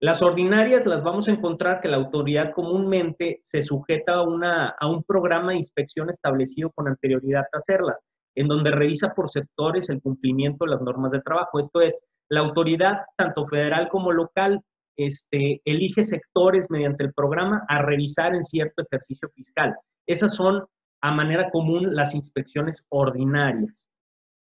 Las 0.00 0.22
ordinarias 0.22 0.86
las 0.86 1.02
vamos 1.02 1.28
a 1.28 1.32
encontrar 1.32 1.80
que 1.80 1.88
la 1.88 1.96
autoridad 1.96 2.52
comúnmente 2.52 3.40
se 3.44 3.62
sujeta 3.62 4.14
a, 4.14 4.22
una, 4.22 4.68
a 4.78 4.86
un 4.86 5.02
programa 5.02 5.52
de 5.52 5.58
inspección 5.58 6.10
establecido 6.10 6.70
con 6.72 6.88
anterioridad 6.88 7.44
a 7.52 7.56
hacerlas, 7.56 7.98
en 8.34 8.48
donde 8.48 8.70
revisa 8.70 9.14
por 9.14 9.30
sectores 9.30 9.88
el 9.88 10.02
cumplimiento 10.02 10.64
de 10.64 10.72
las 10.72 10.82
normas 10.82 11.10
de 11.12 11.22
trabajo. 11.22 11.58
Esto 11.58 11.80
es, 11.80 11.96
la 12.28 12.40
autoridad, 12.40 13.02
tanto 13.16 13.46
federal 13.46 13.88
como 13.88 14.12
local, 14.12 14.60
este, 14.96 15.60
elige 15.64 16.02
sectores 16.02 16.70
mediante 16.70 17.04
el 17.04 17.12
programa 17.12 17.64
a 17.68 17.82
revisar 17.82 18.34
en 18.34 18.44
cierto 18.44 18.82
ejercicio 18.82 19.28
fiscal. 19.34 19.74
Esas 20.06 20.34
son, 20.34 20.64
a 21.02 21.10
manera 21.10 21.50
común, 21.50 21.94
las 21.94 22.14
inspecciones 22.14 22.82
ordinarias. 22.88 23.88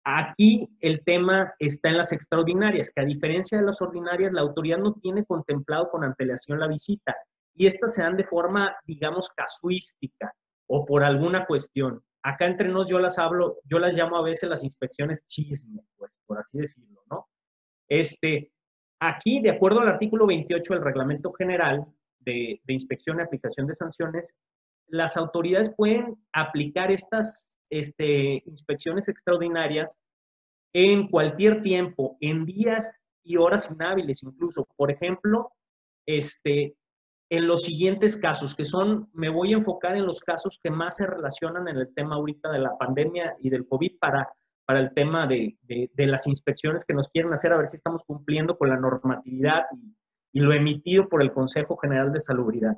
Aquí 0.06 0.70
el 0.80 1.04
tema 1.04 1.54
está 1.60 1.90
en 1.90 1.98
las 1.98 2.14
extraordinarias, 2.14 2.92
que 2.92 3.02
a 3.02 3.06
diferencia 3.06 3.58
de 3.58 3.66
las 3.66 3.82
ordinarias, 3.82 4.32
la 4.32 4.42
autoridad 4.42 4.78
no 4.78 4.94
tiene 4.94 5.26
contemplado 5.26 5.90
con 5.90 6.06
antelación 6.06 6.60
la 6.60 6.68
visita 6.68 7.14
y 7.54 7.66
estas 7.66 7.96
se 7.96 8.04
dan 8.04 8.16
de 8.16 8.24
forma, 8.24 8.74
digamos, 8.86 9.30
casuística 9.36 10.34
o 10.68 10.86
por 10.86 11.04
alguna 11.04 11.46
cuestión. 11.46 12.02
Acá 12.24 12.46
entre 12.46 12.70
nos 12.70 12.88
yo 12.90 13.00
las 13.00 13.20
hablo, 13.20 13.58
yo 13.66 13.80
las 13.80 13.96
llamo 13.96 14.18
a 14.18 14.22
veces 14.22 14.50
las 14.50 14.64
inspecciones 14.64 15.26
chisme, 15.28 15.82
pues, 15.98 16.12
por 16.26 16.38
así 16.38 16.58
decirlo, 16.58 17.02
¿no? 17.10 17.28
Este, 17.90 18.52
aquí, 19.00 19.42
de 19.42 19.52
acuerdo 19.52 19.80
al 19.80 19.90
artículo 19.90 20.28
28 20.28 20.74
del 20.74 20.84
Reglamento 20.84 21.32
General 21.34 21.86
de, 22.20 22.60
Inspección 22.68 23.20
y 23.20 23.24
Aplicación 23.24 23.68
de 23.68 23.76
Sanciones, 23.76 24.30
las 24.88 25.18
autoridades 25.18 25.74
pueden 25.76 26.16
aplicar 26.34 26.92
estas 26.92 27.60
este, 27.70 28.44
inspecciones 28.46 29.08
extraordinarias 29.08 29.96
en 30.74 31.10
cualquier 31.10 31.62
tiempo, 31.62 32.18
en 32.22 32.46
días 32.46 32.92
y 33.24 33.38
horas 33.38 33.70
inhábiles 33.72 34.24
incluso. 34.24 34.68
Por 34.76 34.92
ejemplo, 34.92 35.52
este, 36.06 36.76
en 37.30 37.48
los 37.48 37.64
siguientes 37.64 38.18
casos, 38.18 38.56
que 38.56 38.64
son, 38.64 39.10
me 39.14 39.30
voy 39.30 39.54
a 39.54 39.58
enfocar 39.58 39.98
en 39.98 40.06
los 40.06 40.22
casos 40.22 40.60
que 40.62 40.70
más 40.70 40.98
se 40.98 41.08
relacionan 41.08 41.68
en 41.68 41.78
el 41.78 41.94
tema 41.94 42.16
ahorita 42.16 42.50
de 42.52 42.60
la 42.60 42.78
pandemia 42.78 43.36
y 43.42 43.50
del 43.50 43.68
COVID 43.68 43.98
para, 44.00 44.30
para 44.68 44.82
el 44.82 44.94
tema 44.94 45.26
de, 45.28 45.58
de, 45.64 46.08
las 46.08 46.28
inspecciones 46.28 46.84
que 46.84 46.94
nos 46.94 47.08
quieren 47.08 47.32
hacer, 47.32 47.54
a 47.54 47.58
ver 47.58 47.70
si 47.70 47.78
estamos 47.78 48.04
cumpliendo 48.04 48.58
con 48.58 48.68
la 48.68 48.76
normatividad 48.78 49.64
y, 49.74 49.96
y 50.34 50.42
lo 50.42 50.52
emitido 50.52 51.08
por 51.08 51.22
el 51.22 51.32
Consejo 51.32 51.78
General 51.78 52.12
de 52.12 52.20
Salubridad. 52.20 52.78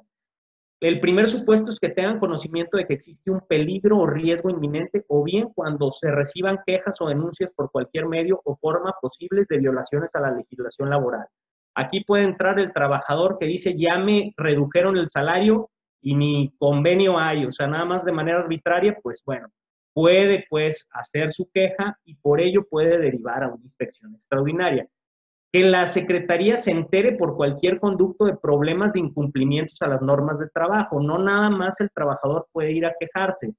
El 0.81 0.99
primer 0.99 1.25
supuesto 1.25 1.71
es 1.71 1.79
que 1.79 1.89
tengan 1.89 2.19
conocimiento 2.19 2.77
de 2.77 2.85
que 2.85 2.93
existe 2.93 3.31
un 3.31 3.41
peligro 3.41 3.97
o 3.97 4.05
riesgo 4.05 4.51
inminente 4.51 5.03
o 5.07 5.23
bien 5.23 5.49
cuando 5.55 5.91
se 5.91 6.11
reciban 6.11 6.59
quejas 6.63 6.95
o 6.99 7.09
denuncias 7.09 7.49
por 7.55 7.71
cualquier 7.71 8.05
medio 8.05 8.39
o 8.45 8.55
forma 8.55 8.93
posibles 9.01 9.47
de 9.47 9.57
violaciones 9.57 10.13
a 10.13 10.19
la 10.19 10.31
legislación 10.31 10.91
laboral. 10.91 11.25
Aquí 11.73 12.03
puede 12.03 12.23
entrar 12.23 12.59
el 12.59 12.71
trabajador 12.71 13.37
que 13.39 13.47
dice 13.47 13.75
ya 13.75 13.97
me 13.97 14.31
redujeron 14.37 14.95
el 14.95 15.09
salario 15.09 15.71
y 16.01 16.15
ni 16.15 16.53
convenio 16.59 17.17
hay, 17.17 17.45
o 17.45 17.51
sea, 17.51 17.65
nada 17.65 17.85
más 17.85 18.05
de 18.05 18.11
manera 18.11 18.39
arbitraria, 18.39 18.95
pues 19.01 19.23
bueno, 19.25 19.49
puede 19.93 20.45
pues 20.49 20.87
hacer 20.91 21.31
su 21.31 21.49
queja 21.53 21.97
y 22.05 22.15
por 22.15 22.41
ello 22.41 22.65
puede 22.69 22.97
derivar 22.97 23.43
a 23.43 23.47
una 23.47 23.63
inspección 23.63 24.15
extraordinaria 24.15 24.87
que 25.51 25.61
la 25.61 25.87
Secretaría 25.87 26.57
se 26.57 26.71
entere 26.71 27.13
por 27.13 27.35
cualquier 27.35 27.79
conducto 27.79 28.25
de 28.25 28.37
problemas 28.37 28.93
de 28.93 28.99
incumplimientos 28.99 29.81
a 29.81 29.87
las 29.87 30.01
normas 30.01 30.37
de 30.39 30.49
trabajo. 30.49 31.01
No 31.01 31.17
nada 31.17 31.49
más 31.49 31.79
el 31.79 31.89
trabajador 31.91 32.47
puede 32.51 32.71
ir 32.71 32.85
a 32.85 32.93
quejarse. 32.99 33.53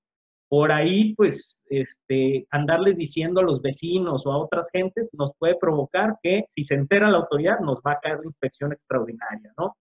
Por 0.48 0.72
ahí, 0.72 1.14
pues, 1.14 1.60
este, 1.68 2.46
andarles 2.50 2.96
diciendo 2.96 3.40
a 3.40 3.44
los 3.44 3.60
vecinos 3.62 4.26
o 4.26 4.32
a 4.32 4.38
otras 4.38 4.68
gentes 4.72 5.08
nos 5.12 5.32
puede 5.38 5.56
provocar 5.56 6.16
que 6.22 6.44
si 6.48 6.64
se 6.64 6.74
entera 6.74 7.10
la 7.10 7.18
autoridad 7.18 7.60
nos 7.60 7.78
va 7.86 7.92
a 7.92 8.00
caer 8.00 8.18
la 8.18 8.26
inspección 8.26 8.72
extraordinaria, 8.72 9.52
¿no? 9.58 9.76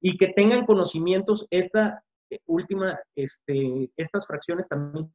Y 0.00 0.16
que 0.16 0.28
tengan 0.28 0.66
conocimientos, 0.66 1.46
esta 1.50 2.02
eh, 2.30 2.38
última, 2.46 2.98
este, 3.14 3.90
estas 3.96 4.26
fracciones 4.26 4.68
también 4.68 5.10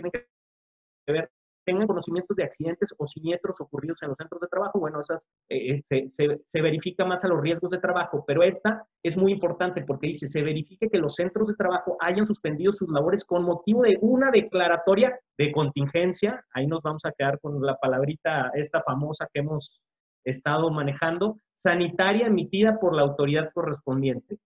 tienen 0.00 0.12
que 0.12 1.12
ver 1.12 1.30
tengan 1.68 1.86
conocimientos 1.86 2.34
de 2.34 2.44
accidentes 2.44 2.94
o 2.96 3.06
siniestros 3.06 3.60
ocurridos 3.60 4.02
en 4.02 4.08
los 4.08 4.16
centros 4.16 4.40
de 4.40 4.48
trabajo, 4.48 4.80
bueno, 4.80 5.02
esas 5.02 5.28
eh, 5.50 5.78
se, 5.86 6.08
se, 6.46 6.62
verifica 6.62 7.04
más 7.04 7.22
a 7.24 7.28
los 7.28 7.42
riesgos 7.42 7.70
de 7.70 7.78
trabajo, 7.78 8.24
pero 8.26 8.42
esta 8.42 8.86
es 9.02 9.18
muy 9.18 9.32
importante 9.32 9.82
porque 9.82 10.06
dice, 10.06 10.26
se 10.26 10.42
verifique 10.42 10.88
que 10.88 10.96
los 10.96 11.16
centros 11.16 11.46
de 11.48 11.54
trabajo 11.56 11.98
hayan 12.00 12.24
suspendido 12.24 12.72
sus 12.72 12.88
labores 12.88 13.22
con 13.22 13.44
motivo 13.44 13.82
de 13.82 13.98
una 14.00 14.30
declaratoria 14.30 15.20
de 15.36 15.52
contingencia, 15.52 16.42
ahí 16.54 16.66
nos 16.66 16.80
vamos 16.80 17.04
a 17.04 17.12
quedar 17.12 17.38
con 17.38 17.60
la 17.60 17.76
palabrita 17.76 18.50
esta 18.54 18.82
famosa 18.82 19.28
que 19.30 19.40
hemos 19.40 19.82
estado 20.24 20.70
manejando, 20.70 21.36
sanitaria 21.56 22.28
emitida 22.28 22.78
por 22.80 22.94
la 22.94 23.02
autoridad 23.02 23.50
correspondiente. 23.52 24.38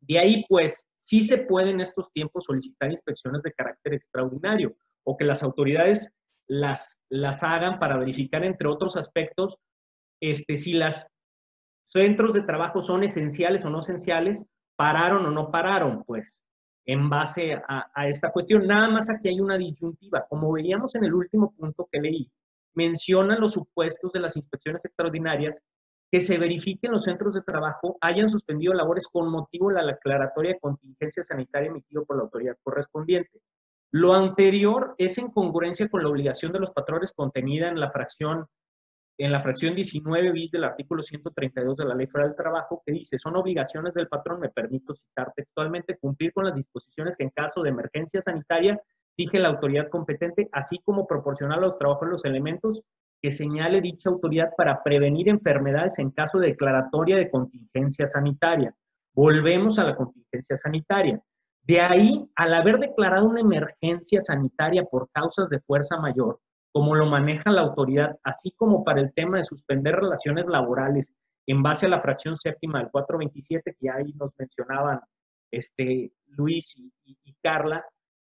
De 0.00 0.20
ahí, 0.20 0.44
pues, 0.48 0.84
sí 1.06 1.22
se 1.22 1.38
puede 1.38 1.70
en 1.70 1.80
estos 1.80 2.10
tiempos 2.12 2.44
solicitar 2.44 2.90
inspecciones 2.90 3.42
de 3.42 3.52
carácter 3.52 3.94
extraordinario 3.94 4.74
o 5.04 5.16
que 5.16 5.24
las 5.24 5.42
autoridades 5.42 6.10
las, 6.46 6.98
las 7.08 7.42
hagan 7.42 7.78
para 7.78 7.96
verificar, 7.96 8.44
entre 8.44 8.68
otros 8.68 8.96
aspectos, 8.96 9.56
este, 10.20 10.56
si 10.56 10.74
las 10.74 11.06
centros 11.86 12.32
de 12.32 12.42
trabajo 12.42 12.82
son 12.82 13.04
esenciales 13.04 13.64
o 13.64 13.70
no 13.70 13.80
esenciales, 13.80 14.42
pararon 14.76 15.24
o 15.26 15.30
no 15.30 15.50
pararon, 15.50 16.04
pues, 16.04 16.40
en 16.86 17.08
base 17.08 17.54
a, 17.54 17.90
a, 17.94 18.08
esta 18.08 18.30
cuestión. 18.30 18.66
Nada 18.66 18.88
más 18.88 19.08
aquí 19.08 19.28
hay 19.28 19.40
una 19.40 19.56
disyuntiva. 19.56 20.26
Como 20.28 20.52
veíamos 20.52 20.94
en 20.96 21.04
el 21.04 21.14
último 21.14 21.54
punto 21.56 21.88
que 21.90 22.00
leí, 22.00 22.30
mencionan 22.74 23.40
los 23.40 23.52
supuestos 23.52 24.12
de 24.12 24.20
las 24.20 24.36
inspecciones 24.36 24.84
extraordinarias 24.84 25.58
que 26.14 26.20
se 26.20 26.38
verifiquen 26.38 26.92
los 26.92 27.02
centros 27.02 27.34
de 27.34 27.42
trabajo 27.42 27.98
hayan 28.00 28.30
suspendido 28.30 28.72
labores 28.72 29.08
con 29.08 29.28
motivo 29.28 29.70
de 29.70 29.74
la 29.74 29.86
declaratoria 29.86 30.52
de 30.52 30.60
contingencia 30.60 31.24
sanitaria 31.24 31.70
emitido 31.70 32.04
por 32.04 32.16
la 32.16 32.22
autoridad 32.22 32.56
correspondiente. 32.62 33.40
Lo 33.90 34.14
anterior 34.14 34.94
es 34.96 35.18
en 35.18 35.32
congruencia 35.32 35.88
con 35.88 36.04
la 36.04 36.08
obligación 36.08 36.52
de 36.52 36.60
los 36.60 36.70
patrones 36.70 37.12
contenida 37.12 37.68
en 37.68 37.80
la 37.80 37.90
fracción 37.90 38.46
en 39.18 39.32
la 39.32 39.42
fracción 39.42 39.74
19 39.74 40.30
bis 40.30 40.52
del 40.52 40.62
artículo 40.62 41.02
132 41.02 41.76
de 41.78 41.84
la 41.84 41.96
Ley 41.96 42.06
Federal 42.06 42.28
del 42.28 42.36
Trabajo, 42.36 42.80
que 42.86 42.92
dice, 42.92 43.18
son 43.18 43.34
obligaciones 43.34 43.92
del 43.92 44.06
patrón, 44.06 44.38
me 44.38 44.50
permito 44.50 44.94
citar 44.94 45.32
textualmente, 45.34 45.98
cumplir 45.98 46.32
con 46.32 46.44
las 46.44 46.54
disposiciones 46.54 47.16
que 47.16 47.24
en 47.24 47.30
caso 47.30 47.60
de 47.60 47.70
emergencia 47.70 48.22
sanitaria 48.22 48.80
fije 49.16 49.40
la 49.40 49.48
autoridad 49.48 49.88
competente, 49.88 50.48
así 50.52 50.78
como 50.84 51.08
proporcionar 51.08 51.58
a 51.58 51.62
los 51.62 51.76
trabajadores 51.76 52.12
los 52.12 52.24
elementos 52.24 52.82
que 53.24 53.30
señale 53.30 53.80
dicha 53.80 54.10
autoridad 54.10 54.50
para 54.54 54.82
prevenir 54.82 55.30
enfermedades 55.30 55.98
en 55.98 56.10
caso 56.10 56.38
de 56.38 56.48
declaratoria 56.48 57.16
de 57.16 57.30
contingencia 57.30 58.06
sanitaria. 58.06 58.74
Volvemos 59.14 59.78
a 59.78 59.84
la 59.84 59.96
contingencia 59.96 60.58
sanitaria. 60.58 61.18
De 61.62 61.80
ahí, 61.80 62.28
al 62.36 62.52
haber 62.52 62.78
declarado 62.78 63.26
una 63.26 63.40
emergencia 63.40 64.20
sanitaria 64.20 64.84
por 64.84 65.08
causas 65.10 65.48
de 65.48 65.58
fuerza 65.60 65.96
mayor, 65.96 66.38
como 66.70 66.94
lo 66.94 67.06
maneja 67.06 67.50
la 67.50 67.62
autoridad, 67.62 68.14
así 68.24 68.50
como 68.58 68.84
para 68.84 69.00
el 69.00 69.14
tema 69.14 69.38
de 69.38 69.44
suspender 69.44 69.96
relaciones 69.96 70.44
laborales 70.46 71.10
en 71.46 71.62
base 71.62 71.86
a 71.86 71.88
la 71.88 72.02
fracción 72.02 72.36
séptima 72.36 72.80
del 72.80 72.90
427, 72.90 73.74
que 73.80 73.88
ahí 73.88 74.12
nos 74.20 74.32
mencionaban 74.38 75.00
este, 75.50 76.12
Luis 76.26 76.76
y, 76.76 76.92
y 77.24 77.34
Carla, 77.42 77.82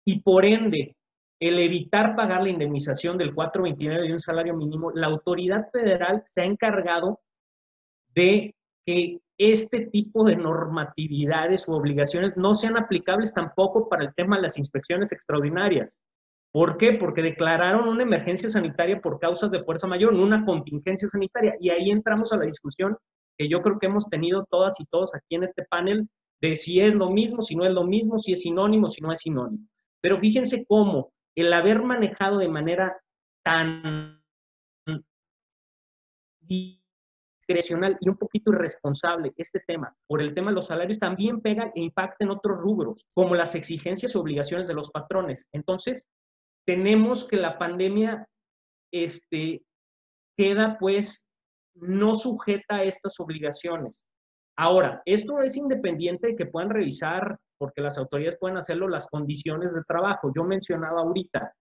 y 0.03 0.21
por 0.21 0.45
ende, 0.45 0.97
el 1.39 1.59
evitar 1.59 2.15
pagar 2.15 2.43
la 2.43 2.49
indemnización 2.49 3.17
del 3.17 3.33
429 3.33 4.07
de 4.07 4.13
un 4.13 4.19
salario 4.19 4.55
mínimo, 4.55 4.91
la 4.91 5.07
autoridad 5.07 5.69
federal 5.71 6.21
se 6.25 6.41
ha 6.41 6.45
encargado 6.45 7.19
de 8.13 8.55
que 8.85 9.19
este 9.37 9.85
tipo 9.87 10.25
de 10.25 10.35
normatividades 10.35 11.67
u 11.67 11.73
obligaciones 11.73 12.35
no 12.35 12.55
sean 12.55 12.77
aplicables 12.77 13.33
tampoco 13.33 13.87
para 13.87 14.03
el 14.03 14.13
tema 14.13 14.35
de 14.35 14.41
las 14.41 14.57
inspecciones 14.57 15.13
extraordinarias. 15.13 15.97
¿Por 16.51 16.77
qué? 16.77 16.93
Porque 16.93 17.21
declararon 17.21 17.87
una 17.87 18.03
emergencia 18.03 18.49
sanitaria 18.49 18.99
por 18.99 19.19
causas 19.19 19.51
de 19.51 19.63
fuerza 19.63 19.87
mayor, 19.87 20.13
una 20.13 20.43
contingencia 20.43 21.07
sanitaria. 21.07 21.55
Y 21.61 21.69
ahí 21.69 21.89
entramos 21.89 22.33
a 22.33 22.37
la 22.37 22.45
discusión 22.45 22.97
que 23.37 23.47
yo 23.47 23.61
creo 23.61 23.79
que 23.79 23.85
hemos 23.85 24.09
tenido 24.09 24.45
todas 24.49 24.77
y 24.79 24.85
todos 24.87 25.13
aquí 25.13 25.35
en 25.35 25.43
este 25.43 25.63
panel 25.69 26.09
de 26.41 26.55
si 26.55 26.81
es 26.81 26.93
lo 26.93 27.11
mismo, 27.11 27.41
si 27.41 27.55
no 27.55 27.65
es 27.65 27.71
lo 27.71 27.85
mismo, 27.85 28.17
si 28.17 28.33
es 28.33 28.41
sinónimo, 28.41 28.89
si 28.89 28.99
no 28.99 29.11
es 29.11 29.19
sinónimo. 29.19 29.63
Pero 30.01 30.19
fíjense 30.19 30.65
cómo 30.67 31.11
el 31.41 31.53
haber 31.53 31.81
manejado 31.83 32.37
de 32.37 32.49
manera 32.49 32.99
tan 33.43 34.21
y 36.47 38.09
un 38.09 38.17
poquito 38.17 38.51
irresponsable 38.51 39.33
este 39.35 39.59
tema 39.65 39.95
por 40.07 40.21
el 40.21 40.33
tema 40.33 40.51
de 40.51 40.55
los 40.55 40.67
salarios 40.67 40.99
también 40.99 41.41
pega 41.41 41.71
e 41.75 41.81
impacta 41.81 42.23
en 42.23 42.29
otros 42.29 42.57
rubros, 42.57 43.05
como 43.13 43.35
las 43.35 43.55
exigencias 43.55 44.13
y 44.13 44.17
obligaciones 44.17 44.67
de 44.67 44.75
los 44.75 44.91
patrones. 44.91 45.47
Entonces, 45.51 46.07
tenemos 46.65 47.27
que 47.27 47.37
la 47.37 47.57
pandemia 47.57 48.27
este, 48.91 49.63
queda 50.37 50.77
pues 50.79 51.25
no 51.73 52.13
sujeta 52.13 52.77
a 52.77 52.83
estas 52.83 53.19
obligaciones. 53.19 54.01
Ahora, 54.61 55.01
esto 55.05 55.39
es 55.41 55.55
independiente 55.55 56.27
de 56.27 56.35
que 56.35 56.45
puedan 56.45 56.69
revisar, 56.69 57.37
porque 57.57 57.81
las 57.81 57.97
autoridades 57.97 58.37
pueden 58.37 58.57
hacerlo, 58.57 58.89
las 58.89 59.07
condiciones 59.07 59.73
de 59.73 59.81
trabajo. 59.87 60.33
Yo 60.35 60.43
mencionaba 60.43 60.99
ahorita, 60.99 61.53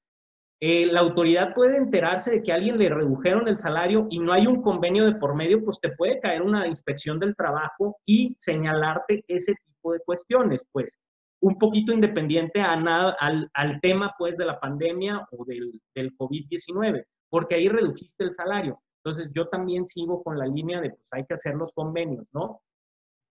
eh, 0.61 0.84
la 0.86 0.99
autoridad 0.99 1.55
puede 1.55 1.76
enterarse 1.76 2.32
de 2.32 2.42
que 2.42 2.51
a 2.51 2.57
alguien 2.57 2.76
le 2.76 2.88
redujeron 2.88 3.46
el 3.46 3.57
salario 3.57 4.09
y 4.11 4.18
no 4.18 4.32
hay 4.32 4.49
un 4.49 4.62
convenio 4.62 5.05
de 5.05 5.14
por 5.14 5.36
medio, 5.36 5.64
pues 5.64 5.78
te 5.80 5.90
puede 5.90 6.18
caer 6.18 6.42
una 6.42 6.66
inspección 6.66 7.20
del 7.20 7.36
trabajo 7.36 7.99
y 8.05 8.34
señalarte 8.36 9.24
ese 9.28 9.55
tipo 9.64 9.92
de 9.92 10.01
cuestiones, 10.01 10.64
pues 10.72 10.99
un 11.40 11.57
poquito 11.57 11.92
independiente 11.92 12.61
a 12.61 12.74
nada, 12.74 13.16
al, 13.20 13.80
tema 13.80 14.12
pues 14.18 14.36
de 14.36 14.46
la 14.46 14.59
pandemia 14.59 15.24
o 15.30 15.44
del, 15.44 15.80
del 15.94 16.16
COVID-19, 16.16 17.05
porque 17.30 17.55
ahí 17.55 17.68
redujiste 17.68 18.24
el 18.24 18.32
salario. 18.32 18.82
Entonces 19.05 19.30
yo 19.36 19.46
también 19.46 19.84
sigo 19.84 20.20
con 20.24 20.36
la 20.36 20.46
línea 20.46 20.80
de 20.80 20.90
pues 20.90 21.07
hay 21.12 21.24
que 21.26 21.34
hacer 21.34 21.55
los 21.55 21.70
convenios, 21.74 22.26
¿no? 22.32 22.61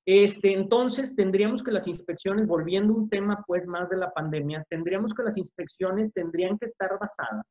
Este, 0.07 0.53
entonces, 0.53 1.17
tendríamos 1.17 1.61
que 1.61 1.73
las 1.73 1.85
inspecciones, 1.85 2.47
volviendo 2.47 2.93
un 2.93 3.09
tema 3.09 3.43
pues 3.45 3.67
más 3.67 3.89
de 3.89 3.97
la 3.97 4.09
pandemia, 4.13 4.65
tendríamos 4.69 5.13
que 5.13 5.23
las 5.23 5.35
inspecciones 5.35 6.13
tendrían 6.13 6.57
que 6.57 6.65
estar 6.65 6.97
basadas 6.97 7.45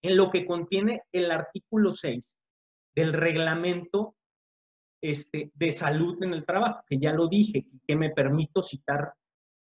en 0.00 0.16
lo 0.16 0.30
que 0.30 0.46
contiene 0.46 1.02
el 1.10 1.28
artículo 1.32 1.90
6 1.90 2.24
del 2.94 3.12
reglamento 3.12 4.14
este, 5.02 5.50
de 5.54 5.72
salud 5.72 6.22
en 6.22 6.34
el 6.34 6.46
trabajo, 6.46 6.84
que 6.86 6.98
ya 6.98 7.12
lo 7.12 7.26
dije, 7.26 7.66
que 7.84 7.96
me 7.96 8.10
permito 8.10 8.62
citar 8.62 9.14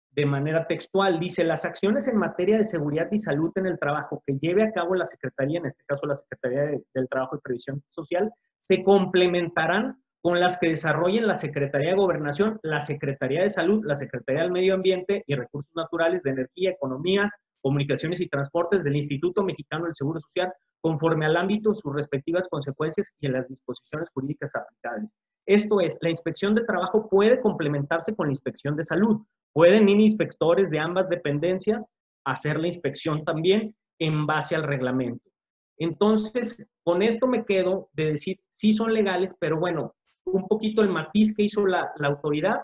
de 0.10 0.26
manera 0.26 0.66
textual. 0.66 1.20
Dice, 1.20 1.44
las 1.44 1.66
acciones 1.66 2.08
en 2.08 2.18
materia 2.18 2.58
de 2.58 2.66
seguridad 2.66 3.10
y 3.12 3.20
salud 3.20 3.52
en 3.58 3.68
el 3.68 3.78
trabajo 3.78 4.24
que 4.26 4.40
lleve 4.42 4.64
a 4.64 4.72
cabo 4.72 4.96
la 4.96 5.06
Secretaría, 5.06 5.60
en 5.60 5.68
este 5.68 5.84
caso 5.86 6.08
la 6.08 6.16
Secretaría 6.16 6.82
del 6.96 7.10
Trabajo 7.10 7.36
y 7.36 7.42
Previsión 7.42 7.84
Social, 7.92 8.34
se 8.68 8.84
complementarán 8.84 10.02
con 10.22 10.40
las 10.40 10.58
que 10.58 10.70
desarrollen 10.70 11.28
la 11.28 11.36
Secretaría 11.36 11.90
de 11.90 11.96
Gobernación, 11.96 12.60
la 12.62 12.80
Secretaría 12.80 13.42
de 13.42 13.50
Salud, 13.50 13.84
la 13.86 13.96
Secretaría 13.96 14.44
del 14.44 14.52
Medio 14.52 14.76
Ambiente 14.76 15.24
y 15.26 15.36
Recursos 15.36 15.72
Naturales, 15.76 16.22
de 16.24 16.32
Energía, 16.32 16.72
Economía, 16.72 17.32
Comunicaciones 17.62 18.20
y 18.20 18.30
Transportes 18.30 18.84
del 18.84 18.96
Instituto 18.96 19.44
Mexicano 19.44 19.86
del 19.86 19.96
Seguro 19.96 20.20
Social, 20.20 20.54
conforme 20.80 21.26
al 21.26 21.38
ámbito, 21.38 21.74
sus 21.74 21.94
respectivas 21.94 22.48
consecuencias 22.48 23.12
y 23.20 23.28
las 23.28 23.48
disposiciones 23.48 24.10
jurídicas 24.14 24.52
aplicables. 24.56 25.10
Esto 25.48 25.82
es, 25.82 25.98
la 26.02 26.10
inspección 26.10 26.54
de 26.54 26.66
trabajo 26.66 27.10
puede 27.10 27.42
complementarse 27.42 28.16
con 28.16 28.28
la 28.28 28.32
inspección 28.32 28.76
de 28.76 28.86
salud. 28.86 29.22
Pueden 29.54 29.90
ir 29.90 30.00
inspectores 30.00 30.70
de 30.70 30.80
ambas 30.80 31.10
dependencias 31.10 31.86
hacer 32.26 32.60
la 32.60 32.68
inspección 32.68 33.24
también 33.26 33.76
en 34.00 34.26
base 34.26 34.56
al 34.56 34.64
reglamento. 34.64 35.30
Entonces, 35.78 36.64
con 36.84 37.02
esto 37.02 37.28
me 37.28 37.44
quedo 37.44 37.90
de 37.94 38.06
decir, 38.06 38.40
sí 38.52 38.74
son 38.74 38.94
legales, 38.94 39.32
pero 39.40 39.60
bueno, 39.60 39.96
un 40.26 40.48
poquito 40.48 40.82
el 40.82 40.90
matiz 40.90 41.34
que 41.36 41.44
hizo 41.44 41.66
la, 41.66 41.92
la 41.98 42.08
autoridad 42.08 42.62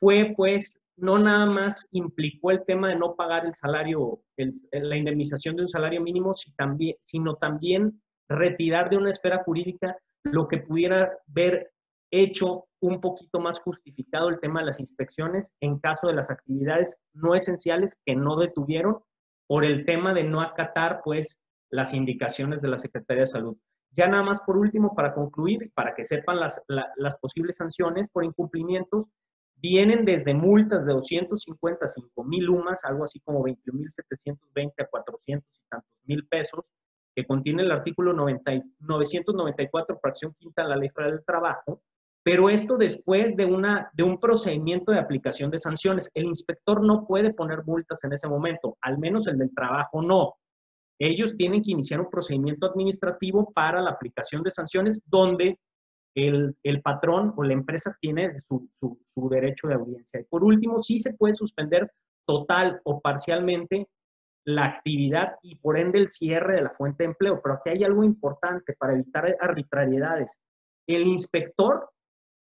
fue 0.00 0.32
pues 0.36 0.80
no 0.96 1.18
nada 1.18 1.46
más 1.46 1.88
implicó 1.92 2.50
el 2.50 2.64
tema 2.64 2.88
de 2.88 2.96
no 2.96 3.14
pagar 3.14 3.46
el 3.46 3.54
salario, 3.54 4.20
la 4.72 4.96
indemnización 4.96 5.56
de 5.56 5.62
un 5.62 5.68
salario 5.68 6.00
mínimo, 6.00 6.34
sino 7.00 7.36
también 7.36 8.02
retirar 8.28 8.90
de 8.90 8.96
una 8.96 9.10
esfera 9.10 9.42
jurídica 9.44 9.96
lo 10.24 10.46
que 10.46 10.58
pudiera 10.58 11.10
ver 11.26 11.72
hecho 12.10 12.66
un 12.80 13.00
poquito 13.00 13.40
más 13.40 13.60
justificado 13.60 14.28
el 14.28 14.40
tema 14.40 14.60
de 14.60 14.66
las 14.66 14.80
inspecciones 14.80 15.50
en 15.60 15.78
caso 15.78 16.06
de 16.06 16.14
las 16.14 16.30
actividades 16.30 16.96
no 17.12 17.34
esenciales 17.34 17.96
que 18.04 18.14
no 18.14 18.36
detuvieron 18.36 18.98
por 19.46 19.64
el 19.64 19.84
tema 19.84 20.12
de 20.12 20.24
no 20.24 20.40
acatar 20.40 21.00
pues 21.04 21.38
las 21.70 21.94
indicaciones 21.94 22.62
de 22.62 22.68
la 22.68 22.78
Secretaría 22.78 23.22
de 23.22 23.26
Salud. 23.26 23.56
Ya 23.96 24.06
nada 24.06 24.22
más 24.22 24.40
por 24.42 24.56
último, 24.56 24.94
para 24.94 25.12
concluir, 25.12 25.70
para 25.74 25.94
que 25.94 26.04
sepan 26.04 26.38
las, 26.38 26.60
las 26.68 27.16
posibles 27.18 27.56
sanciones 27.56 28.08
por 28.12 28.24
incumplimientos, 28.24 29.06
vienen 29.56 30.04
desde 30.04 30.34
multas 30.34 30.86
de 30.86 30.92
255 30.92 32.24
mil 32.24 32.48
UMAS, 32.48 32.84
algo 32.84 33.04
así 33.04 33.20
como 33.20 33.44
21.720 33.44 34.72
a 34.78 34.86
400 34.86 35.48
y 35.52 35.68
tantos 35.68 35.90
mil 36.04 36.26
pesos, 36.26 36.64
que 37.14 37.26
contiene 37.26 37.62
el 37.62 37.72
artículo 37.72 38.12
90, 38.12 38.52
994, 38.78 39.98
fracción 40.00 40.34
quinta 40.38 40.62
de 40.62 40.68
la 40.68 40.76
Ley 40.76 40.88
Federal 40.90 41.16
del 41.16 41.24
Trabajo, 41.24 41.82
pero 42.22 42.50
esto 42.50 42.76
después 42.76 43.36
de, 43.36 43.46
una, 43.46 43.90
de 43.94 44.02
un 44.02 44.20
procedimiento 44.20 44.92
de 44.92 44.98
aplicación 44.98 45.50
de 45.50 45.58
sanciones. 45.58 46.10
El 46.14 46.26
inspector 46.26 46.82
no 46.84 47.06
puede 47.06 47.32
poner 47.32 47.64
multas 47.64 48.04
en 48.04 48.12
ese 48.12 48.28
momento, 48.28 48.76
al 48.82 48.98
menos 48.98 49.26
el 49.26 49.38
del 49.38 49.54
trabajo 49.54 50.02
no. 50.02 50.34
Ellos 51.00 51.34
tienen 51.34 51.62
que 51.62 51.70
iniciar 51.70 52.00
un 52.00 52.10
procedimiento 52.10 52.66
administrativo 52.66 53.50
para 53.54 53.80
la 53.80 53.90
aplicación 53.90 54.42
de 54.42 54.50
sanciones 54.50 55.00
donde 55.06 55.58
el, 56.14 56.54
patrón 56.82 57.32
o 57.36 57.42
la 57.42 57.54
empresa 57.54 57.96
tiene 58.00 58.36
su, 58.46 58.68
derecho 59.30 59.68
de 59.68 59.74
audiencia. 59.74 60.20
Y 60.20 60.24
por 60.24 60.44
último, 60.44 60.82
sí 60.82 60.98
se 60.98 61.14
puede 61.14 61.34
suspender 61.34 61.90
total 62.26 62.80
o 62.84 63.00
parcialmente 63.00 63.88
la 64.44 64.66
actividad 64.66 65.36
y 65.42 65.56
por 65.56 65.78
ende 65.78 65.98
el 65.98 66.08
cierre 66.08 66.56
de 66.56 66.62
la 66.62 66.70
fuente 66.70 67.04
de 67.04 67.10
empleo. 67.10 67.40
Pero 67.42 67.54
aquí 67.54 67.70
hay 67.70 67.84
algo 67.84 68.04
importante 68.04 68.74
para 68.78 68.92
evitar 68.92 69.36
arbitrariedades. 69.40 70.38
El 70.86 71.06
inspector 71.06 71.88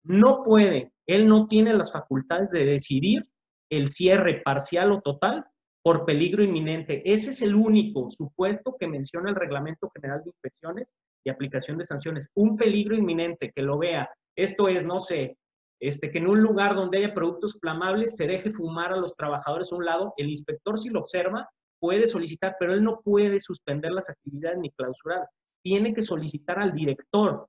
no 0.04 0.44
puede, 0.44 0.92
él 1.08 1.28
no 1.28 1.48
tiene 1.48 1.74
las 1.74 1.92
facultades 1.94 2.50
de 2.52 2.66
decidir 2.66 3.30
el 3.70 3.88
cierre 3.88 4.42
parcial 4.44 4.92
o 4.92 5.00
total 5.00 5.46
por 5.84 6.06
peligro 6.06 6.44
inminente. 6.44 7.02
Ese 7.06 7.32
es 7.32 7.42
el 7.42 7.56
único 7.56 8.10
supuesto 8.10 8.76
que 8.80 8.88
menciona 8.88 9.30
el 9.30 9.36
Reglamento 9.36 9.90
General 9.96 10.22
de 10.24 10.30
Inspecciones 10.30 10.88
y 11.24 11.30
aplicación 11.30 11.78
de 11.78 11.86
sanciones. 11.86 12.30
Un 12.36 12.56
peligro 12.56 12.96
inminente 12.96 13.52
que 13.54 13.62
lo 13.62 13.78
vea. 13.78 14.10
Esto 14.36 14.68
es, 14.68 14.84
no 14.84 15.00
sé, 15.00 15.38
este, 15.80 16.12
que 16.12 16.20
en 16.20 16.28
un 16.28 16.42
lugar 16.42 16.76
donde 16.76 17.00
haya 17.00 17.14
productos 17.14 17.58
flamables 17.60 18.16
se 18.16 18.28
deje 18.28 18.52
fumar 18.52 18.94
a 18.94 18.98
los 18.98 19.16
trabajadores 19.16 19.72
a 19.72 19.76
un 19.76 19.86
lado. 19.86 20.14
El 20.18 20.30
inspector, 20.30 20.78
si 20.78 20.90
lo 20.90 21.00
observa, 21.00 21.50
puede 21.80 22.06
solicitar, 22.06 22.56
pero 22.60 22.74
él 22.74 22.84
no 22.84 23.02
puede 23.02 23.40
suspender 23.40 23.92
las 23.92 24.10
actividades 24.10 24.60
ni 24.60 24.70
clausurar. 24.72 25.28
Tiene 25.64 25.94
que 25.94 26.04
solicitar 26.04 26.60
al 26.60 26.74
director 26.74 27.48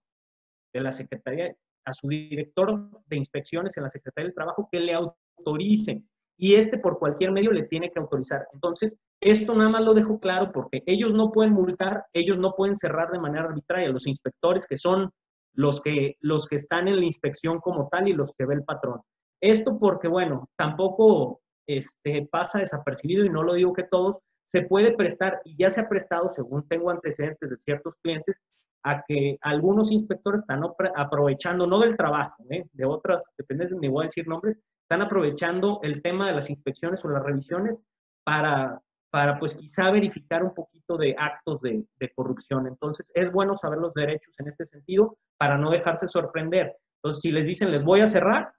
de 0.72 0.80
la 0.80 0.90
Secretaría, 0.90 1.54
a 1.84 1.92
su 1.92 2.08
director 2.08 2.88
de 3.06 3.16
inspecciones 3.16 3.76
en 3.76 3.82
la 3.82 3.90
Secretaría 3.90 4.28
del 4.28 4.34
Trabajo 4.34 4.68
que 4.70 4.80
le 4.80 4.94
autorice 4.94 6.02
y 6.42 6.56
este 6.56 6.76
por 6.76 6.98
cualquier 6.98 7.30
medio 7.30 7.52
le 7.52 7.62
tiene 7.68 7.92
que 7.92 8.00
autorizar. 8.00 8.48
Entonces, 8.52 8.98
esto 9.20 9.54
nada 9.54 9.70
más 9.70 9.82
lo 9.82 9.94
dejo 9.94 10.18
claro 10.18 10.50
porque 10.50 10.82
ellos 10.86 11.14
no 11.14 11.30
pueden 11.30 11.52
multar, 11.52 12.06
ellos 12.12 12.36
no 12.36 12.56
pueden 12.56 12.74
cerrar 12.74 13.12
de 13.12 13.20
manera 13.20 13.44
arbitraria. 13.44 13.90
Los 13.90 14.08
inspectores 14.08 14.66
que 14.66 14.74
son 14.74 15.12
los 15.54 15.80
que, 15.80 16.16
los 16.18 16.48
que 16.48 16.56
están 16.56 16.88
en 16.88 16.96
la 16.96 17.04
inspección 17.04 17.60
como 17.60 17.88
tal 17.88 18.08
y 18.08 18.12
los 18.12 18.32
que 18.36 18.44
ve 18.44 18.54
el 18.54 18.64
patrón. 18.64 19.02
Esto 19.40 19.78
porque, 19.78 20.08
bueno, 20.08 20.48
tampoco 20.56 21.40
este, 21.68 22.26
pasa 22.28 22.58
desapercibido 22.58 23.24
y 23.24 23.30
no 23.30 23.44
lo 23.44 23.54
digo 23.54 23.72
que 23.72 23.84
todos, 23.84 24.16
se 24.44 24.62
puede 24.62 24.96
prestar 24.96 25.42
y 25.44 25.56
ya 25.56 25.70
se 25.70 25.80
ha 25.80 25.88
prestado, 25.88 26.32
según 26.34 26.66
tengo 26.66 26.90
antecedentes 26.90 27.50
de 27.50 27.56
ciertos 27.58 27.94
clientes, 28.02 28.36
a 28.82 29.04
que 29.06 29.38
algunos 29.42 29.92
inspectores 29.92 30.40
están 30.40 30.64
aprovechando, 30.96 31.68
no 31.68 31.78
del 31.78 31.96
trabajo, 31.96 32.42
¿eh? 32.50 32.64
de 32.72 32.84
otras 32.84 33.30
dependencias, 33.38 33.78
ni 33.78 33.86
voy 33.86 34.02
a 34.02 34.08
decir 34.08 34.26
nombres, 34.26 34.58
están 34.92 35.06
aprovechando 35.06 35.80
el 35.82 36.02
tema 36.02 36.26
de 36.26 36.34
las 36.34 36.50
inspecciones 36.50 37.02
o 37.02 37.08
las 37.08 37.22
revisiones 37.22 37.78
para, 38.24 38.78
para 39.10 39.38
pues 39.38 39.54
quizá 39.54 39.90
verificar 39.90 40.44
un 40.44 40.52
poquito 40.52 40.98
de 40.98 41.16
actos 41.18 41.62
de, 41.62 41.82
de 41.98 42.12
corrupción. 42.12 42.66
Entonces, 42.66 43.10
es 43.14 43.32
bueno 43.32 43.56
saber 43.56 43.78
los 43.78 43.94
derechos 43.94 44.34
en 44.38 44.48
este 44.48 44.66
sentido 44.66 45.16
para 45.38 45.56
no 45.56 45.70
dejarse 45.70 46.08
sorprender. 46.08 46.76
Entonces, 46.98 47.22
si 47.22 47.32
les 47.32 47.46
dicen, 47.46 47.72
les 47.72 47.82
voy 47.82 48.02
a 48.02 48.06
cerrar, 48.06 48.52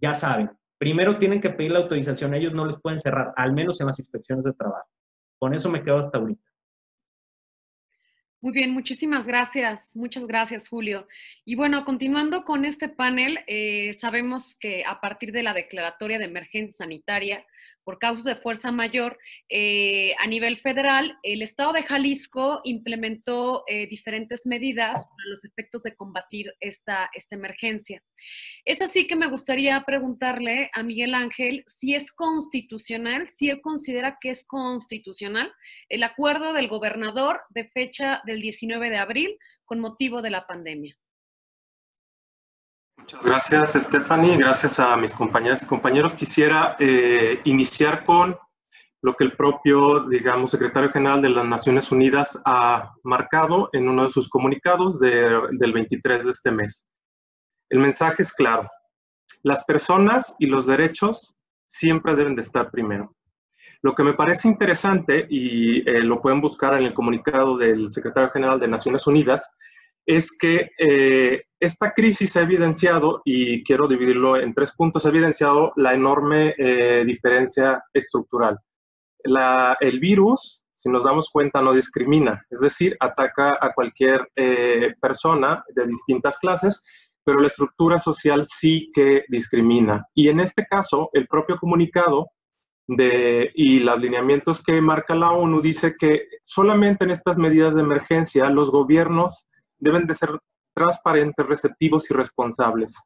ya 0.00 0.14
saben, 0.14 0.48
primero 0.78 1.18
tienen 1.18 1.40
que 1.40 1.50
pedir 1.50 1.72
la 1.72 1.80
autorización, 1.80 2.34
ellos 2.34 2.54
no 2.54 2.66
les 2.66 2.80
pueden 2.80 3.00
cerrar, 3.00 3.32
al 3.34 3.52
menos 3.52 3.80
en 3.80 3.88
las 3.88 3.98
inspecciones 3.98 4.44
de 4.44 4.52
trabajo. 4.52 4.88
Con 5.40 5.54
eso 5.54 5.68
me 5.68 5.82
quedo 5.82 5.98
hasta 5.98 6.18
ahorita. 6.18 6.53
Muy 8.44 8.52
bien, 8.52 8.72
muchísimas 8.72 9.26
gracias, 9.26 9.96
muchas 9.96 10.26
gracias 10.26 10.68
Julio. 10.68 11.08
Y 11.46 11.54
bueno, 11.54 11.86
continuando 11.86 12.44
con 12.44 12.66
este 12.66 12.90
panel, 12.90 13.38
eh, 13.46 13.94
sabemos 13.98 14.54
que 14.60 14.84
a 14.84 15.00
partir 15.00 15.32
de 15.32 15.42
la 15.42 15.54
declaratoria 15.54 16.18
de 16.18 16.26
emergencia 16.26 16.76
sanitaria, 16.76 17.46
por 17.84 17.98
causas 17.98 18.24
de 18.24 18.36
fuerza 18.36 18.72
mayor, 18.72 19.18
eh, 19.48 20.14
a 20.18 20.26
nivel 20.26 20.58
federal, 20.58 21.16
el 21.22 21.42
Estado 21.42 21.72
de 21.72 21.82
Jalisco 21.82 22.60
implementó 22.64 23.64
eh, 23.68 23.86
diferentes 23.86 24.46
medidas 24.46 25.06
para 25.06 25.28
los 25.28 25.44
efectos 25.44 25.82
de 25.82 25.94
combatir 25.94 26.52
esta, 26.60 27.10
esta 27.14 27.34
emergencia. 27.34 28.02
Es 28.64 28.80
así 28.80 29.06
que 29.06 29.16
me 29.16 29.28
gustaría 29.28 29.82
preguntarle 29.84 30.70
a 30.72 30.82
Miguel 30.82 31.14
Ángel 31.14 31.64
si 31.66 31.94
es 31.94 32.10
constitucional, 32.12 33.28
si 33.28 33.50
él 33.50 33.60
considera 33.60 34.18
que 34.20 34.30
es 34.30 34.46
constitucional 34.46 35.52
el 35.88 36.02
acuerdo 36.02 36.52
del 36.52 36.68
gobernador 36.68 37.42
de 37.50 37.68
fecha 37.68 38.22
del 38.24 38.40
19 38.40 38.90
de 38.90 38.96
abril 38.96 39.38
con 39.64 39.80
motivo 39.80 40.22
de 40.22 40.30
la 40.30 40.46
pandemia. 40.46 40.96
Muchas 43.04 43.22
gracias, 43.22 43.84
Stephanie. 43.84 44.38
Gracias 44.38 44.80
a 44.80 44.96
mis 44.96 45.12
compañeras 45.12 45.62
y 45.62 45.66
compañeros. 45.66 46.14
Quisiera 46.14 46.74
eh, 46.80 47.38
iniciar 47.44 48.06
con 48.06 48.34
lo 49.02 49.14
que 49.14 49.24
el 49.24 49.36
propio, 49.36 50.08
digamos, 50.08 50.52
secretario 50.52 50.90
general 50.90 51.20
de 51.20 51.28
las 51.28 51.44
Naciones 51.44 51.92
Unidas 51.92 52.40
ha 52.46 52.94
marcado 53.02 53.68
en 53.74 53.90
uno 53.90 54.04
de 54.04 54.08
sus 54.08 54.30
comunicados 54.30 54.98
del 55.00 55.72
23 55.74 56.24
de 56.24 56.30
este 56.30 56.50
mes. 56.50 56.88
El 57.68 57.80
mensaje 57.80 58.22
es 58.22 58.32
claro. 58.32 58.70
Las 59.42 59.64
personas 59.64 60.34
y 60.38 60.46
los 60.46 60.64
derechos 60.64 61.36
siempre 61.66 62.16
deben 62.16 62.34
de 62.34 62.40
estar 62.40 62.70
primero. 62.70 63.14
Lo 63.82 63.94
que 63.94 64.02
me 64.02 64.14
parece 64.14 64.48
interesante, 64.48 65.26
y 65.28 65.86
eh, 65.86 66.02
lo 66.02 66.22
pueden 66.22 66.40
buscar 66.40 66.72
en 66.72 66.86
el 66.86 66.94
comunicado 66.94 67.58
del 67.58 67.90
secretario 67.90 68.30
general 68.30 68.58
de 68.58 68.68
Naciones 68.68 69.06
Unidas, 69.06 69.54
es 70.06 70.36
que 70.38 70.70
eh, 70.78 71.44
esta 71.58 71.92
crisis 71.92 72.36
ha 72.36 72.42
evidenciado, 72.42 73.22
y 73.24 73.64
quiero 73.64 73.88
dividirlo 73.88 74.36
en 74.36 74.54
tres 74.54 74.72
puntos, 74.72 75.06
ha 75.06 75.08
evidenciado 75.08 75.72
la 75.76 75.94
enorme 75.94 76.54
eh, 76.58 77.04
diferencia 77.06 77.82
estructural. 77.92 78.58
el 79.80 80.00
virus, 80.00 80.64
si 80.72 80.90
nos 80.90 81.04
damos 81.04 81.30
cuenta, 81.30 81.62
no 81.62 81.72
discrimina, 81.72 82.44
es 82.50 82.60
decir, 82.60 82.96
ataca 83.00 83.56
a 83.60 83.72
cualquier 83.72 84.28
eh, 84.36 84.94
persona 85.00 85.64
de 85.74 85.86
distintas 85.86 86.38
clases, 86.38 86.84
pero 87.24 87.40
la 87.40 87.46
estructura 87.46 87.98
social 87.98 88.44
sí 88.46 88.90
que 88.92 89.24
discrimina. 89.28 90.06
Y 90.14 90.28
en 90.28 90.40
este 90.40 90.66
caso, 90.66 91.08
el 91.14 91.26
propio 91.26 91.56
comunicado 91.56 92.28
de, 92.86 93.50
y 93.54 93.78
los 93.78 93.98
lineamientos 93.98 94.62
que 94.62 94.78
marca 94.82 95.14
la 95.14 95.32
ONU 95.32 95.62
dice 95.62 95.94
que 95.98 96.26
solamente 96.42 97.04
en 97.04 97.12
estas 97.12 97.38
medidas 97.38 97.74
de 97.74 97.80
emergencia 97.80 98.50
los 98.50 98.70
gobiernos 98.70 99.48
deben 99.84 100.06
de 100.06 100.14
ser 100.14 100.30
transparentes, 100.74 101.46
receptivos 101.46 102.10
y 102.10 102.14
responsables. 102.14 102.96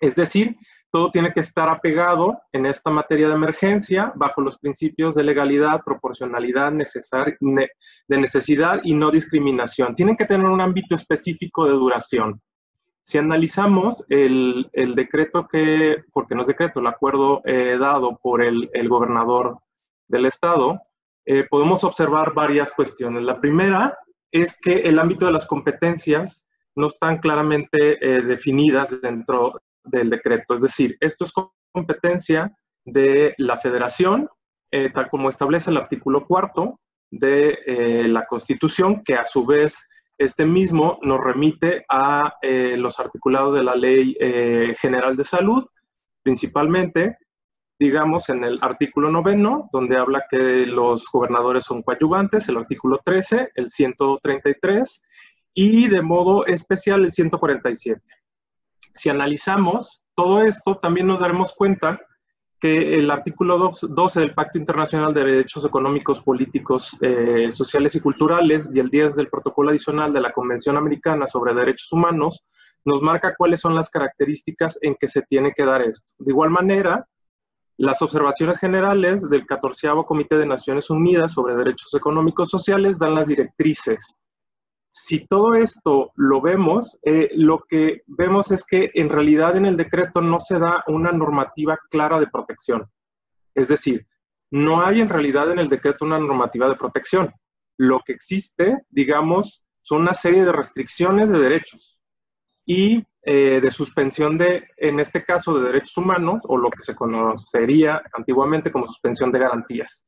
Es 0.00 0.14
decir, 0.14 0.56
todo 0.90 1.10
tiene 1.10 1.32
que 1.32 1.40
estar 1.40 1.68
apegado 1.68 2.40
en 2.52 2.66
esta 2.66 2.90
materia 2.90 3.28
de 3.28 3.34
emergencia 3.34 4.12
bajo 4.16 4.40
los 4.40 4.58
principios 4.58 5.14
de 5.14 5.24
legalidad, 5.24 5.82
proporcionalidad, 5.84 6.72
de 6.72 8.18
necesidad 8.18 8.80
y 8.82 8.94
no 8.94 9.10
discriminación. 9.10 9.94
Tienen 9.94 10.16
que 10.16 10.24
tener 10.24 10.46
un 10.46 10.60
ámbito 10.60 10.94
específico 10.94 11.66
de 11.66 11.72
duración. 11.72 12.40
Si 13.02 13.18
analizamos 13.18 14.04
el, 14.08 14.68
decreto 14.72 15.46
que, 15.46 16.02
porque 16.12 16.34
no 16.34 16.42
es 16.42 16.48
decreto, 16.48 16.80
el 16.80 16.86
acuerdo 16.86 17.40
eh, 17.44 17.76
dado 17.78 18.18
por 18.22 18.42
el, 18.42 18.68
gobernador 18.88 19.58
del 20.08 20.26
estado, 20.26 20.80
eh, 21.24 21.46
podemos 21.48 21.84
observar 21.84 22.34
varias 22.34 22.72
cuestiones. 22.72 23.22
La 23.22 23.40
primera 23.40 23.96
es 24.32 24.58
que 24.60 24.80
el 24.80 24.98
ámbito 24.98 25.26
de 25.26 25.32
las 25.32 25.46
competencias 25.46 26.48
no 26.76 26.86
están 26.86 27.18
claramente 27.18 27.98
eh, 28.00 28.22
definidas 28.22 29.00
dentro 29.00 29.60
del 29.84 30.10
decreto. 30.10 30.54
Es 30.54 30.62
decir, 30.62 30.96
esto 31.00 31.24
es 31.24 31.32
competencia 31.72 32.54
de 32.84 33.34
la 33.38 33.58
federación, 33.58 34.28
eh, 34.70 34.90
tal 34.90 35.10
como 35.10 35.28
establece 35.28 35.70
el 35.70 35.76
artículo 35.76 36.26
cuarto 36.26 36.80
de 37.10 37.58
eh, 37.66 38.08
la 38.08 38.26
Constitución, 38.26 39.02
que 39.04 39.14
a 39.14 39.24
su 39.24 39.44
vez 39.44 39.88
este 40.16 40.44
mismo 40.44 40.98
nos 41.02 41.24
remite 41.24 41.84
a 41.88 42.34
los 42.42 43.00
articulados 43.00 43.54
de 43.54 43.64
la 43.64 43.74
Ley 43.74 44.14
General 44.78 45.16
de 45.16 45.24
Salud, 45.24 45.64
principalmente, 46.22 47.16
digamos, 47.80 48.28
en 48.28 48.44
el 48.44 48.58
artículo 48.60 49.10
noveno, 49.10 49.70
donde 49.72 49.96
habla 49.96 50.24
que 50.30 50.66
los 50.66 51.08
gobernadores 51.10 51.64
son 51.64 51.82
coadyuvantes, 51.82 52.46
el 52.50 52.58
artículo 52.58 53.00
13, 53.02 53.52
el 53.54 53.70
133, 53.70 55.02
y 55.54 55.88
de 55.88 56.02
modo 56.02 56.44
especial 56.44 57.02
el 57.04 57.10
147. 57.10 58.02
Si 58.94 59.08
analizamos 59.08 60.04
todo 60.14 60.42
esto, 60.42 60.76
también 60.76 61.06
nos 61.06 61.20
daremos 61.20 61.54
cuenta 61.54 61.98
que 62.60 62.98
el 62.98 63.10
artículo 63.10 63.70
12 63.80 64.20
del 64.20 64.34
Pacto 64.34 64.58
Internacional 64.58 65.14
de 65.14 65.24
Derechos 65.24 65.64
Económicos, 65.64 66.20
Políticos, 66.20 66.98
eh, 67.00 67.50
Sociales 67.50 67.94
y 67.94 68.00
Culturales 68.00 68.70
y 68.74 68.78
el 68.78 68.90
10 68.90 69.16
del 69.16 69.28
Protocolo 69.28 69.70
Adicional 69.70 70.12
de 70.12 70.20
la 70.20 70.32
Convención 70.32 70.76
Americana 70.76 71.26
sobre 71.26 71.54
Derechos 71.54 71.90
Humanos 71.90 72.44
nos 72.84 73.00
marca 73.00 73.34
cuáles 73.36 73.60
son 73.60 73.74
las 73.74 73.88
características 73.88 74.78
en 74.82 74.96
que 74.96 75.08
se 75.08 75.22
tiene 75.22 75.52
que 75.54 75.64
dar 75.64 75.80
esto. 75.80 76.12
De 76.18 76.30
igual 76.30 76.50
manera, 76.50 77.06
las 77.80 78.02
observaciones 78.02 78.58
generales 78.58 79.28
del 79.28 79.46
14 79.46 79.88
Comité 80.06 80.36
de 80.36 80.46
Naciones 80.46 80.90
Unidas 80.90 81.32
sobre 81.32 81.56
Derechos 81.56 81.92
Económicos 81.94 82.48
Sociales 82.50 82.98
dan 82.98 83.14
las 83.14 83.26
directrices 83.26 84.20
si 84.92 85.26
todo 85.26 85.54
esto 85.54 86.12
lo 86.16 86.40
vemos, 86.40 86.98
eh, 87.04 87.30
lo 87.34 87.64
que 87.68 88.02
vemos 88.06 88.50
es 88.50 88.64
que 88.66 88.90
en 88.94 89.08
realidad 89.08 89.56
en 89.56 89.66
el 89.66 89.76
decreto 89.76 90.20
no 90.20 90.40
se 90.40 90.58
da 90.58 90.82
una 90.88 91.12
normativa 91.12 91.78
clara 91.90 92.18
de 92.18 92.26
protección. 92.26 92.86
Es 93.54 93.68
decir, 93.68 94.06
no 94.50 94.84
hay 94.84 95.00
en 95.00 95.08
realidad 95.08 95.50
en 95.52 95.58
el 95.58 95.68
decreto 95.68 96.04
una 96.04 96.18
normativa 96.18 96.68
de 96.68 96.76
protección. 96.76 97.32
Lo 97.78 98.00
que 98.00 98.12
existe, 98.12 98.78
digamos, 98.88 99.64
son 99.80 100.02
una 100.02 100.14
serie 100.14 100.44
de 100.44 100.52
restricciones 100.52 101.30
de 101.30 101.38
derechos 101.38 101.99
y 102.64 103.04
eh, 103.22 103.60
de 103.60 103.70
suspensión 103.70 104.38
de, 104.38 104.68
en 104.76 104.98
este 104.98 105.24
caso, 105.24 105.58
de 105.58 105.66
derechos 105.66 105.96
humanos 105.98 106.42
o 106.46 106.56
lo 106.56 106.70
que 106.70 106.82
se 106.82 106.94
conocería 106.94 108.02
antiguamente 108.14 108.72
como 108.72 108.86
suspensión 108.86 109.30
de 109.30 109.38
garantías, 109.38 110.06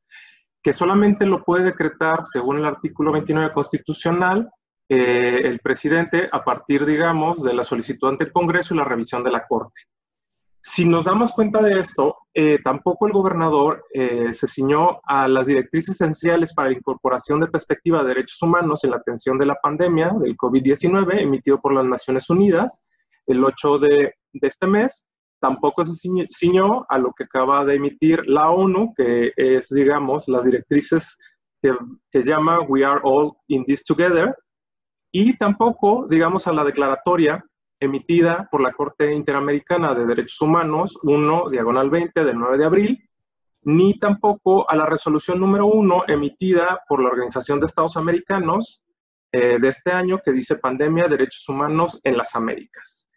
que 0.61 0.73
solamente 0.73 1.25
lo 1.25 1.43
puede 1.43 1.65
decretar, 1.65 2.23
según 2.23 2.57
el 2.57 2.65
artículo 2.65 3.11
29 3.11 3.53
constitucional, 3.53 4.49
eh, 4.89 5.41
el 5.43 5.59
presidente 5.59 6.27
a 6.31 6.43
partir, 6.43 6.85
digamos, 6.85 7.43
de 7.43 7.53
la 7.53 7.63
solicitud 7.63 8.09
ante 8.09 8.25
el 8.25 8.31
Congreso 8.31 8.73
y 8.73 8.77
la 8.77 8.83
revisión 8.83 9.23
de 9.23 9.31
la 9.31 9.45
Corte. 9.45 9.81
Si 10.65 10.87
nos 10.87 11.03
damos 11.03 11.33
cuenta 11.33 11.61
de 11.61 11.77
esto, 11.81 12.19
eh, 12.33 12.57
tampoco 12.63 13.05
el 13.05 13.11
gobernador 13.11 13.83
eh, 13.93 14.31
se 14.31 14.47
ciñó 14.47 15.01
a 15.03 15.27
las 15.27 15.45
directrices 15.45 15.95
esenciales 15.95 16.53
para 16.53 16.69
la 16.69 16.77
incorporación 16.77 17.41
de 17.41 17.47
perspectiva 17.47 18.01
de 18.01 18.07
derechos 18.07 18.41
humanos 18.41 18.81
en 18.85 18.91
la 18.91 18.97
atención 18.97 19.37
de 19.37 19.45
la 19.45 19.55
pandemia 19.55 20.13
del 20.21 20.37
COVID-19 20.37 21.19
emitido 21.19 21.59
por 21.59 21.73
las 21.73 21.83
Naciones 21.83 22.29
Unidas 22.29 22.81
el 23.27 23.43
8 23.43 23.79
de, 23.79 24.13
este 24.41 24.65
mes. 24.65 25.05
Tampoco 25.41 25.83
se 25.83 26.09
ciñó 26.31 26.85
a 26.87 26.97
lo 26.97 27.11
que 27.11 27.25
acaba 27.25 27.65
de 27.65 27.75
emitir 27.75 28.25
la 28.25 28.49
ONU, 28.49 28.93
que 28.95 29.33
es, 29.35 29.67
digamos, 29.67 30.29
las 30.29 30.45
directrices 30.45 31.17
que, 31.61 31.75
que 32.09 32.23
llama 32.23 32.61
We 32.61 32.85
Are 32.85 33.01
All 33.03 33.33
in 33.47 33.65
This 33.65 33.83
Together, 33.83 34.33
y 35.11 35.37
tampoco, 35.37 36.07
digamos, 36.09 36.47
a 36.47 36.53
la 36.53 36.63
declaratoria 36.63 37.43
emitida 37.83 38.47
por 38.51 38.61
la 38.61 38.71
Corte 38.71 39.13
Interamericana 39.13 39.93
de 39.93 40.05
Derechos 40.05 40.41
Humanos 40.41 40.97
1, 41.03 41.49
diagonal 41.49 41.89
20, 41.89 42.23
del 42.23 42.37
9 42.39 42.57
de 42.57 42.65
abril, 42.65 43.09
ni 43.63 43.97
tampoco 43.99 44.69
a 44.69 44.75
la 44.75 44.85
resolución 44.85 45.39
número 45.39 45.67
1 45.67 46.05
emitida 46.07 46.81
por 46.87 47.01
la 47.01 47.09
Organización 47.09 47.59
de 47.59 47.65
Estados 47.65 47.97
Americanos 47.97 48.83
eh, 49.31 49.57
de 49.59 49.67
este 49.67 49.91
año 49.91 50.19
que 50.23 50.31
dice 50.31 50.57
Pandemia, 50.57 51.07
Derechos 51.07 51.47
Humanos 51.49 51.99
en 52.03 52.17
las 52.17 52.35
Américas. 52.35 53.09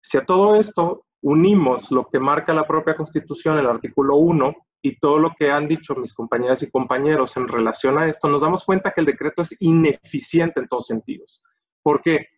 Si 0.00 0.16
a 0.16 0.24
todo 0.24 0.56
esto 0.56 1.06
unimos 1.22 1.90
lo 1.90 2.08
que 2.08 2.20
marca 2.20 2.54
la 2.54 2.66
propia 2.66 2.96
Constitución, 2.96 3.58
el 3.58 3.66
artículo 3.66 4.16
1, 4.16 4.54
y 4.82 5.00
todo 5.00 5.18
lo 5.18 5.34
que 5.36 5.50
han 5.50 5.66
dicho 5.66 5.96
mis 5.96 6.14
compañeras 6.14 6.62
y 6.62 6.70
compañeros 6.70 7.36
en 7.36 7.48
relación 7.48 7.98
a 7.98 8.08
esto, 8.08 8.28
nos 8.28 8.42
damos 8.42 8.64
cuenta 8.64 8.92
que 8.92 9.00
el 9.00 9.06
decreto 9.06 9.42
es 9.42 9.56
ineficiente 9.60 10.60
en 10.60 10.68
todos 10.68 10.86
sentidos. 10.86 11.42
¿Por 11.82 12.00
qué? 12.00 12.28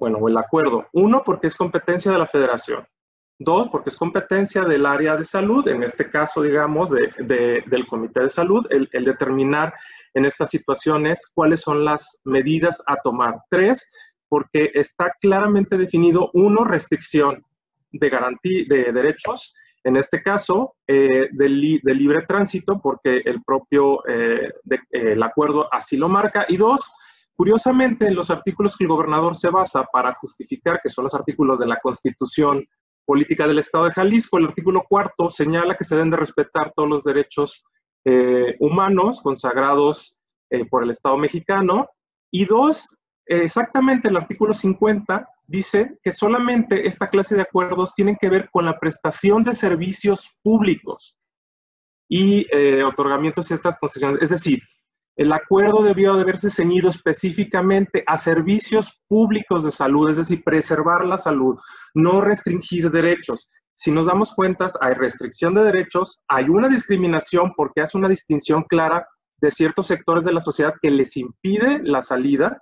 Bueno, 0.00 0.26
el 0.26 0.38
acuerdo. 0.38 0.88
Uno, 0.94 1.22
porque 1.22 1.48
es 1.48 1.54
competencia 1.54 2.10
de 2.10 2.18
la 2.18 2.26
federación. 2.26 2.86
Dos, 3.38 3.68
porque 3.68 3.90
es 3.90 3.96
competencia 3.96 4.62
del 4.62 4.86
área 4.86 5.14
de 5.14 5.24
salud, 5.24 5.68
en 5.68 5.82
este 5.82 6.08
caso, 6.08 6.40
digamos, 6.40 6.90
del 6.90 7.86
comité 7.86 8.22
de 8.22 8.30
salud, 8.30 8.66
el, 8.70 8.88
determinar 9.04 9.74
en 10.14 10.24
estas 10.24 10.48
situaciones 10.48 11.30
cuáles 11.34 11.60
son 11.60 11.84
las 11.84 12.18
medidas 12.24 12.82
a 12.86 12.96
tomar. 12.96 13.42
Tres, 13.50 13.90
porque 14.26 14.70
está 14.74 15.12
claramente 15.20 15.76
definido, 15.76 16.30
uno, 16.32 16.64
restricción 16.64 17.44
de 17.92 18.08
garantía 18.08 18.64
de 18.68 18.92
derechos 18.92 19.54
en 19.84 19.96
este 19.96 20.22
caso, 20.22 20.76
eh, 20.86 21.28
del, 21.32 21.60
libre 21.82 22.22
tránsito, 22.26 22.80
porque 22.82 23.22
el 23.24 23.42
propio 23.42 24.02
eh, 24.06 24.52
el 24.90 25.22
acuerdo 25.22 25.68
así 25.72 25.96
lo 25.96 26.08
marca. 26.08 26.46
Y 26.48 26.56
dos, 26.56 26.90
curiosamente, 27.40 28.06
en 28.06 28.14
los 28.14 28.28
artículos 28.28 28.76
que 28.76 28.84
el 28.84 28.88
gobernador 28.88 29.34
se 29.34 29.48
basa 29.48 29.82
para 29.90 30.14
justificar, 30.20 30.78
que 30.82 30.90
son 30.90 31.04
los 31.04 31.14
artículos 31.14 31.58
de 31.58 31.66
la 31.66 31.80
Constitución 31.80 32.62
Política 33.06 33.46
del 33.46 33.60
Estado 33.60 33.86
de 33.86 33.92
Jalisco, 33.92 34.36
el 34.36 34.48
artículo 34.48 34.84
cuarto 34.86 35.30
señala 35.30 35.74
que 35.74 35.84
se 35.84 35.94
deben 35.94 36.10
de 36.10 36.18
respetar 36.18 36.70
todos 36.76 36.86
los 36.86 37.02
derechos 37.02 37.64
eh, 38.04 38.52
humanos 38.60 39.22
consagrados 39.22 40.18
por 40.68 40.84
el 40.84 40.90
Estado 40.90 41.16
mexicano. 41.16 41.88
Y 42.30 42.44
dos, 42.44 42.98
exactamente 43.24 44.08
el 44.08 44.18
artículo 44.18 44.52
50 44.52 45.26
dice 45.46 45.96
que 46.02 46.12
solamente 46.12 46.86
esta 46.86 47.06
clase 47.06 47.36
de 47.36 47.42
acuerdos 47.42 47.94
tienen 47.94 48.18
que 48.20 48.28
ver 48.28 48.50
con 48.52 48.66
la 48.66 48.78
prestación 48.78 49.44
de 49.44 49.54
servicios 49.54 50.38
públicos 50.42 51.16
y 52.06 52.46
eh, 52.54 52.84
otorgamiento 52.84 53.40
de 53.40 53.46
ciertas 53.46 53.78
concesiones. 53.78 54.20
Es 54.20 54.28
decir, 54.28 54.60
el 55.16 55.32
acuerdo 55.32 55.82
debió 55.82 56.14
de 56.14 56.22
haberse 56.22 56.50
ceñido 56.50 56.88
específicamente 56.88 58.02
a 58.06 58.16
servicios 58.16 59.02
públicos 59.08 59.64
de 59.64 59.70
salud, 59.70 60.10
es 60.10 60.16
decir, 60.16 60.42
preservar 60.44 61.04
la 61.04 61.18
salud, 61.18 61.58
no 61.94 62.20
restringir 62.20 62.90
derechos. 62.90 63.50
Si 63.74 63.90
nos 63.90 64.06
damos 64.06 64.34
cuenta, 64.34 64.68
hay 64.80 64.94
restricción 64.94 65.54
de 65.54 65.64
derechos, 65.64 66.22
hay 66.28 66.44
una 66.48 66.68
discriminación 66.68 67.52
porque 67.56 67.82
hace 67.82 67.98
una 67.98 68.08
distinción 68.08 68.64
clara 68.64 69.06
de 69.40 69.50
ciertos 69.50 69.86
sectores 69.86 70.24
de 70.24 70.32
la 70.32 70.40
sociedad 70.40 70.74
que 70.80 70.90
les 70.90 71.16
impide 71.16 71.80
la 71.82 72.02
salida 72.02 72.58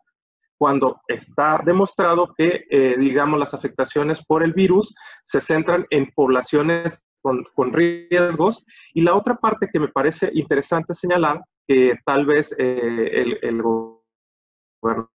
cuando 0.58 1.00
está 1.06 1.60
demostrado 1.64 2.34
que, 2.36 2.64
eh, 2.70 2.96
digamos, 2.98 3.38
las 3.38 3.54
afectaciones 3.54 4.24
por 4.24 4.42
el 4.42 4.52
virus 4.52 4.94
se 5.24 5.40
centran 5.40 5.86
en 5.90 6.10
poblaciones 6.14 7.04
con, 7.54 7.72
riesgos. 7.72 8.64
Y 8.94 9.02
la 9.02 9.14
otra 9.14 9.36
parte 9.36 9.68
que 9.72 9.80
me 9.80 9.88
parece 9.88 10.30
interesante 10.34 10.94
señalar, 10.94 11.40
que 11.66 11.92
tal 12.04 12.26
vez 12.26 12.54
eh, 12.58 13.38
el, 13.42 13.62
gobernador 13.62 15.08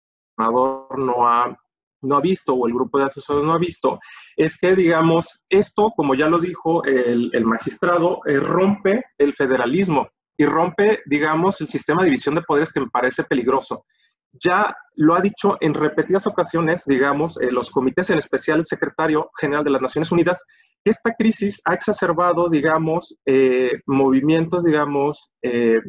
no 0.97 1.27
ha, 1.27 1.57
no 2.01 2.15
ha 2.15 2.21
visto 2.21 2.53
o 2.53 2.67
el 2.67 2.73
grupo 2.73 2.99
de 2.99 3.05
asesores 3.05 3.45
no 3.45 3.53
ha 3.53 3.59
visto, 3.59 3.99
es 4.35 4.57
que, 4.57 4.75
digamos, 4.75 5.43
esto, 5.49 5.91
como 5.95 6.15
ya 6.15 6.27
lo 6.27 6.39
dijo 6.39 6.83
el, 6.83 7.45
magistrado, 7.45 8.19
eh, 8.25 8.39
rompe 8.39 9.03
el 9.17 9.33
federalismo 9.33 10.07
y 10.37 10.45
rompe, 10.45 11.01
digamos, 11.05 11.61
el 11.61 11.67
sistema 11.67 12.01
de 12.01 12.09
división 12.09 12.35
de 12.35 12.41
poderes 12.41 12.71
que 12.71 12.79
me 12.79 12.89
parece 12.89 13.23
peligroso 13.23 13.85
ya 14.33 14.75
lo 14.95 15.15
ha 15.15 15.21
dicho 15.21 15.57
en 15.59 15.73
repetidas 15.73 16.27
ocasiones, 16.27 16.85
digamos, 16.85 17.39
eh, 17.39 17.51
los 17.51 17.69
comités, 17.69 18.09
en 18.09 18.17
especial 18.17 18.59
el 18.59 18.65
secretario 18.65 19.29
general 19.39 19.63
de 19.63 19.71
las 19.71 19.81
Naciones 19.81 20.11
Unidas, 20.11 20.45
que 20.83 20.91
esta 20.91 21.13
crisis 21.13 21.61
ha 21.65 21.73
exacerbado, 21.73 22.49
digamos, 22.49 23.17
eh, 23.25 23.81
movimientos, 23.85 24.63
digamos, 24.63 25.33
eh, 25.41 25.79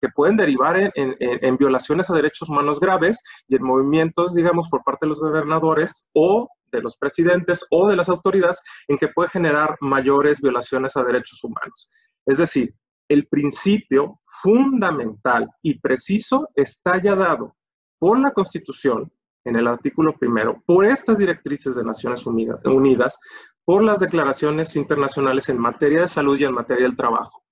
que 0.00 0.08
pueden 0.10 0.36
derivar 0.36 0.76
en, 0.76 1.16
en, 1.18 1.56
violaciones 1.56 2.10
a 2.10 2.14
derechos 2.14 2.50
humanos 2.50 2.78
graves 2.78 3.22
y 3.48 3.56
en 3.56 3.64
movimientos, 3.64 4.34
digamos, 4.34 4.68
por 4.68 4.84
parte 4.84 5.06
de 5.06 5.10
los 5.10 5.20
gobernadores 5.20 6.10
o 6.12 6.48
de 6.70 6.82
los 6.82 6.98
presidentes 6.98 7.64
o 7.70 7.88
de 7.88 7.96
las 7.96 8.10
autoridades 8.10 8.62
en 8.88 8.98
que 8.98 9.08
puede 9.08 9.30
generar 9.30 9.76
mayores 9.80 10.42
violaciones 10.42 10.96
a 10.96 11.02
derechos 11.02 11.42
humanos. 11.42 11.90
Es 12.26 12.36
decir, 12.36 12.74
el 13.08 13.26
principio 13.26 14.20
fundamental 14.42 15.48
y 15.62 15.78
preciso 15.78 16.50
está 16.54 17.00
ya 17.00 17.14
dado 17.14 17.56
por 17.98 18.18
la 18.18 18.32
Constitución 18.32 19.10
en 19.46 19.56
el 19.56 19.66
artículo 19.68 20.16
primero, 20.18 20.62
por 20.66 20.84
estas 20.84 21.18
directrices 21.18 21.76
de 21.76 21.84
Naciones 21.84 22.26
Unidas, 22.26 23.18
por 23.64 23.82
las 23.82 24.00
declaraciones 24.00 24.74
internacionales 24.76 25.48
en 25.48 25.58
materia 25.58 26.00
de 26.02 26.08
salud 26.08 26.38
y 26.38 26.44
en 26.44 26.54
materia 26.54 26.84
del 26.84 26.96
trabajo. 26.96 27.44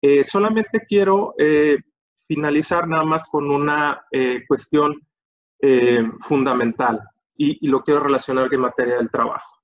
Eh, 0.00 0.24
solamente 0.24 0.82
quiero 0.88 1.34
eh, 1.38 1.78
finalizar 2.26 2.88
nada 2.88 3.04
más 3.04 3.26
con 3.28 3.50
una 3.50 4.02
eh, 4.10 4.44
cuestión 4.46 5.06
fundamental 6.20 6.98
y, 7.36 7.66
y, 7.66 7.68
lo 7.68 7.82
quiero 7.82 8.00
relacionar 8.00 8.48
en 8.50 8.60
materia 8.60 8.96
del 8.96 9.10
trabajo. 9.10 9.58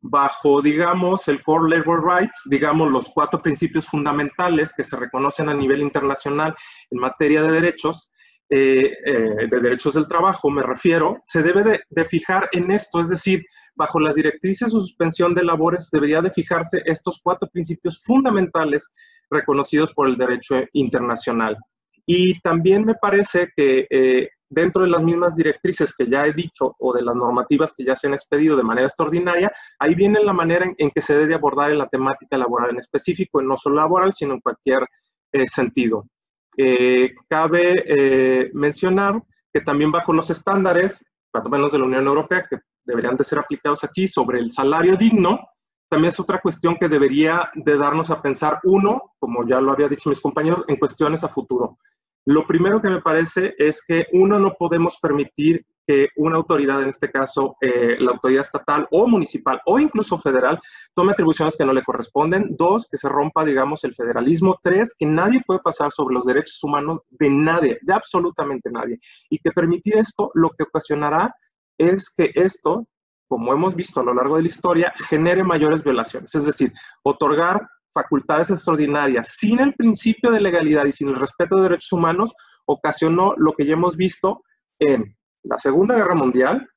Bajo, 0.00 0.60
digamos, 0.60 1.28
el 1.28 1.44
Core 1.44 1.76
Labor 1.76 2.04
Rights, 2.04 2.48
digamos, 2.50 2.90
los 2.90 3.08
cuatro 3.10 3.40
principios 3.40 3.86
fundamentales 3.86 4.74
que 4.76 4.82
se 4.82 4.96
reconocen 4.96 5.48
a 5.48 5.54
nivel 5.54 5.80
internacional 5.80 6.56
en 6.90 6.98
materia 6.98 7.40
de 7.42 7.52
derechos, 7.52 8.10
eh, 8.50 8.92
eh, 9.04 9.46
de 9.50 9.60
derechos 9.60 9.92
del 9.92 10.08
trabajo, 10.08 10.48
me 10.50 10.62
refiero, 10.62 11.20
se 11.22 11.42
debe 11.42 11.82
de, 11.90 12.04
fijar 12.06 12.48
en 12.52 12.70
esto, 12.70 12.98
es 13.00 13.10
decir, 13.10 13.44
bajo 13.76 14.00
las 14.00 14.14
directrices 14.14 14.72
de 14.72 14.80
suspensión 14.80 15.34
de 15.34 15.44
labores 15.44 15.90
debería 15.92 16.22
de 16.22 16.30
fijarse 16.30 16.80
estos 16.86 17.20
cuatro 17.22 17.46
principios 17.52 18.02
fundamentales 18.02 18.90
reconocidos 19.30 19.92
por 19.92 20.08
el 20.08 20.16
derecho 20.16 20.62
internacional. 20.72 21.58
Y 22.06 22.40
también 22.40 22.86
me 22.86 22.94
parece 22.94 23.48
que 23.54 23.86
eh, 23.90 24.30
dentro 24.48 24.82
de 24.82 24.88
las 24.88 25.02
mismas 25.02 25.36
directrices 25.36 25.94
que 25.94 26.08
ya 26.08 26.24
he 26.24 26.32
dicho 26.32 26.74
o 26.78 26.94
de 26.94 27.02
las 27.02 27.14
normativas 27.14 27.74
que 27.76 27.84
ya 27.84 27.96
se 27.96 28.06
han 28.06 28.14
expedido 28.14 28.56
de 28.56 28.62
manera 28.62 28.86
extraordinaria, 28.86 29.52
ahí 29.78 29.94
viene 29.94 30.24
la 30.24 30.32
manera 30.32 30.66
en, 30.78 30.90
que 30.90 31.02
se 31.02 31.14
debe 31.14 31.34
abordar 31.34 31.70
en 31.70 31.76
la 31.76 31.88
temática 31.88 32.38
laboral 32.38 32.70
en 32.70 32.78
específico, 32.78 33.42
no 33.42 33.58
solo 33.58 33.76
laboral, 33.76 34.14
sino 34.14 34.32
en 34.32 34.40
cualquier 34.40 34.86
sentido. 35.48 36.06
Eh, 36.60 37.14
cabe 37.28 37.84
eh, 37.86 38.50
mencionar 38.52 39.22
que 39.52 39.60
también 39.60 39.92
bajo 39.92 40.12
los 40.12 40.28
estándares, 40.28 41.08
cuanto 41.30 41.48
menos 41.48 41.70
de 41.70 41.78
la 41.78 41.84
Unión 41.84 42.04
Europea, 42.04 42.46
que 42.50 42.58
deberían 42.84 43.16
de 43.16 43.22
ser 43.22 43.38
aplicados 43.38 43.84
aquí 43.84 44.08
sobre 44.08 44.40
el 44.40 44.50
salario 44.50 44.96
digno, 44.96 45.38
también 45.88 46.08
es 46.08 46.18
otra 46.18 46.40
cuestión 46.40 46.76
que 46.76 46.88
debería 46.88 47.48
de 47.54 47.78
darnos 47.78 48.10
a 48.10 48.20
pensar, 48.20 48.58
uno, 48.64 49.14
como 49.20 49.46
ya 49.46 49.60
lo 49.60 49.70
había 49.70 49.86
dicho 49.86 50.08
mis 50.08 50.20
compañeros, 50.20 50.64
en 50.66 50.76
cuestiones 50.76 51.22
a 51.22 51.28
futuro. 51.28 51.78
Lo 52.26 52.44
primero 52.44 52.82
que 52.82 52.90
me 52.90 53.00
parece 53.02 53.54
es 53.56 53.84
que 53.86 54.06
uno 54.12 54.40
no 54.40 54.54
podemos 54.54 54.98
permitir 54.98 55.64
que 55.88 56.08
una 56.16 56.36
autoridad, 56.36 56.82
en 56.82 56.90
este 56.90 57.10
caso 57.10 57.56
eh, 57.62 57.96
la 57.98 58.10
autoridad 58.10 58.42
estatal 58.42 58.86
o 58.90 59.08
municipal 59.08 59.58
o 59.64 59.78
incluso 59.78 60.18
federal, 60.18 60.60
tome 60.94 61.12
atribuciones 61.12 61.56
que 61.56 61.64
no 61.64 61.72
le 61.72 61.82
corresponden. 61.82 62.54
Dos, 62.58 62.88
que 62.90 62.98
se 62.98 63.08
rompa, 63.08 63.42
digamos, 63.42 63.82
el 63.84 63.94
federalismo. 63.94 64.58
Tres, 64.62 64.94
que 64.98 65.06
nadie 65.06 65.42
puede 65.46 65.60
pasar 65.60 65.90
sobre 65.90 66.14
los 66.14 66.26
derechos 66.26 66.62
humanos 66.62 67.00
de 67.08 67.30
nadie, 67.30 67.78
de 67.80 67.94
absolutamente 67.94 68.70
nadie. 68.70 68.98
Y 69.30 69.38
que 69.38 69.50
permitir 69.50 69.96
esto 69.96 70.30
lo 70.34 70.50
que 70.50 70.64
ocasionará 70.64 71.34
es 71.78 72.12
que 72.14 72.32
esto, 72.34 72.86
como 73.26 73.54
hemos 73.54 73.74
visto 73.74 74.00
a 74.00 74.04
lo 74.04 74.12
largo 74.12 74.36
de 74.36 74.42
la 74.42 74.48
historia, 74.48 74.92
genere 75.08 75.42
mayores 75.42 75.82
violaciones. 75.82 76.34
Es 76.34 76.44
decir, 76.44 76.70
otorgar 77.02 77.66
facultades 77.94 78.50
extraordinarias 78.50 79.36
sin 79.38 79.60
el 79.60 79.72
principio 79.72 80.30
de 80.32 80.42
legalidad 80.42 80.84
y 80.84 80.92
sin 80.92 81.08
el 81.08 81.16
respeto 81.16 81.56
de 81.56 81.62
derechos 81.62 81.92
humanos 81.92 82.34
ocasionó 82.66 83.32
lo 83.38 83.54
que 83.54 83.64
ya 83.64 83.72
hemos 83.72 83.96
visto 83.96 84.42
en 84.78 85.17
la 85.42 85.58
Segunda 85.58 85.96
Guerra 85.96 86.14
Mundial, 86.14 86.68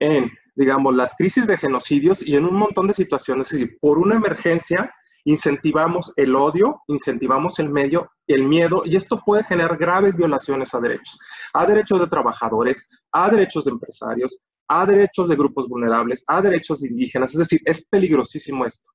en, 0.00 0.30
digamos, 0.54 0.94
las 0.94 1.14
crisis 1.16 1.46
de 1.46 1.56
genocidios 1.56 2.26
y 2.26 2.36
en 2.36 2.44
un 2.44 2.54
montón 2.54 2.86
de 2.86 2.94
situaciones. 2.94 3.52
Es 3.52 3.60
decir, 3.60 3.78
por 3.80 3.98
una 3.98 4.16
emergencia 4.16 4.92
incentivamos 5.24 6.12
el 6.16 6.34
odio, 6.34 6.82
incentivamos 6.86 7.58
el 7.58 7.70
medio, 7.70 8.10
el 8.26 8.44
miedo, 8.44 8.82
y 8.84 8.96
esto 8.96 9.20
puede 9.24 9.44
generar 9.44 9.76
graves 9.76 10.16
violaciones 10.16 10.72
a 10.74 10.80
derechos, 10.80 11.18
a 11.52 11.66
derechos 11.66 12.00
de 12.00 12.06
trabajadores, 12.06 12.88
a 13.12 13.30
derechos 13.30 13.64
de 13.64 13.72
empresarios, 13.72 14.40
a 14.68 14.86
derechos 14.86 15.28
de 15.28 15.36
grupos 15.36 15.68
vulnerables, 15.68 16.24
a 16.26 16.40
derechos 16.40 16.80
de 16.80 16.88
indígenas. 16.88 17.32
Es 17.32 17.38
decir, 17.38 17.60
es 17.64 17.86
peligrosísimo 17.88 18.64
esto. 18.64 18.90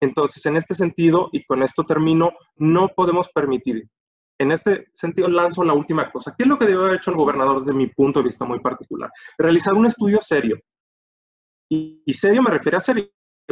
Entonces, 0.00 0.44
en 0.46 0.56
este 0.56 0.74
sentido, 0.74 1.28
y 1.32 1.44
con 1.44 1.62
esto 1.62 1.84
termino, 1.84 2.32
no 2.56 2.88
podemos 2.88 3.28
permitir 3.30 3.88
en 4.42 4.52
este 4.52 4.88
sentido, 4.94 5.28
lanzo 5.28 5.64
la 5.64 5.74
última 5.74 6.10
cosa. 6.10 6.34
¿Qué 6.36 6.44
es 6.44 6.48
lo 6.48 6.58
que 6.58 6.66
debe 6.66 6.84
haber 6.84 6.96
hecho 6.96 7.10
el 7.10 7.16
gobernador 7.16 7.60
desde 7.60 7.74
mi 7.74 7.86
punto 7.88 8.20
de 8.20 8.26
vista 8.26 8.44
muy 8.44 8.60
particular? 8.60 9.10
Realizar 9.38 9.74
un 9.74 9.86
estudio 9.86 10.18
serio. 10.20 10.58
Y, 11.70 12.12
serio 12.12 12.42
me 12.42 12.50
refiero 12.50 12.76
a 12.76 12.80
serio, 12.80 13.08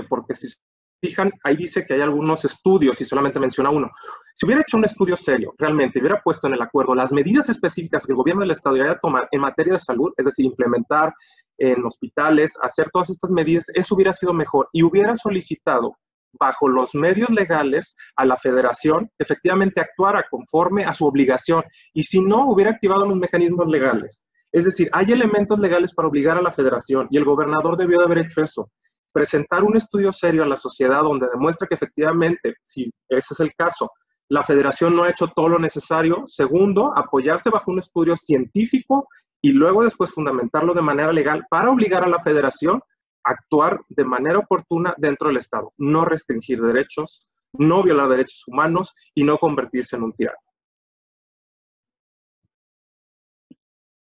porque 0.09 0.35
si 0.35 0.49
se 0.49 0.59
fijan, 1.03 1.33
ahí 1.43 1.57
dice 1.57 1.87
que 1.87 1.95
hay 1.95 2.03
algunos 2.03 2.45
estudios 2.45 3.01
y 3.01 3.05
solamente 3.07 3.41
menciona 3.41 3.71
uno. 3.71 3.91
Si 4.35 4.45
hubiera 4.45 4.61
hecho 4.61 4.77
un 4.77 4.85
estudio 4.85 5.17
serio, 5.17 5.55
realmente 5.57 6.01
hubiera 6.01 6.21
puesto 6.21 6.47
en 6.47 6.55
el 6.55 6.63
acuerdo 6.63 6.95
las 6.95 7.13
medidas 7.13 7.49
específicas 7.49 8.05
que 8.05 8.13
el 8.13 8.17
gobierno 8.17 8.43
del 8.43 8.51
Estado 8.51 8.75
debería 8.75 8.99
tomar 8.99 9.27
en 9.31 9.41
materia 9.41 9.73
de 9.75 9.79
salud, 9.79 10.13
es 10.19 10.27
decir, 10.27 10.45
implementar 10.45 11.15
en 11.57 11.83
hospitales, 11.85 12.59
hacer 12.63 12.91
todas 12.91 13.09
estas 13.11 13.31
medidas, 13.31 13.71
eso 13.75 13.95
hubiera 13.95 14.13
sido 14.13 14.35
mejor 14.35 14.69
y 14.73 14.83
hubiera 14.83 15.15
solicitado 15.15 15.97
bajo 16.39 16.69
los 16.69 16.95
medios 16.95 17.31
legales 17.31 17.97
a 18.17 18.25
la 18.25 18.37
federación 18.37 19.11
efectivamente 19.19 19.81
actuara 19.81 20.25
conforme 20.31 20.85
a 20.85 20.95
su 20.95 21.07
obligación 21.07 21.63
y 21.93 22.03
si 22.03 22.21
no 22.21 22.51
hubiera 22.51 22.71
activado 22.71 23.07
los 23.07 23.17
mecanismos 23.17 23.69
legales. 23.69 24.25
Es 24.53 24.65
decir, 24.65 24.89
hay 24.93 25.13
elementos 25.13 25.59
legales 25.59 25.95
para 25.95 26.09
obligar 26.09 26.37
a 26.37 26.43
la 26.43 26.53
federación 26.53 27.07
y 27.11 27.19
el 27.19 27.25
gobernador 27.25 27.77
debió 27.77 27.99
de 27.99 28.05
haber 28.05 28.19
hecho 28.19 28.43
eso. 28.43 28.71
Presentar 29.13 29.65
un 29.65 29.77
estudio 29.77 30.13
serio 30.13 30.43
a 30.43 30.49
la 30.49 30.57
sociedad 30.57 31.03
donde 31.03 31.29
demuestra 31.33 31.67
que 31.67 31.75
efectivamente, 31.75 32.55
si 32.63 32.91
ese 33.09 33.35
es 33.35 33.41
el 33.41 33.53
caso, 33.55 33.91
la 34.29 34.43
federación 34.45 34.95
no 34.95 35.05
ha 35.05 35.11
hecho 35.11 35.29
todo 35.29 35.49
lo 35.49 35.59
necesario. 35.59 36.25
Segundo, 36.27 36.93
apoyarse 36.97 37.51
bajo 37.51 37.73
un 37.73 37.81
estudio 37.81 38.17
científico 38.17 39.09
y 39.43 39.53
luego 39.53 39.83
después 39.83 40.13
fundamentarlo 40.13 40.75
de 40.75 40.83
manera 40.83 41.13
legal 41.13 41.45
para 41.51 41.71
obligar 41.71 42.05
a 42.05 42.09
la 42.09 42.21
federación 42.21 42.81
actuar 43.25 43.81
de 43.89 44.05
manera 44.05 44.39
oportuna 44.39 44.95
dentro 44.97 45.29
del 45.29 45.39
Estado, 45.39 45.71
no 45.79 46.05
restringir 46.05 46.61
derechos, 46.61 47.27
no 47.53 47.83
violar 47.83 48.09
derechos 48.09 48.45
humanos 48.47 48.95
y 49.15 49.25
no 49.25 49.39
convertirse 49.39 49.97
en 49.97 50.05
un 50.05 50.13
tirano. 50.13 50.39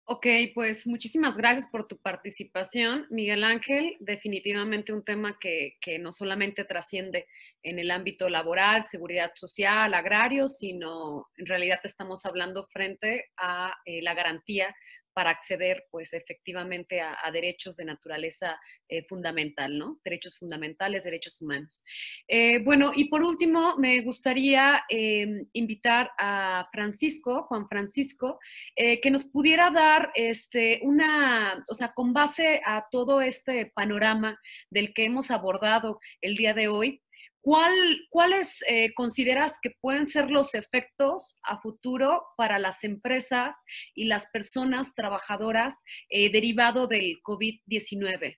Ok, 0.09 0.25
pues 0.55 0.87
muchísimas 0.87 1.35
gracias 1.35 1.67
por 1.67 1.85
tu 1.85 1.97
participación, 1.97 3.05
Miguel 3.09 3.43
Ángel. 3.43 3.97
Definitivamente 3.99 4.93
un 4.93 5.03
tema 5.03 5.37
que, 5.37 5.75
no 5.99 6.13
solamente 6.13 6.63
trasciende 6.63 7.27
en 7.61 7.77
el 7.77 7.91
ámbito 7.91 8.29
laboral, 8.29 8.85
seguridad 8.85 9.31
social, 9.35 9.93
agrario, 9.93 10.47
sino 10.47 11.27
en 11.35 11.45
realidad 11.45 11.81
estamos 11.83 12.25
hablando 12.25 12.67
frente 12.71 13.25
a 13.35 13.75
eh, 13.83 14.01
la 14.01 14.13
garantía 14.13 14.73
para 15.17 15.31
acceder, 15.31 15.87
pues, 15.89 16.13
efectivamente 16.13 17.01
a, 17.01 17.31
derechos 17.33 17.75
de 17.77 17.85
naturaleza 17.85 18.59
eh, 18.87 19.03
fundamental, 19.09 19.75
¿no? 19.75 19.99
Derechos 20.03 20.37
fundamentales, 20.37 21.05
derechos 21.05 21.41
humanos. 21.41 21.83
Eh, 22.27 22.63
bueno, 22.63 22.91
y 22.95 23.05
por 23.05 23.23
último, 23.23 23.77
me 23.79 24.01
gustaría 24.01 24.83
em, 24.89 25.47
invitar 25.53 26.11
a 26.19 26.69
Francisco, 26.71 27.47
Juan 27.47 27.67
Francisco, 27.67 28.37
eh, 28.75 29.01
que 29.01 29.09
nos 29.09 29.25
pudiera 29.25 29.71
dar 29.71 30.11
este, 30.13 30.81
una, 30.83 31.65
o 31.67 31.73
sea, 31.73 31.93
con 31.95 32.13
base 32.13 32.61
a 32.63 32.85
todo 32.91 33.19
este 33.19 33.71
panorama 33.73 34.39
del 34.69 34.93
que 34.93 35.05
hemos 35.05 35.31
abordado 35.31 35.99
el 36.21 36.35
día 36.35 36.53
de 36.53 36.67
hoy, 36.67 37.01
¿Cuáles 37.41 38.59
eh, 38.67 38.93
consideras 38.93 39.57
que 39.61 39.71
pueden 39.79 40.09
ser 40.09 40.29
los 40.29 40.53
efectos 40.53 41.39
a 41.43 41.61
futuro 41.61 42.23
para 42.35 42.59
las 42.59 42.83
empresas 42.83 43.55
y 43.95 44.05
las 44.05 44.29
personas 44.31 44.93
trabajadoras 44.95 45.83
eh, 46.09 46.31
derivado 46.31 46.87
del 46.87 47.21
COVID-19? 47.23 48.37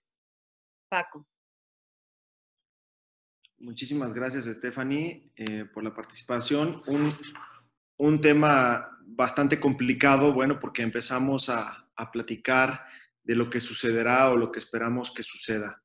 Paco. 0.89 1.27
Muchísimas 3.57 4.13
gracias, 4.13 4.45
Stephanie, 4.45 5.31
eh, 5.35 5.65
por 5.65 5.83
la 5.83 5.93
participación. 5.93 6.81
Un, 7.97 8.21
tema 8.21 8.97
bastante 9.05 9.59
complicado, 9.59 10.33
bueno, 10.33 10.59
porque 10.59 10.81
empezamos 10.81 11.49
a 11.49 11.87
platicar 12.13 12.85
de 13.23 13.35
lo 13.35 13.49
que 13.49 13.59
sucederá 13.59 14.29
o 14.29 14.37
lo 14.37 14.51
que 14.51 14.59
esperamos 14.59 15.13
que 15.13 15.23
suceda. 15.23 15.83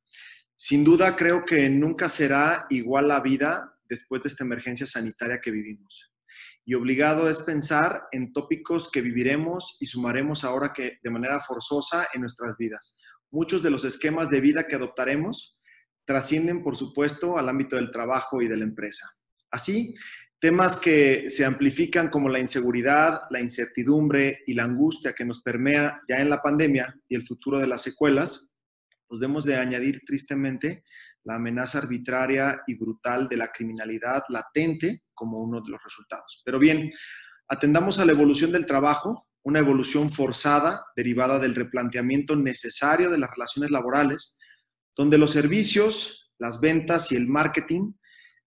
Sin 0.56 0.84
duda 0.84 1.16
creo 1.16 1.44
que 1.44 1.68
nunca 1.68 2.08
será 2.08 2.66
igual 2.70 3.08
la 3.08 3.20
vida 3.20 3.74
después 3.88 4.22
de 4.22 4.28
esta 4.28 4.44
emergencia 4.44 4.86
sanitaria 4.86 5.40
que 5.40 5.50
vivimos. 5.50 6.12
Y 6.64 6.74
obligado 6.74 7.28
es 7.28 7.40
pensar 7.40 8.04
en 8.12 8.32
tópicos 8.32 8.90
que 8.90 9.02
viviremos 9.02 9.76
y 9.80 9.86
sumaremos 9.86 10.44
ahora 10.44 10.72
que 10.72 10.98
de 11.02 11.10
manera 11.10 11.40
forzosa 11.40 12.08
en 12.14 12.22
nuestras 12.22 12.56
vidas. 12.56 12.96
Muchos 13.30 13.62
de 13.62 13.70
los 13.70 13.84
esquemas 13.84 14.30
de 14.30 14.40
vida 14.40 14.66
que 14.66 14.76
adoptaremos 14.76 15.60
trascienden, 16.04 16.62
por 16.62 16.76
supuesto, 16.76 17.36
al 17.36 17.48
ámbito 17.48 17.76
del 17.76 17.90
trabajo 17.90 18.40
y 18.40 18.48
de 18.48 18.56
la 18.56 18.64
empresa. 18.64 19.10
Así, 19.50 19.94
Temas 20.44 20.76
que 20.76 21.30
se 21.30 21.46
amplifican 21.46 22.10
como 22.10 22.28
la 22.28 22.38
inseguridad, 22.38 23.22
la 23.30 23.40
incertidumbre 23.40 24.40
y 24.46 24.52
la 24.52 24.64
angustia 24.64 25.14
que 25.14 25.24
nos 25.24 25.40
permea 25.40 26.02
ya 26.06 26.16
en 26.16 26.28
la 26.28 26.42
pandemia 26.42 26.94
y 27.08 27.14
el 27.14 27.26
futuro 27.26 27.58
de 27.58 27.66
las 27.66 27.80
secuelas, 27.80 28.52
pues 29.06 29.20
debemos 29.20 29.44
de 29.44 29.56
añadir 29.56 30.00
tristemente 30.04 30.84
la 31.24 31.36
amenaza 31.36 31.78
arbitraria 31.78 32.62
y 32.66 32.76
brutal 32.76 33.28
de 33.28 33.36
la 33.36 33.48
criminalidad 33.48 34.22
latente 34.28 35.04
como 35.14 35.38
uno 35.38 35.60
de 35.60 35.70
los 35.70 35.82
resultados. 35.82 36.42
Pero 36.44 36.58
bien, 36.58 36.90
atendamos 37.48 37.98
a 37.98 38.04
la 38.04 38.12
evolución 38.12 38.52
del 38.52 38.66
trabajo, 38.66 39.28
una 39.42 39.58
evolución 39.58 40.12
forzada 40.12 40.84
derivada 40.96 41.38
del 41.38 41.54
replanteamiento 41.54 42.36
necesario 42.36 43.10
de 43.10 43.18
las 43.18 43.30
relaciones 43.30 43.70
laborales, 43.70 44.36
donde 44.96 45.18
los 45.18 45.32
servicios, 45.32 46.30
las 46.38 46.60
ventas 46.60 47.10
y 47.12 47.16
el 47.16 47.26
marketing 47.28 47.92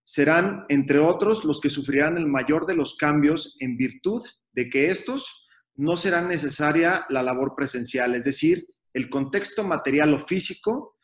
serán, 0.03 0.65
entre 0.69 0.99
otros, 0.99 1.43
los 1.43 1.59
que 1.59 1.69
sufrirán 1.69 2.17
el 2.17 2.27
mayor 2.27 2.65
de 2.65 2.75
los 2.75 2.95
cambios 2.95 3.57
en 3.59 3.75
virtud 3.75 4.23
de 4.53 4.69
que 4.69 4.89
estos 4.89 5.45
no 5.75 5.97
será 5.97 6.21
necesaria 6.21 7.05
la 7.09 7.21
labor 7.21 7.53
presencial, 7.55 8.15
es 8.15 8.23
decir, 8.23 8.65
el 8.97 9.09
contexto 9.09 9.63
material 9.63 10.13
o 10.13 10.25
físico 10.25 10.97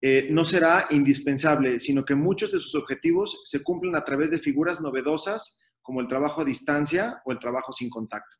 eh, 0.00 0.28
no 0.30 0.44
será 0.44 0.86
indispensable, 0.90 1.78
sino 1.78 2.04
que 2.04 2.14
muchos 2.14 2.52
de 2.52 2.58
sus 2.58 2.74
objetivos 2.74 3.42
se 3.44 3.62
cumplen 3.62 3.96
a 3.96 4.04
través 4.04 4.30
de 4.30 4.38
figuras 4.38 4.80
novedosas 4.80 5.60
como 5.82 6.00
el 6.00 6.08
trabajo 6.08 6.40
a 6.40 6.44
distancia 6.44 7.20
o 7.24 7.32
el 7.32 7.38
trabajo 7.38 7.72
sin 7.72 7.88
contacto. 7.90 8.36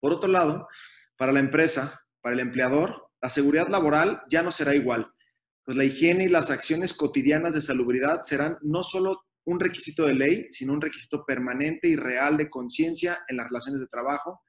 Por 0.00 0.12
otro 0.12 0.30
lado, 0.30 0.68
para 1.16 1.32
la 1.32 1.40
empresa, 1.40 2.00
para 2.20 2.34
el 2.34 2.40
empleador, 2.40 3.10
la 3.20 3.30
seguridad 3.30 3.68
laboral 3.68 4.22
ya 4.28 4.42
no 4.42 4.52
será 4.52 4.74
igual 4.74 5.12
pues 5.68 5.76
la 5.76 5.84
higiene 5.84 6.24
y 6.24 6.28
las 6.28 6.50
acciones 6.50 6.94
cotidianas 6.94 7.52
de 7.52 7.60
salubridad 7.60 8.22
serán 8.22 8.56
no 8.62 8.82
solo 8.82 9.26
un 9.44 9.60
requisito 9.60 10.06
de 10.06 10.14
ley, 10.14 10.46
sino 10.50 10.72
un 10.72 10.80
requisito 10.80 11.26
permanente 11.26 11.88
y 11.88 11.94
real 11.94 12.38
de 12.38 12.48
conciencia 12.48 13.18
en 13.28 13.36
las 13.36 13.48
relaciones 13.48 13.82
de 13.82 13.86
trabajo 13.88 14.40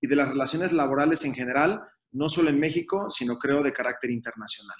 y 0.00 0.06
de 0.06 0.16
las 0.16 0.28
relaciones 0.28 0.72
laborales 0.72 1.26
en 1.26 1.34
general, 1.34 1.82
no 2.12 2.28
solo 2.28 2.50
en 2.50 2.60
México, 2.60 3.10
sino 3.10 3.38
creo 3.38 3.62
de 3.62 3.72
carácter 3.72 4.10
internacional. 4.10 4.76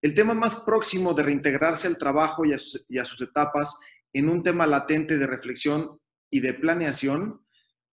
El 0.00 0.14
tema 0.14 0.34
más 0.34 0.56
próximo 0.56 1.14
de 1.14 1.24
reintegrarse 1.24 1.88
al 1.88 1.98
trabajo 1.98 2.44
y 2.44 2.52
a, 2.52 2.58
sus, 3.04 3.20
etapas 3.20 3.78
en 4.12 4.28
un 4.28 4.42
tema 4.42 4.66
latente 4.66 5.18
de 5.18 5.26
reflexión 5.26 5.98
y 6.30 6.40
de 6.40 6.54
planeación, 6.54 7.44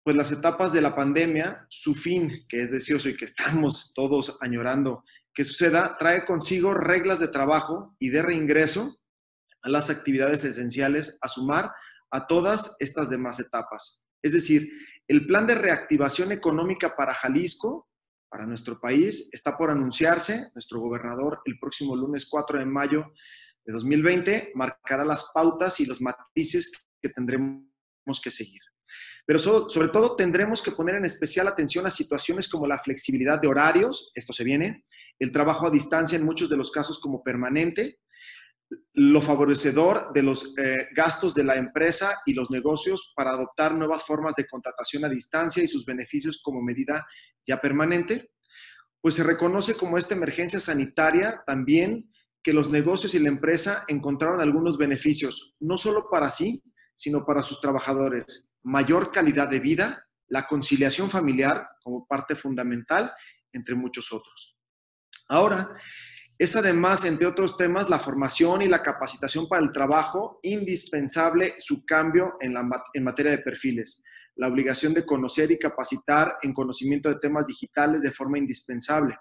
pues 0.03 0.15
las 0.15 0.31
etapas 0.31 0.73
de 0.73 0.81
la 0.81 0.95
pandemia, 0.95 1.67
su 1.69 1.93
fin, 1.93 2.45
que 2.49 2.61
es 2.61 2.71
deseoso 2.71 3.09
y 3.09 3.15
que 3.15 3.25
estamos 3.25 3.91
todos 3.93 4.37
añorando 4.41 5.03
que 5.33 5.45
suceda 5.45 5.95
trae 5.97 6.25
consigo 6.25 6.73
reglas 6.73 7.19
de 7.19 7.27
trabajo 7.27 7.95
y 7.99 8.09
de 8.09 8.21
reingreso 8.21 8.99
a 9.61 9.69
las 9.69 9.89
actividades 9.89 10.43
esenciales 10.43 11.17
a 11.21 11.29
sumar 11.29 11.71
a 12.11 12.27
todas 12.27 12.75
estas 12.79 13.09
demás 13.09 13.39
etapas. 13.39 14.03
Es 14.21 14.33
decir, 14.33 14.69
el 15.07 15.25
plan 15.25 15.47
de 15.47 15.55
reactivación 15.55 16.31
económica 16.31 16.95
para 16.95 17.13
Jalisco, 17.13 17.89
para 18.31 18.45
nuestro 18.45 18.79
país, 18.79 19.29
está 19.33 19.57
por 19.57 19.69
anunciarse. 19.69 20.49
Nuestro 20.55 20.79
gobernador 20.79 21.41
el 21.45 21.59
próximo 21.59 21.95
lunes 21.95 22.27
4 22.29 22.59
de 22.59 22.65
mayo 22.65 23.11
de 23.65 23.73
2020 23.73 24.53
marcará 24.55 25.03
las 25.03 25.29
pautas 25.33 25.79
y 25.81 25.85
los 25.85 26.01
matices 26.01 26.71
que 27.01 27.09
tendremos 27.09 27.61
que 28.23 28.31
seguir. 28.31 28.61
Pero 29.25 29.37
sobre 29.37 29.89
todo 29.89 30.15
tendremos 30.15 30.61
que 30.61 30.71
poner 30.71 30.95
en 30.95 31.05
especial 31.05 31.47
atención 31.47 31.85
a 31.85 31.91
situaciones 31.91 32.49
como 32.49 32.65
la 32.67 32.79
flexibilidad 32.79 33.39
de 33.39 33.49
horarios, 33.49 34.11
esto 34.15 34.33
se 34.33 34.43
viene, 34.43 34.85
el 35.19 35.31
trabajo 35.31 35.67
a 35.67 35.71
distancia 35.71 36.17
en 36.17 36.25
muchos 36.25 36.49
de 36.49 36.57
los 36.57 36.71
casos 36.71 36.99
como 36.99 37.23
permanente, 37.23 37.99
lo 38.93 39.21
favorecedor 39.21 40.11
de 40.13 40.23
los 40.23 40.53
eh, 40.57 40.87
gastos 40.95 41.33
de 41.33 41.43
la 41.43 41.55
empresa 41.55 42.21
y 42.25 42.33
los 42.33 42.51
negocios 42.51 43.13
para 43.15 43.31
adoptar 43.31 43.75
nuevas 43.75 44.03
formas 44.03 44.35
de 44.35 44.47
contratación 44.47 45.05
a 45.05 45.09
distancia 45.09 45.63
y 45.63 45.67
sus 45.67 45.85
beneficios 45.85 46.41
como 46.43 46.61
medida 46.61 47.05
ya 47.45 47.59
permanente, 47.59 48.31
pues 49.01 49.15
se 49.15 49.23
reconoce 49.23 49.75
como 49.75 49.97
esta 49.97 50.15
emergencia 50.15 50.59
sanitaria 50.59 51.43
también 51.45 52.11
que 52.43 52.53
los 52.53 52.69
negocios 52.69 53.13
y 53.13 53.19
la 53.19 53.29
empresa 53.29 53.85
encontraron 53.87 54.41
algunos 54.41 54.77
beneficios, 54.77 55.55
no 55.59 55.77
solo 55.77 56.07
para 56.09 56.31
sí, 56.31 56.63
sino 56.95 57.25
para 57.25 57.43
sus 57.43 57.59
trabajadores. 57.59 58.53
Mayor 58.63 59.11
calidad 59.11 59.49
de 59.49 59.59
vida, 59.59 60.05
la 60.27 60.47
conciliación 60.47 61.09
familiar 61.09 61.67
como 61.83 62.05
parte 62.07 62.35
fundamental, 62.35 63.11
entre 63.53 63.75
muchos 63.75 64.11
otros. 64.11 64.57
Ahora, 65.27 65.69
es 66.41 66.55
además, 66.55 67.05
entre 67.05 67.27
otros 67.27 67.55
temas, 67.55 67.87
la 67.87 67.99
formación 67.99 68.63
y 68.63 68.67
la 68.67 68.81
capacitación 68.81 69.47
para 69.47 69.63
el 69.63 69.71
trabajo 69.71 70.39
indispensable 70.41 71.53
su 71.59 71.85
cambio 71.85 72.33
en, 72.39 72.55
la, 72.55 72.67
en 72.95 73.03
materia 73.03 73.29
de 73.29 73.43
perfiles. 73.43 74.01
La 74.37 74.47
obligación 74.47 74.95
de 74.95 75.05
conocer 75.05 75.51
y 75.51 75.59
capacitar 75.59 76.39
en 76.41 76.51
conocimiento 76.51 77.09
de 77.09 77.19
temas 77.19 77.45
digitales 77.45 78.01
de 78.01 78.11
forma 78.11 78.39
indispensable. 78.39 79.15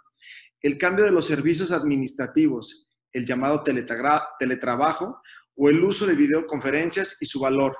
El 0.62 0.78
cambio 0.78 1.04
de 1.04 1.10
los 1.10 1.26
servicios 1.26 1.72
administrativos, 1.72 2.88
el 3.12 3.26
llamado 3.26 3.62
teletrabajo 3.62 5.20
o 5.56 5.68
el 5.68 5.84
uso 5.84 6.06
de 6.06 6.14
videoconferencias 6.14 7.18
y 7.20 7.26
su 7.26 7.38
valor. 7.38 7.76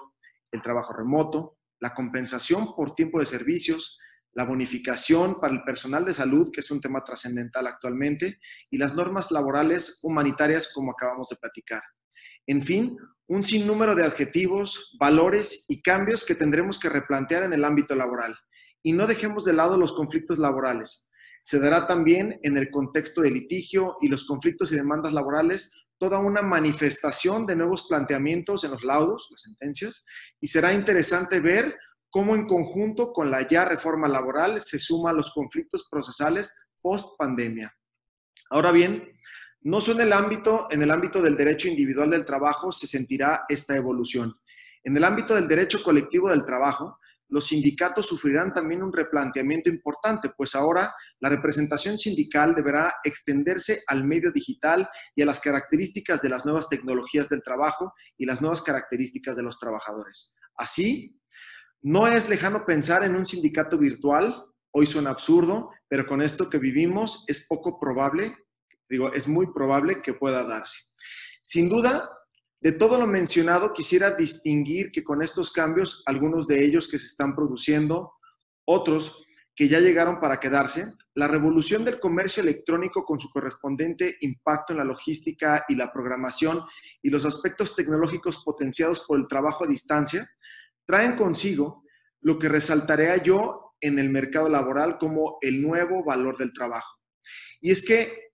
El 0.53 0.61
trabajo 0.61 0.93
remoto, 0.93 1.57
la 1.81 1.95
compensación 1.95 2.75
por 2.77 2.95
tiempo 2.95 3.21
de 3.21 3.25
servicios, 3.25 3.99
la 4.33 4.45
bonificación 4.45 5.41
para 5.41 5.55
el 5.55 5.63
personal 5.65 6.05
de 6.05 6.15
salud, 6.15 6.51
que 6.53 6.61
es 6.61 6.71
un 6.71 6.81
tema 6.81 7.03
trascendental 7.03 7.67
actualmente, 7.67 8.39
y 8.71 8.79
las 8.79 8.95
normas 8.95 9.31
laborales 9.31 9.99
humanitarias, 10.03 10.71
como 10.73 10.93
acabamos 10.93 11.29
de 11.29 11.37
platicar. 11.37 11.83
En 12.47 12.63
fin, 12.63 12.97
un 13.29 13.45
sinnúmero 13.45 13.95
de 13.95 14.05
adjetivos, 14.05 14.97
valores 14.99 15.65
y 15.69 15.83
cambios 15.83 16.25
que 16.25 16.35
tendremos 16.35 16.79
que 16.79 16.89
replantear 16.89 17.45
en 17.45 17.53
el 17.53 17.65
ámbito 17.65 17.95
laboral. 17.95 18.37
Y 18.83 18.93
no 18.93 19.07
dejemos 19.07 19.45
de 19.45 19.53
lado 19.53 19.77
los 19.77 19.93
conflictos 19.93 20.39
laborales. 20.39 21.09
Se 21.43 21.59
dará 21.59 21.87
también 21.87 22.39
en 22.43 22.57
el 22.57 22.71
contexto 22.71 23.21
de 23.23 23.31
litigio 23.31 23.97
y 24.01 24.09
los 24.09 24.27
conflictos 24.27 24.73
y 24.73 24.77
demandas 24.77 25.13
laborales 25.13 25.87
toda 26.01 26.19
una 26.19 26.41
manifestación 26.41 27.45
de 27.47 27.57
nuevos 27.57 27.87
planteamientos 27.87 28.65
en 28.65 28.71
los 28.71 28.83
laudos, 28.83 29.29
las 29.31 29.43
sentencias, 29.43 30.05
y 30.41 30.49
será 30.49 30.73
interesante 30.73 31.41
ver 31.41 31.77
cómo 32.11 32.35
en 32.35 32.47
conjunto 32.47 33.13
con 33.13 33.31
la 33.31 33.47
ya 33.47 33.65
reforma 33.65 34.09
laboral 34.09 34.61
se 34.61 34.79
suman 34.79 35.17
los 35.17 35.33
conflictos 35.33 35.87
procesales 35.91 36.55
post 36.81 37.17
pandemia. 37.19 37.75
Ahora 38.51 38.73
bien, 38.73 39.17
no 39.63 39.81
solo 39.81 40.01
en 40.01 40.07
el 40.07 40.13
ámbito, 40.13 40.67
en 40.71 40.83
el 40.83 40.91
ámbito 40.91 41.23
del 41.23 41.37
derecho 41.37 41.69
individual 41.69 42.11
del 42.11 42.25
trabajo 42.25 42.73
se 42.73 42.87
sentirá 42.87 43.45
esta 43.49 43.77
evolución. 43.77 44.35
En 44.83 44.97
el 44.97 45.05
ámbito 45.05 45.35
del 45.35 45.47
derecho 45.47 45.83
colectivo 45.83 46.31
del 46.31 46.45
trabajo, 46.45 46.99
los 47.29 47.47
sindicatos 47.47 48.07
sufrirán 48.07 48.53
también 48.53 48.83
un 48.83 48.93
replanteamiento 48.93 49.71
importante, 49.71 50.31
pues 50.37 50.55
ahora 50.57 50.93
la 51.21 51.29
representación 51.29 51.97
sindical 51.97 52.55
deberá 52.57 52.95
extenderse 53.05 53.83
al 53.87 54.03
medio 54.03 54.33
digital 54.33 54.89
y 55.15 55.23
a 55.23 55.27
las 55.27 55.41
características 55.41 56.21
de 56.23 56.29
las 56.29 56.45
nuevas 56.45 56.69
tecnologías 56.69 57.29
del 57.29 57.43
trabajo 57.43 57.93
y 58.17 58.27
las 58.27 58.41
nuevas 58.41 58.63
características 58.63 59.37
de 59.37 59.45
los 59.45 59.61
trabajadores. 59.61 60.35
Así, 60.57 61.20
no 61.83 62.07
es 62.07 62.29
lejano 62.29 62.65
pensar 62.65 63.05
en 63.05 63.17
un 63.17 63.27
sindicato 63.27 63.79
virtual, 63.79 64.45
hoy 64.73 64.87
suena 64.87 65.11
absurdo, 65.11 65.71
pero 65.89 66.07
con 66.07 66.23
esto 66.23 66.51
que 66.51 66.59
vivimos 66.59 67.25
es 67.27 67.47
poco 67.47 67.79
probable, 67.79 68.37
digo, 68.89 69.13
es 69.13 69.27
muy 69.27 69.53
probable 69.53 70.03
que 70.03 70.15
pueda 70.15 70.45
darse. 70.45 70.79
Sin 71.43 71.69
duda, 71.69 72.11
de 72.61 72.73
todo 72.73 72.99
lo 72.99 73.07
mencionado, 73.07 73.73
quisiera 73.73 74.11
distinguir 74.11 74.91
que 74.91 75.03
con 75.03 75.23
estos 75.23 75.53
cambios, 75.53 76.03
algunos 76.07 76.47
de 76.47 76.65
ellos 76.65 76.89
que 76.89 76.99
se 76.99 77.07
están 77.07 77.35
produciendo, 77.35 78.13
otros 78.67 79.25
que 79.57 79.69
ya 79.69 79.81
llegaron 79.81 80.21
para 80.21 80.41
quedarse, 80.41 80.95
la 81.15 81.29
revolución 81.29 81.85
del 81.85 81.99
comercio 81.99 82.43
electrónico 82.43 83.05
con 83.05 83.19
su 83.19 83.31
correspondiente 83.31 84.17
impacto 84.21 84.73
en 84.73 84.79
la 84.79 84.85
logística 84.85 85.65
y 85.69 85.75
la 85.75 85.93
programación 85.93 86.63
y 87.03 87.11
los 87.11 87.25
aspectos 87.25 87.75
tecnológicos 87.75 88.43
potenciados 88.45 89.05
por 89.07 89.19
el 89.19 89.27
trabajo 89.27 89.65
a 89.65 89.67
distancia, 89.67 90.31
traen 90.87 91.17
consigo 91.17 91.85
lo 92.21 92.39
que 92.39 92.49
resaltaré 92.49 93.21
yo 93.25 93.75
en 93.81 93.99
el 93.99 94.11
mercado 94.11 94.49
laboral 94.49 94.99
como 94.99 95.39
el 95.41 95.63
nuevo 95.63 96.05
valor 96.05 96.37
del 96.37 96.53
trabajo. 96.53 96.99
Y 97.61 97.71
es 97.71 97.85
que 97.85 98.31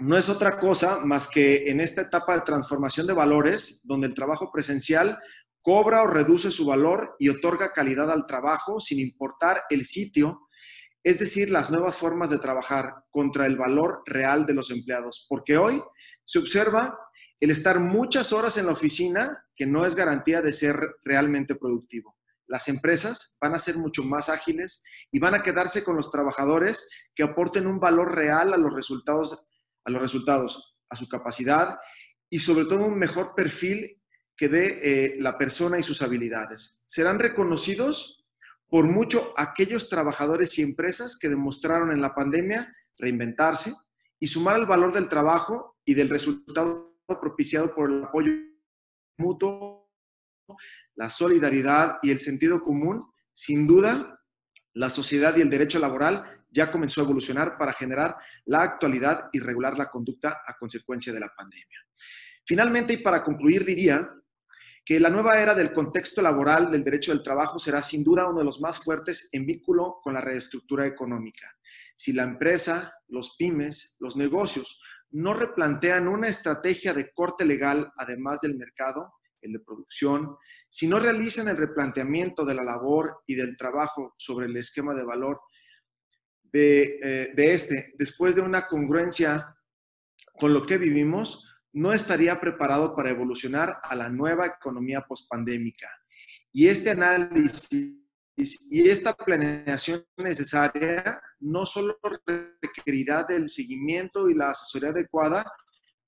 no 0.00 0.16
es 0.16 0.28
otra 0.28 0.58
cosa 0.58 1.00
más 1.00 1.28
que 1.28 1.70
en 1.70 1.80
esta 1.80 2.02
etapa 2.02 2.34
de 2.34 2.42
transformación 2.42 3.06
de 3.06 3.12
valores, 3.12 3.80
donde 3.84 4.06
el 4.06 4.14
trabajo 4.14 4.50
presencial 4.52 5.18
cobra 5.60 6.02
o 6.02 6.06
reduce 6.06 6.50
su 6.50 6.64
valor 6.66 7.16
y 7.18 7.28
otorga 7.28 7.72
calidad 7.72 8.10
al 8.10 8.26
trabajo 8.26 8.80
sin 8.80 9.00
importar 9.00 9.62
el 9.70 9.86
sitio, 9.86 10.48
es 11.02 11.18
decir, 11.18 11.50
las 11.50 11.70
nuevas 11.70 11.96
formas 11.96 12.30
de 12.30 12.38
trabajar 12.38 12.94
contra 13.10 13.46
el 13.46 13.56
valor 13.56 14.02
real 14.06 14.46
de 14.46 14.54
los 14.54 14.70
empleados. 14.70 15.26
Porque 15.28 15.56
hoy 15.56 15.82
se 16.24 16.38
observa 16.38 16.98
el 17.40 17.50
estar 17.50 17.78
muchas 17.78 18.32
horas 18.32 18.56
en 18.56 18.66
la 18.66 18.72
oficina, 18.72 19.44
que 19.54 19.66
no 19.66 19.86
es 19.86 19.94
garantía 19.94 20.42
de 20.42 20.52
ser 20.52 20.78
realmente 21.04 21.54
productivo. 21.54 22.16
Las 22.46 22.68
empresas 22.68 23.36
van 23.40 23.54
a 23.54 23.58
ser 23.58 23.76
mucho 23.76 24.02
más 24.02 24.28
ágiles 24.28 24.82
y 25.12 25.18
van 25.18 25.34
a 25.34 25.42
quedarse 25.42 25.84
con 25.84 25.96
los 25.96 26.10
trabajadores 26.10 26.88
que 27.14 27.22
aporten 27.22 27.66
un 27.66 27.78
valor 27.78 28.14
real 28.14 28.54
a 28.54 28.56
los 28.56 28.72
resultados, 28.72 29.38
a 29.84 29.90
los 29.90 30.00
resultados, 30.00 30.76
a 30.88 30.96
su 30.96 31.08
capacidad 31.08 31.78
y 32.30 32.38
sobre 32.38 32.64
todo 32.64 32.86
un 32.86 32.98
mejor 32.98 33.34
perfil 33.34 34.00
que 34.36 34.48
dé 34.48 34.78
eh, 34.82 35.16
la 35.20 35.36
persona 35.36 35.78
y 35.78 35.82
sus 35.82 36.00
habilidades. 36.00 36.80
Serán 36.86 37.18
reconocidos 37.18 38.24
por 38.68 38.86
mucho 38.86 39.34
aquellos 39.36 39.88
trabajadores 39.88 40.58
y 40.58 40.62
empresas 40.62 41.18
que 41.18 41.28
demostraron 41.28 41.90
en 41.90 42.00
la 42.00 42.14
pandemia 42.14 42.74
reinventarse 42.98 43.74
y 44.20 44.28
sumar 44.28 44.58
el 44.58 44.66
valor 44.66 44.92
del 44.92 45.08
trabajo 45.08 45.76
y 45.84 45.94
del 45.94 46.08
resultado 46.08 46.97
propiciado 47.16 47.74
por 47.74 47.90
el 47.90 48.04
apoyo 48.04 48.32
mutuo, 49.16 49.90
la 50.94 51.08
solidaridad 51.08 51.98
y 52.02 52.10
el 52.10 52.20
sentido 52.20 52.62
común. 52.62 53.10
Sin 53.32 53.66
duda, 53.66 54.20
la 54.74 54.90
sociedad 54.90 55.36
y 55.36 55.40
el 55.40 55.50
derecho 55.50 55.78
laboral 55.78 56.44
ya 56.50 56.70
comenzó 56.70 57.00
a 57.00 57.04
evolucionar 57.04 57.56
para 57.58 57.72
generar 57.72 58.16
la 58.44 58.62
actualidad 58.62 59.28
y 59.32 59.40
regular 59.40 59.76
la 59.76 59.90
conducta 59.90 60.40
a 60.46 60.54
consecuencia 60.58 61.12
de 61.12 61.20
la 61.20 61.32
pandemia. 61.36 61.78
Finalmente, 62.44 62.94
y 62.94 62.98
para 62.98 63.22
concluir, 63.22 63.64
diría 63.64 64.10
que 64.84 64.98
la 64.98 65.10
nueva 65.10 65.38
era 65.38 65.54
del 65.54 65.74
contexto 65.74 66.22
laboral 66.22 66.70
del 66.70 66.82
derecho 66.82 67.12
del 67.12 67.22
trabajo 67.22 67.58
será 67.58 67.82
sin 67.82 68.02
duda 68.02 68.26
uno 68.26 68.38
de 68.38 68.44
los 68.46 68.60
más 68.60 68.78
fuertes 68.78 69.28
en 69.32 69.44
vínculo 69.44 70.00
con 70.02 70.14
la 70.14 70.22
reestructura 70.22 70.86
económica. 70.86 71.46
Si 71.94 72.14
la 72.14 72.22
empresa, 72.22 72.94
los 73.08 73.36
pymes, 73.36 73.96
los 73.98 74.16
negocios 74.16 74.80
no 75.10 75.34
replantean 75.34 76.08
una 76.08 76.28
estrategia 76.28 76.92
de 76.92 77.10
corte 77.12 77.44
legal 77.44 77.92
además 77.96 78.40
del 78.40 78.56
mercado, 78.56 79.14
el 79.40 79.52
de 79.52 79.60
producción, 79.60 80.36
si 80.68 80.86
no 80.86 80.98
realizan 80.98 81.48
el 81.48 81.56
replanteamiento 81.56 82.44
de 82.44 82.54
la 82.54 82.64
labor 82.64 83.22
y 83.26 83.34
del 83.34 83.56
trabajo 83.56 84.14
sobre 84.18 84.46
el 84.46 84.56
esquema 84.56 84.94
de 84.94 85.04
valor 85.04 85.40
de, 86.42 86.98
eh, 87.02 87.32
este, 87.36 87.94
después 87.98 88.34
de 88.34 88.42
una 88.42 88.66
congruencia 88.66 89.54
con 90.38 90.52
lo 90.52 90.64
que 90.64 90.78
vivimos, 90.78 91.44
no 91.72 91.92
estaría 91.92 92.40
preparado 92.40 92.94
para 92.94 93.10
evolucionar 93.10 93.78
a 93.82 93.94
la 93.94 94.08
nueva 94.08 94.46
economía 94.46 95.02
pospandémica. 95.02 95.88
Y 96.52 96.68
este 96.68 96.90
análisis 96.90 97.97
y 98.70 98.88
esta 98.88 99.14
planeación 99.14 100.04
necesaria 100.16 101.20
no 101.40 101.66
solo 101.66 101.98
requerirá 102.62 103.24
del 103.24 103.48
seguimiento 103.48 104.30
y 104.30 104.34
la 104.34 104.50
asesoría 104.50 104.90
adecuada 104.90 105.44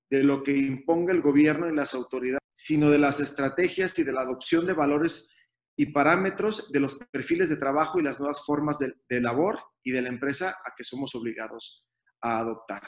de 0.09 0.23
lo 0.23 0.41
que 0.41 0.53
imponga 0.53 1.11
el 1.11 1.21
gobierno 1.21 1.69
y 1.69 1.75
las 1.75 1.93
autoridades, 1.93 2.41
sino 2.53 2.89
de 2.89 2.99
las 2.99 3.19
estrategias 3.19 3.99
y 3.99 4.03
de 4.03 4.13
la 4.13 4.21
adopción 4.21 4.65
de 4.65 4.73
valores 4.73 5.35
y 5.77 5.87
parámetros 5.87 6.71
de 6.71 6.79
los 6.79 6.97
perfiles 7.11 7.49
de 7.49 7.57
trabajo 7.57 7.99
y 7.99 8.03
las 8.03 8.19
nuevas 8.19 8.45
formas 8.45 8.77
de, 8.79 9.21
labor 9.21 9.59
y 9.83 9.91
de 9.91 10.01
la 10.01 10.09
empresa 10.09 10.57
a 10.65 10.73
que 10.75 10.83
somos 10.83 11.15
obligados 11.15 11.85
a 12.21 12.39
adoptar. 12.39 12.81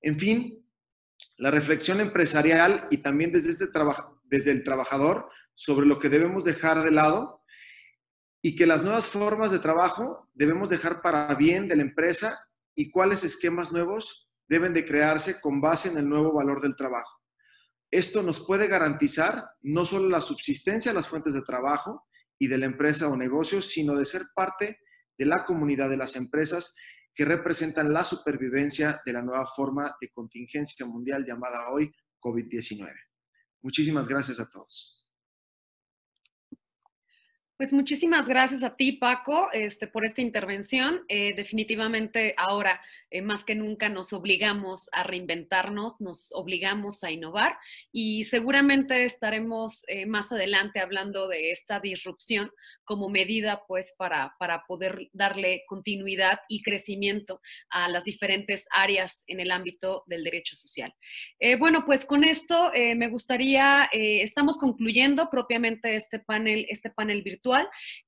En 0.00 0.18
fin, 0.18 0.66
la 1.36 1.50
reflexión 1.50 2.00
empresarial 2.00 2.86
y 2.90 2.98
también 2.98 3.32
desde, 3.32 3.50
este 3.50 3.66
desde 4.24 4.52
el 4.52 4.64
trabajador 4.64 5.28
sobre 5.54 5.86
lo 5.86 5.98
que 5.98 6.08
debemos 6.08 6.44
dejar 6.44 6.82
de 6.82 6.90
lado 6.90 7.39
y 8.42 8.56
que 8.56 8.66
las 8.66 8.82
nuevas 8.82 9.06
formas 9.06 9.50
de 9.50 9.58
trabajo 9.58 10.28
debemos 10.34 10.68
dejar 10.68 11.02
para 11.02 11.34
bien 11.34 11.68
de 11.68 11.76
la 11.76 11.82
empresa 11.82 12.38
y 12.74 12.90
cuáles 12.90 13.24
esquemas 13.24 13.72
nuevos 13.72 14.28
deben 14.48 14.72
de 14.72 14.84
crearse 14.84 15.40
con 15.40 15.60
base 15.60 15.90
en 15.90 15.98
el 15.98 16.08
nuevo 16.08 16.32
valor 16.32 16.60
del 16.60 16.76
trabajo. 16.76 17.20
Esto 17.90 18.22
nos 18.22 18.44
puede 18.46 18.68
garantizar 18.68 19.44
no 19.62 19.84
solo 19.84 20.08
la 20.08 20.20
subsistencia 20.20 20.92
de 20.92 20.96
las 20.96 21.08
fuentes 21.08 21.34
de 21.34 21.42
trabajo 21.42 22.06
y 22.38 22.48
de 22.48 22.58
la 22.58 22.66
empresa 22.66 23.08
o 23.08 23.16
negocio, 23.16 23.60
sino 23.60 23.94
de 23.96 24.06
ser 24.06 24.26
parte 24.34 24.78
de 25.18 25.26
la 25.26 25.44
comunidad 25.44 25.90
de 25.90 25.96
las 25.96 26.16
empresas 26.16 26.74
que 27.14 27.24
representan 27.24 27.92
la 27.92 28.04
supervivencia 28.04 29.02
de 29.04 29.12
la 29.12 29.22
nueva 29.22 29.46
forma 29.46 29.94
de 30.00 30.08
contingencia 30.10 30.86
mundial 30.86 31.24
llamada 31.26 31.70
hoy 31.70 31.92
COVID-19. 32.20 32.90
Muchísimas 33.62 34.08
gracias 34.08 34.40
a 34.40 34.48
todos. 34.48 34.99
Pues 37.60 37.74
muchísimas 37.74 38.26
gracias 38.26 38.62
a 38.62 38.74
ti, 38.74 38.92
Paco, 38.92 39.50
este, 39.52 39.86
por 39.86 40.06
esta 40.06 40.22
intervención. 40.22 41.04
Eh, 41.08 41.34
definitivamente 41.36 42.32
ahora, 42.38 42.80
eh, 43.10 43.20
más 43.20 43.44
que 43.44 43.54
nunca, 43.54 43.90
nos 43.90 44.14
obligamos 44.14 44.88
a 44.92 45.02
reinventarnos, 45.02 46.00
nos 46.00 46.32
obligamos 46.32 47.04
a 47.04 47.10
innovar 47.10 47.58
y 47.92 48.24
seguramente 48.24 49.04
estaremos 49.04 49.84
eh, 49.88 50.06
más 50.06 50.32
adelante 50.32 50.80
hablando 50.80 51.28
de 51.28 51.50
esta 51.50 51.80
disrupción 51.80 52.50
como 52.82 53.10
medida, 53.10 53.60
pues, 53.68 53.94
para, 53.98 54.34
para 54.38 54.64
poder 54.66 55.10
darle 55.12 55.64
continuidad 55.66 56.40
y 56.48 56.62
crecimiento 56.62 57.42
a 57.68 57.90
las 57.90 58.04
diferentes 58.04 58.64
áreas 58.70 59.22
en 59.26 59.38
el 59.38 59.50
ámbito 59.50 60.04
del 60.06 60.24
derecho 60.24 60.56
social. 60.56 60.94
bueno, 61.58 61.84
pues 61.84 62.06
con 62.06 62.24
esto 62.24 62.72
me 62.74 63.08
gustaría, 63.08 63.88
estamos 63.92 64.56
concluyendo 64.56 65.28
propiamente 65.30 65.94
este 65.94 66.20
panel, 66.20 66.66
este 66.70 66.90
panel 66.90 67.22
virtual 67.22 67.49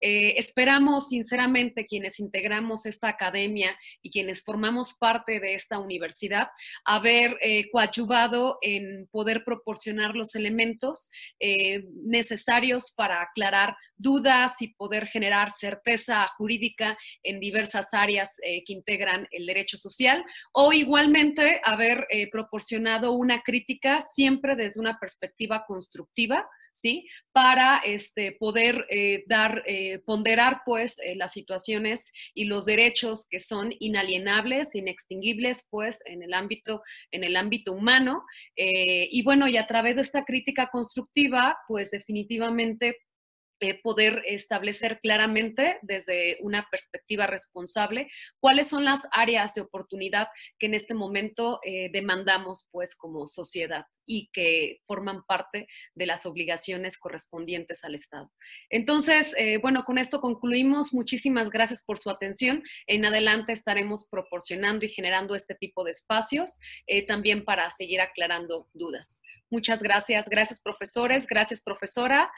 eh, 0.00 0.34
esperamos 0.36 1.08
sinceramente 1.08 1.86
quienes 1.86 2.20
integramos 2.20 2.86
esta 2.86 3.08
academia 3.08 3.76
y 4.02 4.10
quienes 4.10 4.44
formamos 4.44 4.94
parte 4.94 5.40
de 5.40 5.54
esta 5.54 5.78
universidad 5.78 6.48
haber 6.84 7.36
eh, 7.40 7.70
coadyuvado 7.70 8.58
en 8.62 9.08
poder 9.10 9.44
proporcionar 9.44 10.14
los 10.14 10.34
elementos 10.34 11.10
eh, 11.40 11.84
necesarios 12.04 12.92
para 12.96 13.22
aclarar 13.22 13.76
dudas 13.96 14.60
y 14.60 14.68
poder 14.74 15.06
generar 15.06 15.50
certeza 15.50 16.28
jurídica 16.36 16.98
en 17.22 17.40
diversas 17.40 17.92
áreas 17.92 18.36
que 18.42 18.72
integran 18.72 19.28
el 19.30 19.46
derecho 19.46 19.76
social 19.76 20.24
o 20.52 20.72
igualmente 20.72 21.60
haber 21.64 22.06
proporcionado 22.32 23.12
una 23.12 23.42
crítica 23.42 24.00
siempre 24.00 24.56
desde 24.56 24.80
una 24.80 24.98
perspectiva 24.98 25.64
constructiva 25.66 26.48
¿sí? 26.72 27.06
Para 27.32 27.78
este, 27.84 28.32
poder 28.32 28.86
eh, 28.90 29.24
dar, 29.28 29.62
eh, 29.66 30.00
ponderar, 30.04 30.62
pues, 30.64 30.96
eh, 30.98 31.14
las 31.14 31.32
situaciones 31.32 32.12
y 32.34 32.46
los 32.46 32.64
derechos 32.66 33.26
que 33.30 33.38
son 33.38 33.72
inalienables, 33.78 34.74
inextinguibles, 34.74 35.66
pues, 35.70 36.00
en 36.06 36.22
el 36.22 36.34
ámbito, 36.34 36.82
en 37.10 37.24
el 37.24 37.36
ámbito 37.36 37.72
humano. 37.72 38.24
y 38.56 39.22
bueno, 39.22 39.48
y 39.48 39.56
a 39.56 39.66
través 39.66 39.96
de 39.96 40.02
esta 40.02 40.24
crítica 40.24 40.68
constructiva, 40.72 41.58
pues, 41.68 41.90
definitivamente 41.90 42.96
poder 43.84 44.22
establecer 44.26 44.98
claramente 45.00 45.78
desde 45.82 46.38
una 46.40 46.66
perspectiva 46.68 47.28
responsable 47.28 48.08
cuáles 48.40 48.66
son 48.68 48.84
las 48.84 49.02
áreas 49.12 49.54
de 49.54 49.60
oportunidad 49.60 50.26
que 50.58 50.66
en 50.66 50.74
este 50.74 50.94
momento 50.94 51.60
demandamos 51.92 52.66
pues 52.72 52.96
como 52.96 53.28
sociedad 53.28 53.86
y 54.06 54.30
que 54.32 54.80
forman 54.86 55.24
parte 55.24 55.66
de 55.94 56.06
las 56.06 56.26
obligaciones 56.26 56.98
correspondientes 56.98 57.84
al 57.84 57.94
Estado. 57.94 58.32
Entonces, 58.70 59.34
eh, 59.36 59.58
bueno, 59.58 59.84
con 59.84 59.98
esto 59.98 60.20
concluimos. 60.20 60.92
Muchísimas 60.92 61.50
gracias 61.50 61.82
por 61.82 61.98
su 61.98 62.10
atención. 62.10 62.62
En 62.86 63.04
adelante 63.04 63.52
estaremos 63.52 64.06
proporcionando 64.08 64.84
y 64.84 64.88
generando 64.88 65.34
este 65.34 65.54
tipo 65.54 65.84
de 65.84 65.92
espacios 65.92 66.58
también 67.06 67.44
para 67.44 67.68
seguir 67.70 68.00
aclarando 68.00 68.68
dudas. 68.72 69.20
Muchas 69.50 69.82
gracias. 69.82 70.28
Gracias, 70.28 70.60
profesores. 70.60 71.26
Gracias, 71.26 71.62
profesora. 71.62 72.30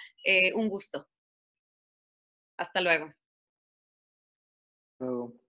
un 0.54 0.68
gusto. 0.68 1.06
Hasta 2.56 2.80
luego. 2.80 3.12
Luego. 4.98 5.43